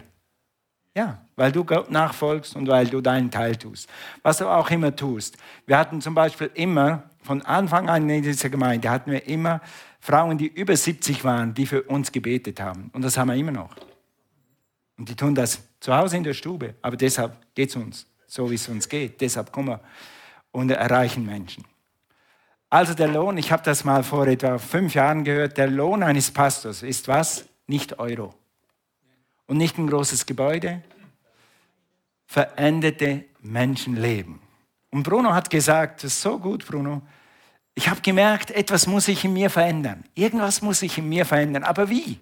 Ja, 0.97 1.25
weil 1.37 1.53
du 1.53 1.65
Gott 1.65 1.89
nachfolgst 1.89 2.57
und 2.57 2.67
weil 2.67 2.89
du 2.89 3.01
deinen 3.01 3.31
Teil 3.31 3.55
tust. 3.55 3.89
Was 4.23 4.39
du 4.39 4.49
auch 4.49 4.69
immer 4.73 4.95
tust. 4.95 5.37
Wir 5.67 5.79
hatten 5.79 6.01
zum 6.01 6.15
Beispiel 6.15 6.51
immer, 6.55 7.05
von 7.23 7.43
Anfang 7.43 7.89
an 7.89 8.11
in 8.11 8.23
dieser 8.23 8.51
Gemeinde, 8.51 8.91
hatten 8.91 9.12
wir 9.12 9.25
immer 9.29 9.61
Frauen, 10.01 10.37
die 10.37 10.49
über 10.49 10.77
70 10.77 11.23
waren, 11.23 11.55
die 11.55 11.67
für 11.67 11.83
uns 11.85 12.11
gebetet 12.11 12.61
haben. 12.61 12.91
Und 12.93 13.03
das 13.03 13.17
haben 13.17 13.29
wir 13.29 13.37
immer 13.37 13.53
noch. 13.53 13.75
Und 14.99 15.09
die 15.09 15.15
tun 15.15 15.35
das 15.35 15.62
zu 15.79 15.95
Hause 15.95 16.17
in 16.17 16.25
der 16.25 16.35
Stube. 16.35 16.75
Aber 16.83 16.97
deshalb 16.97 17.55
geht 17.55 17.71
es 17.71 17.77
uns 17.77 18.07
so, 18.27 18.51
wie 18.51 18.57
es 18.57 18.69
uns 18.69 18.89
geht. 18.89 19.21
Deshalb 19.21 19.53
kommen 19.53 19.69
wir 19.69 19.81
und 20.55 20.71
erreichen 20.71 21.27
Menschen. 21.27 21.65
Also 22.71 22.95
der 22.95 23.09
Lohn, 23.09 23.37
ich 23.39 23.51
habe 23.51 23.63
das 23.65 23.85
mal 23.85 24.05
vor 24.05 24.27
etwa 24.29 24.59
fünf 24.59 24.95
Jahren 24.95 25.25
gehört, 25.25 25.59
der 25.59 25.67
Lohn 25.67 26.03
eines 26.03 26.31
Pastors 26.31 26.83
ist 26.83 27.09
was? 27.09 27.45
Nicht 27.67 27.99
Euro 27.99 28.35
und 29.47 29.57
nicht 29.57 29.79
ein 29.79 29.89
großes 29.89 30.27
Gebäude, 30.27 30.83
veränderte 32.27 33.25
Menschenleben. 33.41 34.39
Und 34.91 35.03
Bruno 35.03 35.35
hat 35.35 35.51
gesagt, 35.51 36.05
das 36.05 36.13
ist 36.13 36.23
so 36.23 36.39
gut, 36.39 36.67
Bruno, 36.67 37.03
ich 37.75 37.89
habe 37.89 38.01
gemerkt, 38.01 38.53
etwas 38.53 38.87
muss 38.87 39.07
sich 39.07 39.25
in 39.25 39.33
mir 39.33 39.51
verändern. 39.51 40.05
Irgendwas 40.15 40.63
muss 40.63 40.79
sich 40.79 40.99
in 40.99 41.09
mir 41.09 41.25
verändern. 41.25 41.65
Aber 41.65 41.91
wie? 41.91 42.21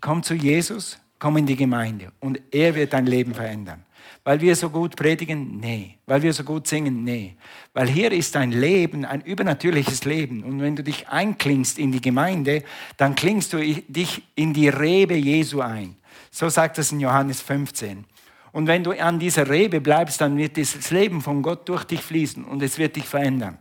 Komm 0.00 0.22
zu 0.22 0.34
Jesus, 0.34 0.98
komm 1.18 1.36
in 1.36 1.46
die 1.46 1.56
Gemeinde 1.56 2.12
und 2.20 2.40
er 2.50 2.74
wird 2.74 2.94
dein 2.94 3.06
Leben 3.06 3.34
verändern. 3.34 3.84
Weil 4.24 4.40
wir 4.40 4.56
so 4.56 4.70
gut 4.70 4.96
predigen? 4.96 5.60
Nee. 5.60 5.98
Weil 6.06 6.22
wir 6.22 6.32
so 6.32 6.44
gut 6.44 6.66
singen? 6.66 7.04
Nee. 7.04 7.34
Weil 7.74 7.88
hier 7.88 8.10
ist 8.10 8.34
ein 8.36 8.52
Leben, 8.52 9.04
ein 9.04 9.20
übernatürliches 9.20 10.06
Leben. 10.06 10.42
Und 10.42 10.60
wenn 10.60 10.76
du 10.76 10.82
dich 10.82 11.08
einklingst 11.08 11.78
in 11.78 11.92
die 11.92 12.00
Gemeinde, 12.00 12.64
dann 12.96 13.14
klingst 13.14 13.52
du 13.52 13.58
dich 13.58 14.22
in 14.34 14.54
die 14.54 14.68
Rebe 14.68 15.14
Jesu 15.14 15.60
ein. 15.60 15.96
So 16.30 16.48
sagt 16.48 16.78
es 16.78 16.90
in 16.90 17.00
Johannes 17.00 17.42
15. 17.42 18.06
Und 18.52 18.66
wenn 18.66 18.82
du 18.82 18.92
an 18.92 19.18
dieser 19.18 19.50
Rebe 19.50 19.80
bleibst, 19.80 20.20
dann 20.20 20.38
wird 20.38 20.56
dieses 20.56 20.90
Leben 20.90 21.20
von 21.20 21.42
Gott 21.42 21.68
durch 21.68 21.84
dich 21.84 22.00
fließen 22.00 22.44
und 22.44 22.62
es 22.62 22.78
wird 22.78 22.96
dich 22.96 23.04
verändern. 23.04 23.58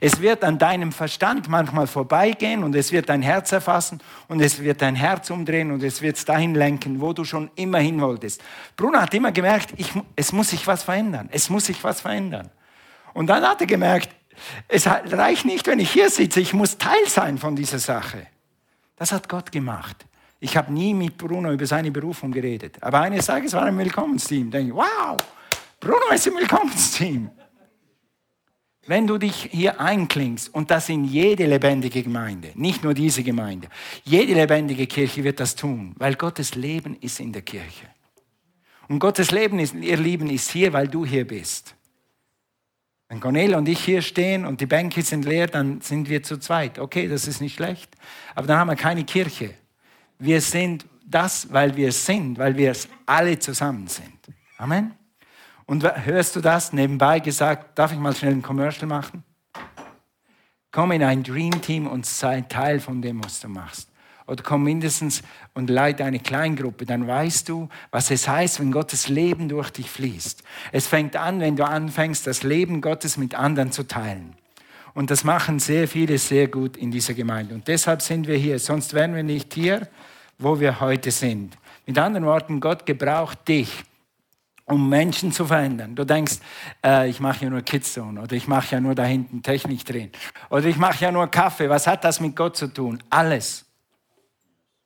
Es 0.00 0.20
wird 0.20 0.44
an 0.44 0.58
deinem 0.58 0.92
Verstand 0.92 1.48
manchmal 1.48 1.86
vorbeigehen 1.86 2.62
und 2.64 2.74
es 2.74 2.92
wird 2.92 3.08
dein 3.08 3.22
Herz 3.22 3.52
erfassen 3.52 4.00
und 4.28 4.40
es 4.40 4.60
wird 4.60 4.82
dein 4.82 4.94
Herz 4.94 5.30
umdrehen 5.30 5.70
und 5.70 5.82
es 5.82 6.02
wird 6.02 6.16
es 6.16 6.24
dahin 6.24 6.54
lenken, 6.54 7.00
wo 7.00 7.12
du 7.12 7.24
schon 7.24 7.50
immer 7.54 7.78
hin 7.78 8.00
wolltest. 8.00 8.42
Bruno 8.76 9.00
hat 9.00 9.14
immer 9.14 9.32
gemerkt, 9.32 9.72
ich, 9.76 9.92
es 10.16 10.32
muss 10.32 10.50
sich 10.50 10.66
was 10.66 10.82
verändern. 10.82 11.28
Es 11.32 11.50
muss 11.50 11.66
sich 11.66 11.82
was 11.84 12.00
verändern. 12.00 12.50
Und 13.14 13.28
dann 13.28 13.42
hat 13.42 13.60
er 13.60 13.66
gemerkt, 13.66 14.10
es 14.68 14.86
reicht 14.86 15.44
nicht, 15.44 15.66
wenn 15.66 15.78
ich 15.78 15.90
hier 15.90 16.10
sitze, 16.10 16.40
ich 16.40 16.52
muss 16.52 16.76
Teil 16.76 17.06
sein 17.06 17.38
von 17.38 17.56
dieser 17.56 17.78
Sache. 17.78 18.26
Das 18.96 19.12
hat 19.12 19.28
Gott 19.28 19.52
gemacht. 19.52 20.04
Ich 20.40 20.56
habe 20.56 20.72
nie 20.72 20.92
mit 20.92 21.16
Bruno 21.16 21.50
über 21.52 21.66
seine 21.66 21.90
Berufung 21.90 22.30
geredet. 22.30 22.76
Aber 22.82 23.00
eines 23.00 23.26
Tages 23.26 23.52
war 23.54 23.62
er 23.62 23.68
im 23.68 23.78
Willkommensteam. 23.78 24.50
Denke 24.50 24.68
ich, 24.68 24.74
wow, 24.74 25.16
Bruno 25.80 26.12
ist 26.12 26.26
im 26.26 26.34
Willkommensteam. 26.34 27.30
Wenn 28.86 29.06
du 29.06 29.18
dich 29.18 29.48
hier 29.50 29.80
einklingst, 29.80 30.54
und 30.54 30.70
das 30.70 30.88
in 30.88 31.04
jede 31.04 31.46
lebendige 31.46 32.02
Gemeinde, 32.02 32.52
nicht 32.54 32.84
nur 32.84 32.94
diese 32.94 33.22
Gemeinde, 33.22 33.68
jede 34.04 34.34
lebendige 34.34 34.86
Kirche 34.86 35.24
wird 35.24 35.40
das 35.40 35.56
tun, 35.56 35.94
weil 35.98 36.14
Gottes 36.14 36.54
Leben 36.54 36.96
ist 37.00 37.18
in 37.18 37.32
der 37.32 37.42
Kirche. 37.42 37.88
Und 38.88 39.00
Gottes 39.00 39.32
Leben, 39.32 39.58
ist, 39.58 39.74
ihr 39.74 39.96
Lieben, 39.96 40.30
ist 40.30 40.50
hier, 40.50 40.72
weil 40.72 40.86
du 40.86 41.04
hier 41.04 41.26
bist. 41.26 41.74
Wenn 43.08 43.20
Cornelia 43.20 43.58
und 43.58 43.68
ich 43.68 43.84
hier 43.84 44.02
stehen 44.02 44.44
und 44.44 44.60
die 44.60 44.66
Bänke 44.66 45.02
sind 45.02 45.24
leer, 45.24 45.46
dann 45.46 45.80
sind 45.80 46.08
wir 46.08 46.22
zu 46.22 46.38
zweit. 46.38 46.78
Okay, 46.78 47.08
das 47.08 47.28
ist 47.28 47.40
nicht 47.40 47.54
schlecht. 47.54 47.94
Aber 48.34 48.46
dann 48.46 48.58
haben 48.58 48.68
wir 48.68 48.76
keine 48.76 49.04
Kirche. 49.04 49.54
Wir 50.18 50.40
sind 50.40 50.86
das, 51.04 51.52
weil 51.52 51.76
wir 51.76 51.92
sind, 51.92 52.38
weil 52.38 52.56
wir 52.56 52.74
alle 53.04 53.38
zusammen 53.38 53.86
sind. 53.86 54.18
Amen. 54.58 54.95
Und 55.66 55.84
hörst 56.06 56.36
du 56.36 56.40
das 56.40 56.72
nebenbei 56.72 57.18
gesagt, 57.18 57.76
darf 57.78 57.92
ich 57.92 57.98
mal 57.98 58.14
schnell 58.14 58.32
ein 58.32 58.42
Commercial 58.42 58.86
machen? 58.86 59.24
Komm 60.70 60.92
in 60.92 61.02
ein 61.02 61.22
Dream 61.22 61.60
Team 61.60 61.86
und 61.86 62.06
sei 62.06 62.42
Teil 62.42 62.80
von 62.80 63.02
dem, 63.02 63.24
was 63.24 63.40
du 63.40 63.48
machst. 63.48 63.90
Oder 64.28 64.42
komm 64.42 64.64
mindestens 64.64 65.22
und 65.54 65.70
leite 65.70 66.04
eine 66.04 66.18
Kleingruppe, 66.18 66.84
dann 66.84 67.06
weißt 67.06 67.48
du, 67.48 67.68
was 67.90 68.10
es 68.10 68.26
heißt, 68.26 68.60
wenn 68.60 68.72
Gottes 68.72 69.08
Leben 69.08 69.48
durch 69.48 69.70
dich 69.70 69.88
fließt. 69.88 70.42
Es 70.72 70.86
fängt 70.86 71.14
an, 71.16 71.40
wenn 71.40 71.56
du 71.56 71.64
anfängst, 71.64 72.26
das 72.26 72.42
Leben 72.42 72.80
Gottes 72.80 73.16
mit 73.16 73.34
anderen 73.36 73.70
zu 73.70 73.84
teilen. 73.84 74.34
Und 74.94 75.10
das 75.10 75.24
machen 75.24 75.58
sehr 75.58 75.86
viele 75.86 76.18
sehr 76.18 76.48
gut 76.48 76.76
in 76.76 76.90
dieser 76.90 77.14
Gemeinde. 77.14 77.54
Und 77.54 77.68
deshalb 77.68 78.02
sind 78.02 78.26
wir 78.26 78.36
hier. 78.36 78.58
Sonst 78.58 78.94
wären 78.94 79.14
wir 79.14 79.22
nicht 79.22 79.54
hier, 79.54 79.88
wo 80.38 80.58
wir 80.58 80.80
heute 80.80 81.10
sind. 81.10 81.56
Mit 81.86 81.98
anderen 81.98 82.26
Worten, 82.26 82.60
Gott 82.60 82.84
gebraucht 82.84 83.46
dich 83.46 83.84
um 84.66 84.88
Menschen 84.88 85.32
zu 85.32 85.46
verändern. 85.46 85.94
Du 85.94 86.04
denkst, 86.04 86.38
äh, 86.84 87.08
ich 87.08 87.20
mache 87.20 87.44
ja 87.44 87.50
nur 87.50 87.62
Kidzone 87.62 88.20
oder 88.20 88.34
ich 88.34 88.48
mache 88.48 88.74
ja 88.74 88.80
nur 88.80 88.94
da 88.94 89.04
hinten 89.04 89.42
Technik 89.42 89.84
drehen 89.84 90.10
oder 90.50 90.66
ich 90.66 90.76
mache 90.76 91.04
ja 91.04 91.12
nur 91.12 91.28
Kaffee. 91.28 91.70
Was 91.70 91.86
hat 91.86 92.04
das 92.04 92.20
mit 92.20 92.34
Gott 92.36 92.56
zu 92.56 92.66
tun? 92.66 93.02
Alles. 93.08 93.64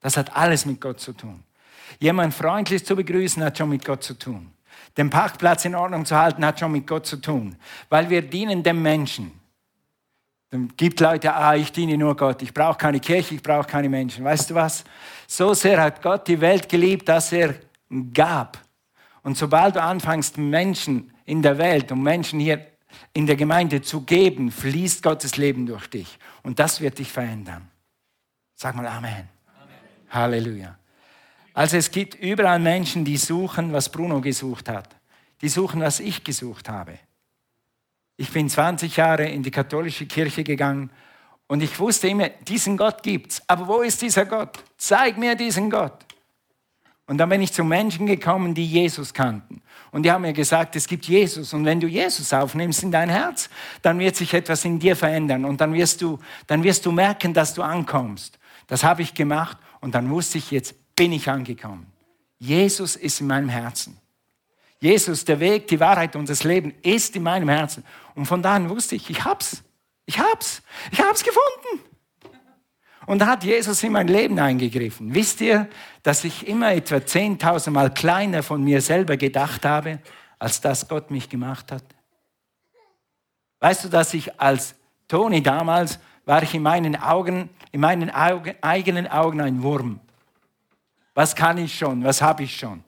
Das 0.01 0.17
hat 0.17 0.37
alles 0.37 0.67
mit 0.67 0.81
Gott 0.81 1.01
zu 1.01 1.13
tun. 1.13 1.43
Jemand 1.99 2.33
freundlich 2.35 2.85
zu 2.85 2.95
begrüßen 2.95 3.43
hat 3.43 3.59
schon 3.59 3.71
mit 3.71 3.85
Gott 3.85 4.03
zu 4.03 4.15
tun. 4.15 4.53
Den 4.97 5.09
Parkplatz 5.09 5.65
in 5.65 5.75
Ordnung 5.75 6.05
zu 6.05 6.17
halten 6.17 6.45
hat 6.45 6.61
schon 6.61 6.73
mit 6.73 6.87
Gott 6.87 7.07
zu 7.07 7.17
tun, 7.17 7.57
weil 7.89 8.09
wir 8.11 8.23
dienen 8.23 8.63
dem 8.63 8.83
Menschen. 8.83 9.33
Dann 10.51 10.73
gibt 10.77 11.01
Leute, 11.01 11.33
ah, 11.33 11.55
ich 11.55 11.73
diene 11.73 11.97
nur 11.97 12.17
Gott, 12.17 12.43
ich 12.43 12.53
brauche 12.53 12.77
keine 12.77 13.01
Kirche, 13.01 13.37
ich 13.37 13.43
brauche 13.43 13.67
keine 13.67 13.89
Menschen. 13.89 14.25
Weißt 14.25 14.51
du 14.51 14.55
was? 14.55 14.85
So 15.27 15.55
sehr 15.55 15.81
hat 15.81 16.03
Gott 16.03 16.27
die 16.27 16.41
Welt 16.41 16.69
geliebt, 16.69 17.09
dass 17.09 17.33
er 17.33 17.55
gab 18.13 18.59
und 19.23 19.37
sobald 19.37 19.77
du 19.77 19.83
anfängst, 19.83 20.39
Menschen 20.39 21.13
in 21.25 21.43
der 21.43 21.59
Welt 21.59 21.93
und 21.93 22.03
Menschen 22.03 22.41
hier 22.41 22.67
in 23.13 23.27
der 23.27 23.37
Gemeinde 23.37 23.83
zu 23.83 24.03
geben, 24.03 24.51
fließt 24.51 25.03
Gottes 25.03 25.37
Leben 25.37 25.67
durch 25.67 25.89
dich. 25.89 26.19
Und 26.43 26.59
das 26.59 26.81
wird 26.81 26.99
dich 26.99 27.13
verändern. 27.13 27.69
Sag 28.55 28.75
mal 28.75 28.87
Amen. 28.87 29.13
Amen. 29.13 29.29
Halleluja. 30.11 30.77
Also 31.53 31.77
es 31.77 31.91
gibt 31.91 32.15
überall 32.15 32.59
Menschen, 32.59 33.05
die 33.05 33.17
suchen, 33.17 33.73
was 33.73 33.91
Bruno 33.91 34.21
gesucht 34.21 34.69
hat. 34.69 34.97
Die 35.41 35.49
suchen, 35.49 35.81
was 35.81 36.01
ich 36.01 36.25
gesucht 36.25 36.69
habe. 36.69 36.99
Ich 38.17 38.31
bin 38.31 38.49
20 38.49 38.97
Jahre 38.97 39.27
in 39.27 39.43
die 39.43 39.51
katholische 39.51 40.07
Kirche 40.07 40.45
gegangen 40.45 40.91
und 41.47 41.63
ich 41.63 41.79
wusste 41.79 42.09
immer, 42.09 42.29
diesen 42.29 42.77
Gott 42.77 43.03
gibt's. 43.03 43.43
Aber 43.47 43.67
wo 43.67 43.81
ist 43.81 44.03
dieser 44.03 44.27
Gott? 44.27 44.63
Zeig 44.77 45.19
mir 45.19 45.35
diesen 45.35 45.71
Gott. 45.71 46.07
Und 47.11 47.19
dann 47.19 47.29
bin 47.29 47.43
ich 47.43 47.53
zu 47.53 47.65
Menschen 47.65 48.07
gekommen, 48.07 48.55
die 48.55 48.65
Jesus 48.65 49.13
kannten. 49.13 49.63
Und 49.91 50.05
die 50.05 50.13
haben 50.13 50.23
mir 50.23 50.33
gesagt, 50.33 50.77
es 50.77 50.87
gibt 50.87 51.07
Jesus. 51.07 51.53
Und 51.53 51.65
wenn 51.65 51.81
du 51.81 51.89
Jesus 51.89 52.33
aufnimmst 52.33 52.85
in 52.85 52.93
dein 52.93 53.09
Herz, 53.09 53.51
dann 53.83 53.99
wird 53.99 54.15
sich 54.15 54.33
etwas 54.33 54.65
in 54.65 54.79
dir 54.79 54.95
verändern. 54.95 55.45
Und 55.45 55.61
dann 55.61 55.75
wirst 55.75 56.03
du, 56.03 56.21
dann 56.47 56.63
wirst 56.63 56.87
du 56.87 56.93
merken, 56.93 57.35
dass 57.35 57.53
du 57.53 57.63
ankommst. 57.63 58.39
Das 58.69 58.85
habe 58.85 59.03
ich 59.03 59.13
gemacht. 59.13 59.59
Und 59.81 59.97
dann 59.97 60.09
wusste 60.09 60.39
ich, 60.39 60.53
jetzt 60.53 60.95
bin 60.95 61.11
ich 61.11 61.29
angekommen. 61.29 61.89
Jesus 62.39 62.95
ist 62.95 63.21
in 63.21 63.27
meinem 63.27 63.49
Herzen. 63.49 63.99
Jesus, 64.79 65.25
der 65.25 65.41
Weg, 65.41 65.67
die 65.67 65.81
Wahrheit 65.81 66.15
und 66.15 66.29
das 66.29 66.45
Leben 66.45 66.75
ist 66.83 67.17
in 67.17 67.25
meinem 67.25 67.49
Herzen. 67.49 67.83
Und 68.15 68.27
von 68.27 68.41
da 68.41 68.55
an 68.55 68.71
wusste 68.71 68.95
ich, 68.95 69.11
ich 69.11 69.25
hab's. 69.25 69.65
Ich 70.07 70.21
hab's. 70.21 70.63
Ich 70.93 71.01
hab's 71.01 71.25
gefunden. 71.25 71.90
Und 73.07 73.21
da 73.21 73.27
hat 73.27 73.45
Jesus 73.45 73.83
in 73.83 73.93
mein 73.93 74.09
Leben 74.09 74.39
eingegriffen. 74.39 75.15
Wisst 75.15 75.41
ihr, 75.41 75.69
dass 76.03 76.25
ich 76.25 76.47
immer 76.47 76.73
etwa 76.73 76.97
10.000 76.97 77.71
Mal 77.71 77.93
kleiner 77.93 78.43
von 78.43 78.63
mir 78.63 78.81
selber 78.81 79.17
gedacht 79.17 79.65
habe, 79.65 80.01
als 80.39 80.61
dass 80.61 80.87
Gott 80.89 81.11
mich 81.11 81.29
gemacht 81.29 81.73
hat? 81.73 81.85
Weißt 83.61 83.85
du, 83.85 83.89
dass 83.89 84.15
ich 84.15 84.41
als 84.41 84.75
Toni 85.09 85.43
damals 85.43 85.99
war 86.25 86.43
ich 86.43 86.55
in 86.55 86.63
meinen 86.63 86.97
Augen, 86.97 87.51
in 87.73 87.81
meinen 87.81 88.11
Augen, 88.11 88.55
eigenen 88.61 89.09
Augen 89.09 89.41
ein 89.41 89.63
Wurm. 89.63 90.01
Was 91.15 91.35
kann 91.35 91.59
ich 91.59 91.77
schon? 91.77 92.05
Was 92.05 92.23
habe 92.23 92.45
ich 92.45 92.57
schon? 92.57 92.85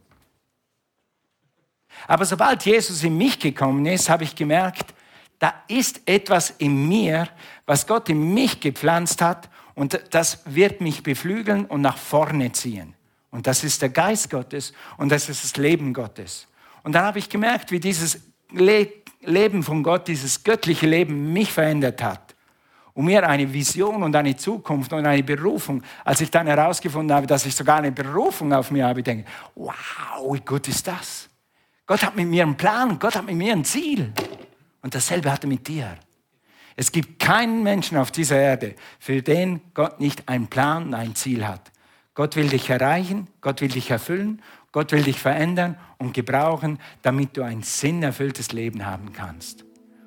Aber 2.07 2.25
sobald 2.25 2.65
Jesus 2.65 3.03
in 3.03 3.17
mich 3.17 3.39
gekommen 3.39 3.85
ist, 3.87 4.09
habe 4.09 4.25
ich 4.25 4.35
gemerkt, 4.35 4.95
da 5.39 5.55
ist 5.67 6.01
etwas 6.07 6.51
in 6.51 6.89
mir, 6.89 7.29
was 7.67 7.87
Gott 7.87 8.09
in 8.09 8.33
mich 8.33 8.61
gepflanzt 8.61 9.21
hat 9.21 9.49
und 9.75 10.01
das 10.11 10.43
wird 10.45 10.81
mich 10.81 11.03
beflügeln 11.03 11.65
und 11.65 11.81
nach 11.81 11.99
vorne 11.99 12.53
ziehen. 12.53 12.95
Und 13.31 13.47
das 13.47 13.65
ist 13.65 13.81
der 13.81 13.89
Geist 13.89 14.31
Gottes 14.31 14.73
und 14.99 15.11
das 15.11 15.29
ist 15.29 15.43
das 15.43 15.57
Leben 15.57 15.95
Gottes. 15.95 16.47
Und 16.83 16.93
dann 16.93 17.05
habe 17.05 17.19
ich 17.19 17.29
gemerkt, 17.29 17.71
wie 17.71 17.81
dieses 17.81 18.21
Le 18.53 18.89
Leben 19.25 19.63
von 19.63 19.85
Gott, 19.85 20.09
dieses 20.09 20.43
göttliche 20.43 20.87
Leben 20.87 21.33
mich 21.33 21.53
verändert 21.53 22.03
hat. 22.03 22.35
Und 22.93 23.05
mir 23.05 23.27
eine 23.27 23.51
Vision 23.51 24.03
und 24.03 24.15
eine 24.17 24.37
Zukunft 24.37 24.93
und 24.93 25.07
eine 25.07 25.23
Berufung. 25.23 25.81
Als 26.05 26.21
ich 26.21 26.31
dann 26.31 26.49
herausgefunden 26.49 27.15
habe, 27.15 27.27
dass 27.27 27.47
ich 27.47 27.55
sogar 27.55 27.79
eine 27.79 27.93
Berufung 27.93 28.53
auf 28.53 28.73
mir 28.73 28.85
habe, 28.85 29.03
denke 29.03 29.25
wow, 29.55 29.75
wie 30.33 30.41
gut 30.41 30.67
ist 30.67 30.87
das? 30.89 31.29
Gott 31.87 32.03
hat 32.03 32.17
mit 32.17 32.27
mir 32.27 32.43
einen 32.43 32.57
Plan, 32.57 32.99
Gott 32.99 33.15
hat 33.15 33.25
mit 33.25 33.37
mir 33.37 33.53
ein 33.53 33.65
Ziel. 33.65 34.13
Und 34.83 34.95
dasselbe 34.95 35.31
hat 35.31 35.45
er 35.45 35.49
mit 35.49 35.67
dir. 35.67 35.97
Es 36.77 36.93
gibt 36.93 37.19
keinen 37.19 37.63
Menschen 37.63 37.99
auf 37.99 38.11
dieser 38.11 38.39
Erde, 38.39 38.75
für 38.99 39.23
den 39.23 39.61
Gott 39.75 40.01
nicht 40.01 40.29
einen 40.29 40.47
Plan 40.47 40.95
ein 40.95 41.15
Ziel 41.15 41.47
hat. 41.47 41.71
Gott 42.15 42.37
will 42.37 42.49
dich 42.49 42.69
erreichen, 42.69 43.29
Gott 43.41 43.61
will 43.61 43.69
dich 43.69 43.91
erfüllen, 43.91 44.43
Gott 44.71 44.93
will 44.93 45.03
dich 45.03 45.19
verändern 45.19 45.77
und 45.99 46.15
gebrauchen, 46.15 46.79
damit 47.03 47.37
du 47.37 47.43
ein 47.43 47.63
sinnerfülltes 47.63 48.53
Leben 48.53 48.87
haben 48.87 49.13
kannst. 49.13 49.65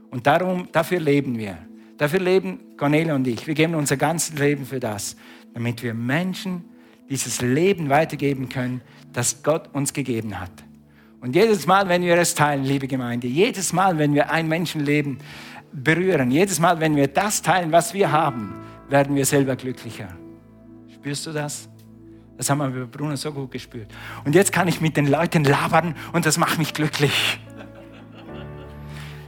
Und 0.09 0.27
darum, 0.27 0.69
dafür 0.71 0.99
leben 0.99 1.37
wir. 1.37 1.57
Dafür 1.97 2.19
leben 2.19 2.59
Cornelia 2.77 3.15
und 3.15 3.27
ich. 3.27 3.47
Wir 3.47 3.53
geben 3.53 3.75
unser 3.75 3.97
ganzes 3.97 4.37
Leben 4.37 4.65
für 4.65 4.79
das, 4.79 5.15
damit 5.53 5.81
wir 5.81 5.93
Menschen 5.93 6.65
dieses 7.09 7.41
Leben 7.41 7.89
weitergeben 7.89 8.49
können, 8.49 8.81
das 9.13 9.43
Gott 9.43 9.73
uns 9.73 9.93
gegeben 9.93 10.39
hat. 10.39 10.51
Und 11.21 11.35
jedes 11.35 11.65
Mal, 11.65 11.87
wenn 11.87 12.03
wir 12.03 12.17
es 12.17 12.35
teilen, 12.35 12.63
liebe 12.63 12.87
Gemeinde, 12.87 13.27
jedes 13.27 13.73
Mal, 13.73 13.97
wenn 13.97 14.13
wir 14.13 14.31
ein 14.31 14.47
Menschenleben 14.47 15.19
berühren, 15.75 16.31
jedes 16.31 16.59
Mal, 16.59 16.79
wenn 16.79 16.95
wir 16.95 17.07
das 17.07 17.41
teilen, 17.41 17.71
was 17.71 17.93
wir 17.93 18.11
haben, 18.11 18.55
werden 18.89 19.15
wir 19.15 19.25
selber 19.25 19.55
glücklicher. 19.55 20.07
Spürst 20.93 21.25
du 21.25 21.31
das? 21.31 21.67
Das 22.37 22.49
haben 22.49 22.59
wir 22.59 22.69
bei 22.69 22.85
Bruno 22.85 23.15
so 23.15 23.31
gut 23.31 23.51
gespürt. 23.51 23.89
Und 24.25 24.35
jetzt 24.35 24.51
kann 24.51 24.67
ich 24.67 24.81
mit 24.81 24.97
den 24.97 25.07
Leuten 25.07 25.43
labern 25.43 25.95
und 26.13 26.25
das 26.25 26.37
macht 26.37 26.57
mich 26.57 26.73
glücklich. 26.73 27.39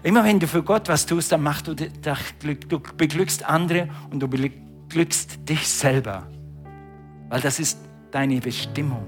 Immer 0.03 0.23
wenn 0.23 0.39
du 0.39 0.47
für 0.47 0.63
Gott 0.63 0.87
was 0.89 1.05
tust, 1.05 1.31
dann 1.31 1.41
machst 1.41 1.67
du, 1.67 1.75
du 1.75 2.79
beglückst 2.97 3.43
andere 3.43 3.89
und 4.09 4.21
du 4.21 4.27
beglückst 4.27 5.49
dich 5.49 5.67
selber. 5.67 6.27
Weil 7.29 7.41
das 7.41 7.59
ist 7.59 7.79
deine 8.11 8.39
Bestimmung. 8.39 9.05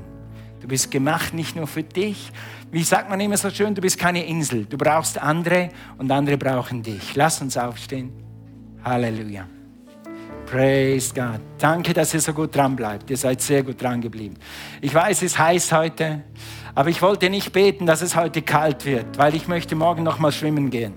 Du 0.60 0.68
bist 0.68 0.92
gemacht 0.92 1.34
nicht 1.34 1.56
nur 1.56 1.68
für 1.68 1.84
dich. 1.84 2.32
Wie 2.72 2.84
sagt 2.84 3.10
man 3.10 3.20
immer 3.20 3.38
so 3.38 3.50
schön, 3.50 3.74
du 3.74 3.82
bist 3.82 3.98
keine 3.98 4.26
Insel. 4.26 4.66
Du 4.66 4.78
brauchst 4.78 5.18
andere 5.18 5.70
und 5.98 6.12
andere 6.12 6.38
brauchen 6.38 6.84
dich. 6.84 7.16
Lass 7.16 7.42
uns 7.42 7.58
aufstehen. 7.58 8.12
Halleluja. 8.84 9.48
Praise 10.46 11.14
God. 11.14 11.40
Danke, 11.60 11.94
dass 11.94 12.14
ihr 12.14 12.22
so 12.22 12.34
gut 12.34 12.56
dran 12.56 12.76
bleibt. 12.76 13.10
Ihr 13.10 13.18
seid 13.18 13.42
sehr 13.42 13.62
gut 13.62 13.82
dran 13.82 14.02
geblieben. 14.02 14.36
Ich 14.82 14.94
weiß, 14.94 15.18
es 15.18 15.34
ist 15.34 15.40
heiß 15.40 15.72
heute, 15.72 16.24
aber 16.74 16.90
ich 16.90 17.02
wollte 17.02 17.30
nicht 17.30 17.52
beten, 17.52 17.86
dass 17.86 18.02
es 18.02 18.16
heute 18.16 18.42
kalt 18.42 18.84
wird, 18.86 19.18
weil 19.18 19.36
ich 19.36 19.48
möchte 19.48 19.76
morgen 19.76 20.04
noch 20.04 20.18
mal 20.18 20.32
schwimmen 20.32 20.70
gehen. 20.72 20.94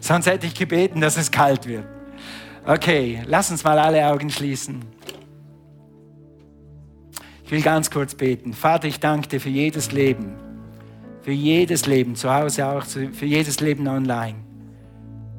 Sonst 0.00 0.26
hätte 0.26 0.46
ich 0.46 0.54
gebeten, 0.54 1.00
dass 1.00 1.16
es 1.16 1.30
kalt 1.30 1.66
wird. 1.66 1.86
Okay, 2.66 3.22
lass 3.26 3.50
uns 3.50 3.64
mal 3.64 3.78
alle 3.78 4.06
Augen 4.06 4.28
schließen. 4.28 4.84
Ich 7.50 7.56
will 7.56 7.62
ganz 7.62 7.90
kurz 7.90 8.14
beten. 8.14 8.52
Vater, 8.52 8.86
ich 8.86 9.00
danke 9.00 9.26
dir 9.26 9.40
für 9.40 9.48
jedes 9.48 9.90
Leben, 9.90 10.36
für 11.20 11.32
jedes 11.32 11.84
Leben, 11.86 12.14
zu 12.14 12.32
Hause 12.32 12.64
auch, 12.64 12.84
für 12.84 13.26
jedes 13.26 13.58
Leben 13.58 13.88
online, 13.88 14.36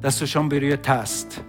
das 0.02 0.18
du 0.18 0.26
schon 0.26 0.50
berührt 0.50 0.86
hast. 0.86 1.42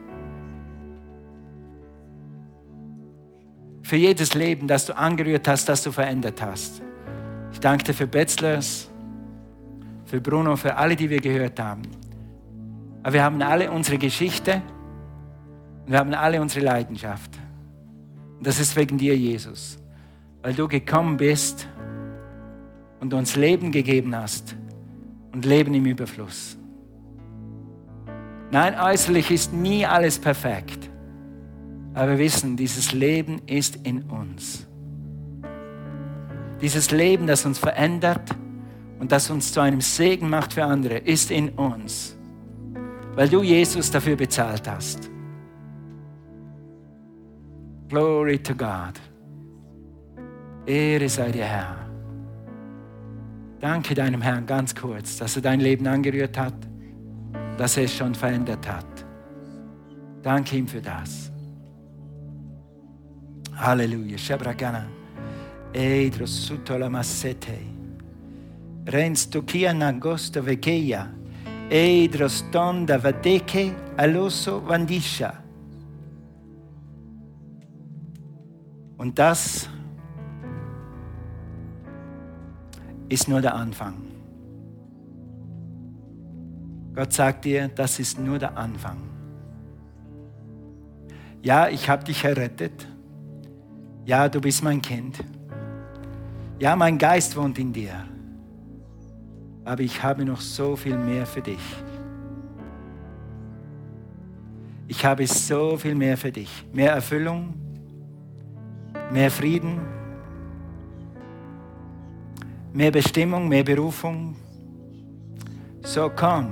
Für 3.81 3.97
jedes 3.97 4.35
Leben, 4.35 4.69
das 4.69 4.85
du 4.85 4.95
angerührt 4.95 5.49
hast, 5.49 5.67
das 5.67 5.83
du 5.83 5.91
verändert 5.91 6.41
hast. 6.41 6.81
Ich 7.51 7.59
danke 7.59 7.83
dir 7.83 7.93
für 7.93 8.07
Betzlers, 8.07 8.89
für 10.05 10.21
Bruno, 10.21 10.55
für 10.55 10.77
alle, 10.77 10.95
die 10.95 11.09
wir 11.09 11.19
gehört 11.19 11.59
haben. 11.59 11.81
Aber 13.01 13.11
wir 13.11 13.23
haben 13.25 13.41
alle 13.41 13.69
unsere 13.69 13.97
Geschichte 13.97 14.61
und 15.85 15.91
wir 15.91 15.99
haben 15.99 16.13
alle 16.13 16.41
unsere 16.41 16.63
Leidenschaft. 16.63 17.31
Und 18.37 18.47
das 18.47 18.61
ist 18.61 18.77
wegen 18.77 18.97
dir, 18.97 19.17
Jesus 19.17 19.82
weil 20.43 20.53
du 20.53 20.67
gekommen 20.67 21.17
bist 21.17 21.67
und 22.99 23.13
uns 23.13 23.35
Leben 23.35 23.71
gegeben 23.71 24.15
hast 24.15 24.55
und 25.31 25.45
Leben 25.45 25.73
im 25.73 25.85
Überfluss. 25.85 26.57
Nein, 28.51 28.75
äußerlich 28.79 29.31
ist 29.31 29.53
nie 29.53 29.85
alles 29.85 30.19
perfekt, 30.19 30.89
aber 31.95 32.11
wir 32.11 32.17
wissen, 32.19 32.55
dieses 32.55 32.91
Leben 32.91 33.41
ist 33.47 33.77
in 33.87 34.03
uns. 34.03 34.67
Dieses 36.61 36.91
Leben, 36.91 37.25
das 37.25 37.45
uns 37.45 37.57
verändert 37.57 38.29
und 38.99 39.11
das 39.11 39.29
uns 39.29 39.51
zu 39.51 39.59
einem 39.61 39.81
Segen 39.81 40.29
macht 40.29 40.53
für 40.53 40.65
andere, 40.65 40.97
ist 40.97 41.31
in 41.31 41.49
uns, 41.49 42.15
weil 43.15 43.29
du 43.29 43.41
Jesus 43.41 43.89
dafür 43.89 44.15
bezahlt 44.15 44.69
hast. 44.69 45.09
Glory 47.89 48.39
to 48.39 48.53
God. 48.53 49.12
Ehre 50.65 51.09
sei 51.09 51.31
dir, 51.31 51.45
Herr. 51.45 51.75
Danke 53.59 53.93
deinem 53.93 54.21
Herrn 54.21 54.45
ganz 54.45 54.73
kurz, 54.75 55.17
dass 55.17 55.35
er 55.35 55.41
dein 55.41 55.59
Leben 55.59 55.87
angerührt 55.87 56.37
hat, 56.37 56.55
dass 57.57 57.77
er 57.77 57.83
es 57.83 57.95
schon 57.95 58.13
verändert 58.15 58.67
hat. 58.67 58.85
Danke 60.21 60.57
ihm 60.57 60.67
für 60.67 60.81
das. 60.81 61.31
Halleluja. 63.55 64.17
Shabragana. 64.17 64.85
Eidro 65.75 66.25
sutto 66.25 66.77
la 66.77 66.89
massete. 66.89 67.57
Rens 68.87 69.29
tokia 69.29 69.73
nagosto 69.73 70.45
vekeia. 70.45 71.09
Eidro 71.69 72.27
stonda 72.29 72.97
vadeke 73.03 73.73
aloso 73.97 74.61
vandisha. 74.67 75.33
Und 78.97 79.17
das 79.19 79.69
ist 83.13 83.27
nur 83.27 83.41
der 83.41 83.53
Anfang. 83.53 83.93
Gott 86.95 87.13
sagt 87.13 87.45
dir, 87.45 87.67
das 87.69 87.99
ist 87.99 88.19
nur 88.19 88.39
der 88.39 88.57
Anfang. 88.57 88.97
Ja, 91.41 91.69
ich 91.69 91.89
habe 91.89 92.03
dich 92.03 92.23
errettet. 92.23 92.87
Ja, 94.05 94.29
du 94.29 94.41
bist 94.41 94.63
mein 94.63 94.81
Kind. 94.81 95.23
Ja, 96.59 96.75
mein 96.75 96.97
Geist 96.97 97.35
wohnt 97.35 97.57
in 97.59 97.71
dir. 97.73 98.05
Aber 99.65 99.81
ich 99.81 100.01
habe 100.01 100.25
noch 100.25 100.41
so 100.41 100.75
viel 100.75 100.97
mehr 100.97 101.25
für 101.25 101.41
dich. 101.41 101.63
Ich 104.87 105.05
habe 105.05 105.25
so 105.27 105.77
viel 105.77 105.95
mehr 105.95 106.17
für 106.17 106.31
dich. 106.31 106.65
Mehr 106.73 106.91
Erfüllung, 106.91 107.53
mehr 109.11 109.31
Frieden, 109.31 109.79
mehr 112.73 112.91
Bestimmung, 112.91 113.47
mehr 113.47 113.63
Berufung. 113.63 114.35
So 115.83 116.09
komm. 116.09 116.47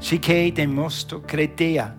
Shikei 0.00 0.50
dem 0.50 0.74
mosto 0.74 1.20
cretea. 1.20 1.94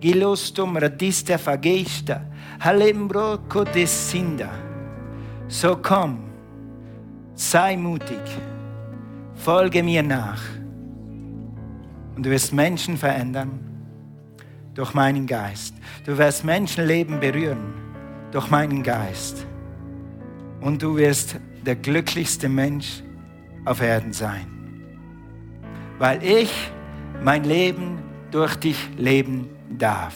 Gilostum 0.00 0.76
radista 0.76 1.38
fagesta. 1.38 2.22
Halembro 2.60 3.38
codesinda. 3.48 4.50
So 5.48 5.76
komm. 5.76 6.18
Sei 7.34 7.76
mutig. 7.76 8.22
Folge 9.34 9.82
mir 9.82 10.02
nach. 10.02 10.42
Und 12.16 12.26
du 12.26 12.30
wirst 12.30 12.52
Menschen 12.52 12.96
verändern 12.96 13.58
durch 14.74 14.94
meinen 14.94 15.26
Geist. 15.26 15.74
Du 16.04 16.16
wirst 16.16 16.44
Menschenleben 16.44 17.18
berühren 17.20 17.74
durch 18.30 18.50
meinen 18.50 18.82
Geist. 18.82 19.46
Und 20.60 20.82
du 20.82 20.96
wirst 20.96 21.36
der 21.64 21.76
glücklichste 21.76 22.48
Mensch 22.48 23.02
auf 23.64 23.80
Erden 23.80 24.12
sein. 24.12 24.46
Weil 25.98 26.22
ich 26.22 26.52
mein 27.22 27.44
Leben 27.44 27.98
durch 28.30 28.56
dich 28.56 28.78
leben 28.96 29.50
darf. 29.78 30.14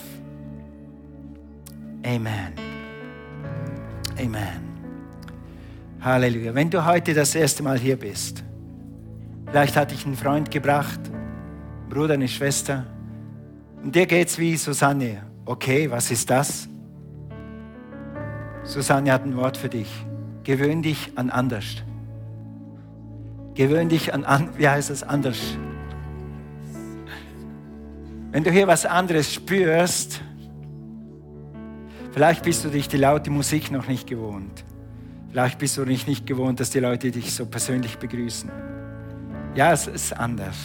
Amen. 2.04 2.52
Amen. 4.18 4.64
Halleluja. 6.00 6.54
Wenn 6.54 6.70
du 6.70 6.84
heute 6.84 7.14
das 7.14 7.34
erste 7.34 7.62
Mal 7.62 7.78
hier 7.78 7.96
bist, 7.96 8.44
vielleicht 9.46 9.76
hat 9.76 9.90
dich 9.90 10.04
ein 10.04 10.14
Freund 10.14 10.50
gebracht, 10.50 11.00
ein 11.10 11.88
Bruder, 11.88 12.14
eine 12.14 12.28
Schwester, 12.28 12.84
und 13.82 13.94
dir 13.94 14.06
geht's 14.06 14.38
wie 14.38 14.56
Susanne. 14.56 15.22
Okay, 15.44 15.90
was 15.90 16.10
ist 16.10 16.28
das? 16.30 16.68
Susanne 18.64 19.12
hat 19.12 19.24
ein 19.24 19.36
Wort 19.36 19.58
für 19.58 19.68
dich. 19.68 19.90
Gewöhn 20.44 20.82
dich 20.82 21.12
an 21.16 21.30
anders. 21.30 21.64
Gewöhn 23.54 23.88
dich 23.88 24.12
an, 24.12 24.24
an 24.24 24.50
wie 24.58 24.68
heißt 24.68 24.90
es 24.90 25.02
anders? 25.02 25.38
Wenn 28.30 28.44
du 28.44 28.50
hier 28.50 28.66
was 28.66 28.84
anderes 28.84 29.32
spürst, 29.32 30.20
vielleicht 32.12 32.42
bist 32.42 32.64
du 32.64 32.68
dich 32.68 32.88
die 32.88 32.96
laute 32.96 33.30
Musik 33.30 33.70
noch 33.70 33.88
nicht 33.88 34.06
gewohnt. 34.06 34.64
Vielleicht 35.30 35.58
bist 35.58 35.78
du 35.78 35.84
dich 35.84 36.06
nicht 36.06 36.26
gewohnt, 36.26 36.60
dass 36.60 36.70
die 36.70 36.80
Leute 36.80 37.10
dich 37.10 37.32
so 37.32 37.46
persönlich 37.46 37.98
begrüßen. 37.98 38.50
Ja, 39.54 39.72
es 39.72 39.86
ist 39.86 40.12
anders. 40.12 40.56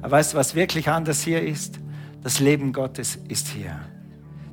Aber 0.00 0.12
weißt 0.12 0.34
du, 0.34 0.36
was 0.36 0.54
wirklich 0.54 0.88
anders 0.88 1.22
hier 1.22 1.42
ist? 1.42 1.80
Das 2.22 2.40
Leben 2.40 2.72
Gottes 2.72 3.18
ist 3.28 3.48
hier. 3.48 3.80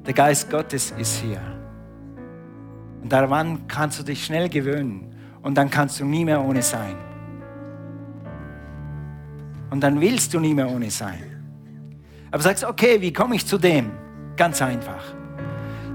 Der 0.06 0.14
Geist 0.14 0.50
Gottes 0.50 0.92
ist 0.98 1.22
hier. 1.22 1.61
Und 3.02 3.12
daran 3.12 3.68
kannst 3.68 4.00
du 4.00 4.04
dich 4.04 4.26
schnell 4.26 4.50
gewöhnen. 4.50 5.14
Und 5.42 5.56
dann 5.56 5.70
kannst 5.70 6.00
du 6.00 6.06
nie 6.06 6.24
mehr 6.24 6.42
ohne 6.44 6.62
sein. 6.62 6.96
Und 9.72 9.82
dann 9.82 10.00
willst 10.00 10.34
du 10.34 10.40
nie 10.40 10.54
mehr 10.54 10.70
ohne 10.70 10.92
sein. 10.92 11.24
Aber 12.30 12.44
sagst, 12.44 12.64
okay, 12.64 13.02
wie 13.02 13.12
komme 13.12 13.36
ich 13.36 13.46
zu 13.46 13.58
dem? 13.58 13.92
Ganz 14.38 14.62
einfach. 14.62 15.04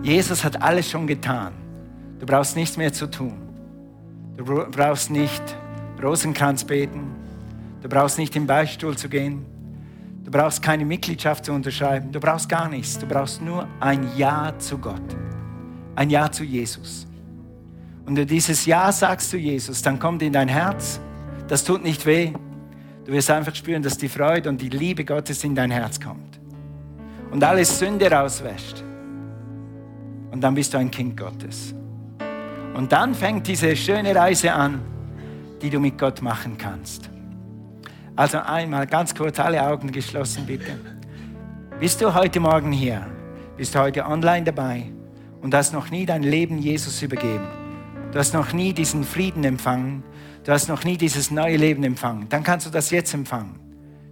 Jesus 0.02 0.44
hat 0.44 0.60
alles 0.62 0.90
schon 0.90 1.06
getan. 1.06 1.52
Du 2.18 2.26
brauchst 2.26 2.56
nichts 2.56 2.76
mehr 2.76 2.92
zu 2.92 3.10
tun. 3.10 3.34
Du 4.36 4.44
brauchst 4.44 5.10
nicht 5.10 5.42
Rosenkranz 6.02 6.64
beten. 6.64 7.14
Du 7.82 7.88
brauchst 7.88 8.18
nicht 8.18 8.34
im 8.36 8.46
Beistuhl 8.46 8.96
zu 8.96 9.08
gehen. 9.08 9.44
Du 10.24 10.30
brauchst 10.30 10.62
keine 10.62 10.84
Mitgliedschaft 10.84 11.44
zu 11.44 11.52
unterschreiben. 11.52 12.10
Du 12.12 12.20
brauchst 12.20 12.48
gar 12.48 12.68
nichts. 12.68 12.98
Du 12.98 13.06
brauchst 13.06 13.40
nur 13.40 13.66
ein 13.80 14.08
Ja 14.16 14.52
zu 14.58 14.78
Gott. 14.78 15.16
Ein 15.96 16.10
Ja 16.10 16.30
zu 16.30 16.44
Jesus. 16.44 17.06
Und 18.04 18.14
du 18.14 18.26
dieses 18.26 18.66
Ja 18.66 18.92
sagst 18.92 19.30
zu 19.30 19.38
Jesus, 19.38 19.82
dann 19.82 19.98
kommt 19.98 20.22
in 20.22 20.32
dein 20.32 20.48
Herz. 20.48 21.00
Das 21.48 21.64
tut 21.64 21.82
nicht 21.82 22.04
weh. 22.04 22.32
Du 23.04 23.12
wirst 23.12 23.30
einfach 23.30 23.54
spüren, 23.54 23.82
dass 23.82 23.96
die 23.96 24.08
Freude 24.08 24.48
und 24.48 24.60
die 24.60 24.68
Liebe 24.68 25.04
Gottes 25.04 25.42
in 25.42 25.54
dein 25.54 25.70
Herz 25.70 25.98
kommt. 25.98 26.38
Und 27.30 27.42
alles 27.42 27.78
Sünde 27.78 28.10
rauswäscht. 28.10 28.84
Und 30.30 30.40
dann 30.42 30.54
bist 30.54 30.74
du 30.74 30.78
ein 30.78 30.90
Kind 30.90 31.16
Gottes. 31.16 31.74
Und 32.74 32.92
dann 32.92 33.14
fängt 33.14 33.46
diese 33.48 33.74
schöne 33.74 34.14
Reise 34.14 34.52
an, 34.52 34.82
die 35.62 35.70
du 35.70 35.80
mit 35.80 35.98
Gott 35.98 36.20
machen 36.20 36.58
kannst. 36.58 37.08
Also 38.14 38.38
einmal 38.38 38.86
ganz 38.86 39.14
kurz 39.14 39.40
alle 39.40 39.66
Augen 39.66 39.90
geschlossen, 39.90 40.44
bitte. 40.46 40.78
Bist 41.80 42.02
du 42.02 42.12
heute 42.12 42.38
Morgen 42.38 42.72
hier? 42.72 43.06
Bist 43.56 43.74
du 43.74 43.78
heute 43.78 44.04
online 44.04 44.44
dabei 44.44 44.95
und 45.40 45.54
hast 45.54 45.72
noch 45.72 45.90
nie 45.90 46.06
dein 46.06 46.22
Leben 46.22 46.58
Jesus 46.58 47.02
übergeben? 47.02 47.46
Du 48.12 48.18
hast 48.18 48.34
noch 48.34 48.52
nie 48.52 48.72
diesen 48.72 49.04
Frieden 49.04 49.44
empfangen? 49.44 50.02
Du 50.44 50.52
hast 50.52 50.68
noch 50.68 50.84
nie 50.84 50.96
dieses 50.96 51.30
neue 51.30 51.56
Leben 51.56 51.82
empfangen? 51.84 52.28
Dann 52.28 52.42
kannst 52.42 52.66
du 52.66 52.70
das 52.70 52.90
jetzt 52.90 53.12
empfangen. 53.14 53.58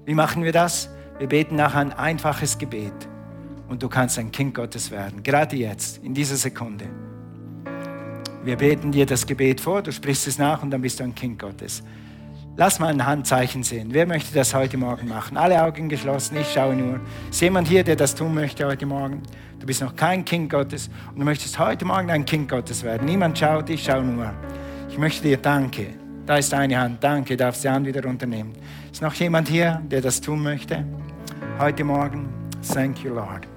Wie 0.05 0.15
machen 0.15 0.43
wir 0.45 0.53
das? 0.53 0.91
Wir 1.19 1.29
beten 1.29 1.57
nachher 1.57 1.81
ein 1.81 1.93
einfaches 1.93 2.59
Gebet 2.59 2.93
und 3.69 3.83
du 3.83 3.89
kannst 3.89 4.19
ein 4.19 4.33
Kind 4.33 4.55
Gottes 4.55 4.91
werden. 4.91 5.23
Gerade 5.23 5.57
jetzt, 5.57 5.99
in 6.05 6.13
dieser 6.13 6.37
Sekunde. 6.37 6.87
Wir 8.43 8.57
beten 8.57 8.93
dir 8.93 9.07
das 9.07 9.27
Gebet 9.27 9.61
vor, 9.61 9.81
du 9.81 9.93
sprichst 9.93 10.27
es 10.27 10.39
nach 10.39 10.63
und 10.63 10.71
dann 10.71 10.83
bist 10.83 11.01
du 11.01 11.05
ein 11.05 11.15
Kind 11.15 11.39
Gottes. 11.39 11.83
Lass 12.57 12.79
mal 12.79 12.87
ein 12.87 13.05
Handzeichen 13.05 13.65
sehen. 13.65 13.89
Wer 13.91 14.07
möchte 14.07 14.33
das 14.33 14.55
heute 14.55 14.77
Morgen 14.77 15.09
machen? 15.09 15.37
Alle 15.37 15.61
Augen 15.61 15.89
geschlossen, 15.89 16.37
ich 16.37 16.53
schaue 16.53 16.77
nur. 16.77 17.01
Ist 17.29 17.41
jemand 17.41 17.67
hier, 17.67 17.83
der 17.83 17.97
das 17.97 18.15
tun 18.15 18.33
möchte 18.33 18.65
heute 18.65 18.87
Morgen? 18.87 19.25
Du 19.59 19.67
bist 19.67 19.81
noch 19.81 19.97
kein 19.97 20.25
Kind 20.25 20.51
Gottes 20.51 20.89
und 21.11 21.19
du 21.19 21.25
möchtest 21.25 21.59
heute 21.59 21.85
Morgen 21.85 22.13
ein 22.13 22.25
Kind 22.25 22.49
Gottes 22.49 22.85
werden. 22.85 23.07
Niemand 23.07 23.37
schaut, 23.37 23.69
ich 23.71 23.83
schaue 23.83 24.05
nur. 24.05 24.33
Ich 24.89 24.97
möchte 24.97 25.25
dir 25.25 25.37
danke. 25.37 25.95
Da 26.27 26.37
ist 26.37 26.55
eine 26.55 26.79
Hand. 26.79 27.03
Danke, 27.03 27.37
darfst 27.37 27.65
die 27.65 27.69
Hand 27.69 27.89
wieder 27.89 28.05
runternehmen. 28.05 28.53
Ist 28.93 29.03
noch 29.03 29.15
jemand 29.15 29.49
hier, 29.49 29.83
der 29.91 30.01
das 30.01 30.21
tun 30.21 30.41
möchte? 30.41 30.85
Heute 31.59 31.83
Morgen? 31.83 32.29
Thank 32.73 33.03
you, 33.03 33.15
Lord. 33.15 33.49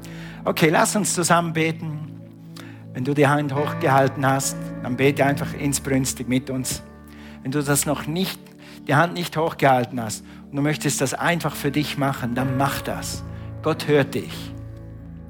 Okay, 0.43 0.69
lass 0.69 0.95
uns 0.95 1.13
zusammen 1.13 1.53
beten. 1.53 2.19
Wenn 2.93 3.03
du 3.03 3.13
die 3.13 3.27
Hand 3.27 3.53
hochgehalten 3.53 4.25
hast, 4.25 4.57
dann 4.81 4.97
bete 4.97 5.23
einfach 5.23 5.53
insbrünstig 5.53 6.27
mit 6.27 6.49
uns. 6.49 6.81
Wenn 7.43 7.51
du 7.51 7.61
das 7.61 7.85
noch 7.85 8.07
nicht 8.07 8.39
die 8.87 8.95
Hand 8.95 9.13
nicht 9.13 9.35
hochgehalten 9.35 10.01
hast 10.01 10.23
und 10.49 10.55
du 10.55 10.61
möchtest 10.61 11.01
das 11.01 11.13
einfach 11.13 11.55
für 11.55 11.71
dich 11.71 11.97
machen, 11.97 12.35
dann 12.35 12.57
mach 12.57 12.81
das. 12.81 13.23
Gott 13.61 13.87
hört 13.87 14.15
dich. 14.15 14.53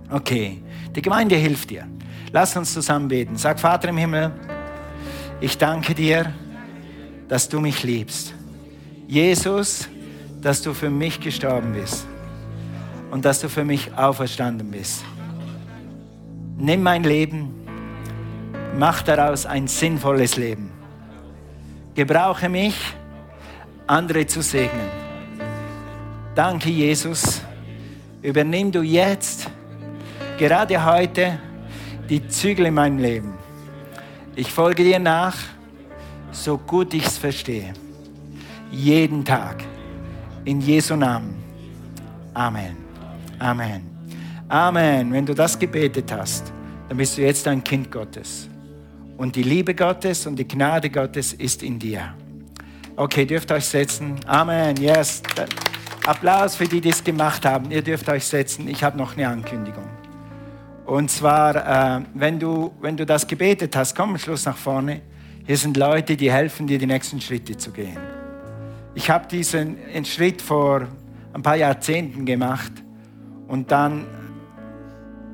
Okay, 0.10 0.62
die 0.96 1.02
Gemeinde 1.02 1.36
hilft 1.36 1.72
dir. 1.72 1.88
Lass 2.32 2.56
uns 2.56 2.74
zusammen 2.74 3.08
beten. 3.08 3.36
Sag, 3.36 3.60
Vater 3.60 3.90
im 3.90 3.98
Himmel, 3.98 4.32
ich 5.42 5.58
danke 5.58 5.94
dir, 5.94 6.34
dass 7.28 7.50
du 7.50 7.60
mich 7.60 7.84
liebst. 7.84 8.34
Jesus, 9.08 9.88
dass 10.42 10.62
du 10.62 10.74
für 10.74 10.90
mich 10.90 11.20
gestorben 11.20 11.74
bist 11.74 12.06
und 13.12 13.26
dass 13.26 13.40
du 13.40 13.50
für 13.50 13.64
mich 13.64 13.96
auferstanden 13.98 14.72
bist. 14.72 15.04
Nimm 16.58 16.84
mein 16.84 17.04
Leben, 17.04 17.54
mach 18.78 19.02
daraus 19.02 19.46
ein 19.46 19.68
sinnvolles 19.68 20.38
Leben. 20.38 20.72
Gebrauche 21.96 22.50
mich, 22.50 22.76
andere 23.88 24.28
zu 24.28 24.42
segnen. 24.42 24.90
Danke, 26.36 26.70
Jesus. 26.70 27.42
Übernimm 28.22 28.72
du 28.72 28.82
jetzt, 28.82 29.50
gerade 30.38 30.86
heute, 30.86 31.40
die 32.10 32.28
Zügel 32.28 32.68
in 32.68 32.74
meinem 32.74 33.00
Leben. 33.00 33.34
Ich 34.36 34.52
folge 34.52 34.84
dir 34.84 35.00
nach, 35.00 35.36
so 36.32 36.58
gut 36.58 36.94
ich 36.94 37.06
es 37.06 37.18
verstehe. 37.18 37.74
Jeden 38.72 39.24
Tag. 39.26 39.64
In 40.46 40.62
Jesu 40.62 40.96
Namen. 40.96 41.36
Amen. 42.34 42.78
Amen. 43.40 43.82
Amen. 44.48 45.12
Wenn 45.12 45.26
du 45.26 45.34
das 45.34 45.58
gebetet 45.58 46.12
hast, 46.12 46.52
dann 46.88 46.98
bist 46.98 47.18
du 47.18 47.22
jetzt 47.22 47.48
ein 47.48 47.64
Kind 47.64 47.92
Gottes. 47.92 48.48
Und 49.18 49.36
die 49.36 49.44
Liebe 49.44 49.74
Gottes 49.74 50.28
und 50.28 50.38
die 50.38 50.48
Gnade 50.48 50.90
Gottes 50.90 51.34
ist 51.34 51.64
in 51.64 51.80
dir. 51.80 52.14
Okay, 53.00 53.28
dürft 53.28 53.52
euch 53.52 53.66
setzen. 53.66 54.16
Amen. 54.26 54.76
Yes. 54.78 55.22
Applaus 56.08 56.56
für 56.56 56.68
die, 56.68 56.82
die 56.82 56.90
es 56.90 57.04
gemacht 57.04 57.46
haben. 57.46 57.70
Ihr 57.70 57.84
dürft 57.84 58.10
euch 58.10 58.26
setzen. 58.26 58.68
Ich 58.68 58.84
habe 58.84 58.98
noch 58.98 59.16
eine 59.16 59.28
Ankündigung. 59.28 59.88
Und 60.84 61.12
zwar, 61.12 61.98
äh, 61.98 62.02
wenn, 62.16 62.40
du, 62.40 62.74
wenn 62.82 62.98
du 62.98 63.06
das 63.06 63.28
gebetet 63.28 63.76
hast, 63.76 63.96
komm 63.96 64.10
am 64.10 64.18
Schluss 64.18 64.46
nach 64.46 64.58
vorne. 64.58 65.02
Hier 65.46 65.58
sind 65.58 65.78
Leute, 65.78 66.18
die 66.18 66.32
helfen 66.32 66.66
dir, 66.66 66.80
die 66.80 66.88
nächsten 66.88 67.22
Schritte 67.22 67.56
zu 67.56 67.72
gehen. 67.72 68.00
Ich 68.96 69.12
habe 69.12 69.28
diesen 69.28 69.78
Schritt 70.04 70.42
vor 70.42 70.88
ein 71.34 71.44
paar 71.44 71.56
Jahrzehnten 71.56 72.26
gemacht 72.26 72.72
und 73.48 73.72
dann 73.72 74.08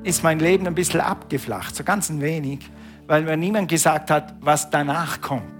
ist 0.02 0.22
mein 0.22 0.38
Leben 0.38 0.66
ein 0.66 0.74
bisschen 0.74 1.00
abgeflacht, 1.00 1.74
so 1.74 1.82
ganz 1.82 2.10
ein 2.10 2.20
wenig, 2.20 2.58
weil 3.06 3.22
mir 3.22 3.38
niemand 3.38 3.70
gesagt 3.70 4.10
hat, 4.10 4.34
was 4.42 4.68
danach 4.68 5.22
kommt. 5.22 5.53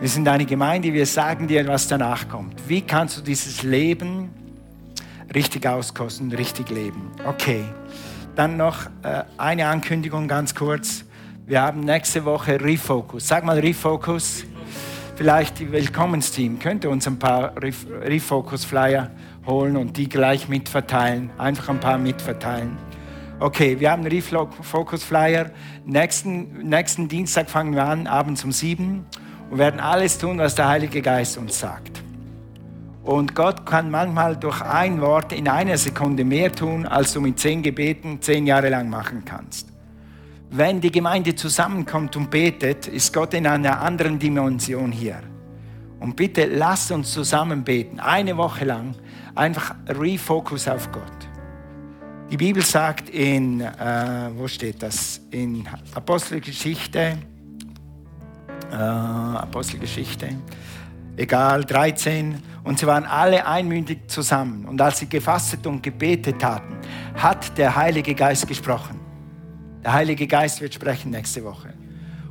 Wir 0.00 0.08
sind 0.08 0.26
eine 0.26 0.44
Gemeinde, 0.44 0.92
wir 0.92 1.06
sagen 1.06 1.46
dir, 1.46 1.66
was 1.68 1.86
danach 1.86 2.28
kommt. 2.28 2.68
Wie 2.68 2.82
kannst 2.82 3.16
du 3.16 3.22
dieses 3.22 3.62
Leben 3.62 4.28
richtig 5.32 5.66
auskosten, 5.66 6.32
richtig 6.32 6.68
leben? 6.70 7.12
Okay. 7.24 7.64
Dann 8.34 8.56
noch 8.56 8.86
äh, 9.04 9.22
eine 9.38 9.68
Ankündigung 9.68 10.26
ganz 10.26 10.52
kurz. 10.52 11.04
Wir 11.46 11.62
haben 11.62 11.80
nächste 11.80 12.24
Woche 12.24 12.60
Refocus. 12.60 13.28
Sag 13.28 13.44
mal 13.44 13.58
Refocus. 13.60 14.44
Vielleicht 15.14 15.60
die 15.60 15.70
Willkommensteam 15.70 16.58
könnte 16.58 16.90
uns 16.90 17.06
ein 17.06 17.20
paar 17.20 17.54
Refocus-Flyer 17.56 19.12
holen 19.46 19.76
und 19.76 19.96
die 19.96 20.08
gleich 20.08 20.48
mitverteilen. 20.48 21.30
Einfach 21.38 21.68
ein 21.68 21.78
paar 21.78 21.98
mitverteilen. 21.98 22.76
Okay, 23.38 23.78
wir 23.78 23.92
haben 23.92 24.04
Refocus-Flyer. 24.04 25.52
Nächsten, 25.86 26.68
nächsten 26.68 27.06
Dienstag 27.06 27.48
fangen 27.48 27.74
wir 27.74 27.84
an, 27.84 28.08
abends 28.08 28.42
um 28.42 28.50
sieben 28.50 29.06
und 29.50 29.58
werden 29.58 29.80
alles 29.80 30.18
tun, 30.18 30.38
was 30.38 30.54
der 30.54 30.68
Heilige 30.68 31.02
Geist 31.02 31.38
uns 31.38 31.58
sagt. 31.58 32.02
Und 33.04 33.34
Gott 33.34 33.66
kann 33.66 33.90
manchmal 33.90 34.36
durch 34.36 34.62
ein 34.62 35.00
Wort 35.00 35.32
in 35.32 35.46
einer 35.46 35.76
Sekunde 35.76 36.24
mehr 36.24 36.50
tun, 36.50 36.86
als 36.86 37.12
du 37.12 37.20
mit 37.20 37.38
zehn 37.38 37.62
Gebeten 37.62 38.22
zehn 38.22 38.46
Jahre 38.46 38.70
lang 38.70 38.88
machen 38.88 39.22
kannst. 39.24 39.68
Wenn 40.50 40.80
die 40.80 40.90
Gemeinde 40.90 41.34
zusammenkommt 41.34 42.16
und 42.16 42.30
betet, 42.30 42.86
ist 42.86 43.12
Gott 43.12 43.34
in 43.34 43.46
einer 43.46 43.80
anderen 43.80 44.18
Dimension 44.18 44.90
hier. 44.90 45.20
Und 46.00 46.16
bitte 46.16 46.46
lasst 46.46 46.92
uns 46.92 47.12
zusammen 47.12 47.62
beten, 47.62 48.00
eine 48.00 48.36
Woche 48.36 48.64
lang, 48.64 48.94
einfach 49.34 49.74
Refocus 49.88 50.68
auf 50.68 50.90
Gott. 50.92 51.02
Die 52.30 52.36
Bibel 52.36 52.62
sagt 52.62 53.10
in, 53.10 53.60
äh, 53.60 54.30
wo 54.34 54.48
steht 54.48 54.82
das? 54.82 55.20
In 55.30 55.66
Apostelgeschichte 55.94 57.18
äh, 58.74 59.38
Apostelgeschichte, 59.38 60.28
egal, 61.16 61.64
13. 61.64 62.42
Und 62.64 62.78
sie 62.78 62.86
waren 62.86 63.04
alle 63.04 63.46
einmündig 63.46 64.08
zusammen. 64.08 64.64
Und 64.64 64.80
als 64.80 64.98
sie 64.98 65.08
gefastet 65.08 65.66
und 65.66 65.82
gebetet 65.82 66.42
hatten, 66.42 66.76
hat 67.16 67.56
der 67.58 67.76
Heilige 67.76 68.14
Geist 68.14 68.48
gesprochen. 68.48 69.00
Der 69.84 69.92
Heilige 69.92 70.26
Geist 70.26 70.60
wird 70.60 70.74
sprechen 70.74 71.10
nächste 71.10 71.44
Woche. 71.44 71.74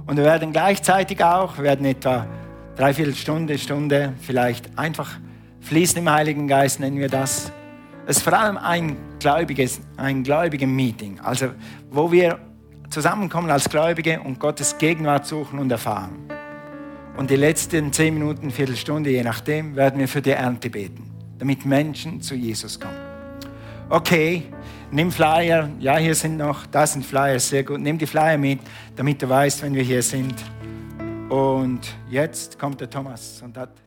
Und 0.06 0.18
wir 0.18 0.24
werden 0.24 0.52
gleichzeitig 0.52 1.24
auch, 1.24 1.58
wir 1.58 1.66
werden 1.66 1.86
etwa 1.86 2.26
dreiviertel 2.76 3.16
Stunde, 3.16 3.58
Stunde 3.58 4.14
vielleicht 4.20 4.78
einfach 4.78 5.12
fließen 5.62 6.00
im 6.00 6.10
Heiligen 6.10 6.48
Geist, 6.48 6.80
nennen 6.80 6.98
wir 6.98 7.10
das. 7.10 7.52
Es 8.06 8.18
ist 8.18 8.24
vor 8.24 8.34
allem 8.34 8.58
ein 8.58 8.98
gläubiges, 9.20 9.80
ein 9.96 10.24
gläubigen 10.24 10.76
Meeting, 10.76 11.20
also 11.22 11.50
wo 11.90 12.12
wir 12.12 12.40
zusammenkommen 12.90 13.50
als 13.50 13.70
Gläubige 13.70 14.20
und 14.20 14.40
Gottes 14.40 14.78
Gegenwart 14.78 15.26
suchen 15.26 15.60
und 15.60 15.72
erfahren. 15.72 16.23
Und 17.16 17.30
die 17.30 17.36
letzten 17.36 17.94
zehn 17.94 18.16
Minuten, 18.16 18.50
Viertelstunde, 18.50 19.12
je 19.12 19.24
nachdem, 19.24 19.76
werden 19.76 20.00
wir 20.00 20.08
für 20.08 20.22
die 20.22 20.32
Ernte 20.32 20.70
beten, 20.70 21.12
damit 21.38 21.66
Menschen 21.66 22.22
zu 22.22 22.34
Jesus 22.34 22.80
kommen. 22.80 22.98
Okay, 23.90 24.44
nimm 24.90 25.12
Flyer. 25.12 25.70
Ja, 25.80 25.98
hier 25.98 26.16
sind 26.16 26.38
noch, 26.38 26.66
da 26.66 26.88
sind 26.88 27.06
Flyer, 27.06 27.40
sehr 27.40 27.64
gut. 27.64 27.80
Nimm 27.80 28.00
die 28.00 28.08
Flyer 28.08 28.38
mit, 28.38 28.60
damit 28.96 29.22
du 29.22 29.30
weißt, 29.30 29.62
wenn 29.62 29.76
wir 29.76 29.84
hier 29.84 30.02
sind. 30.02 30.34
Und 31.30 31.82
jetzt 32.10 32.58
kommt 32.58 32.82
der 32.82 32.90
Thomas 32.90 33.42
und 33.44 33.56
hat 33.58 33.83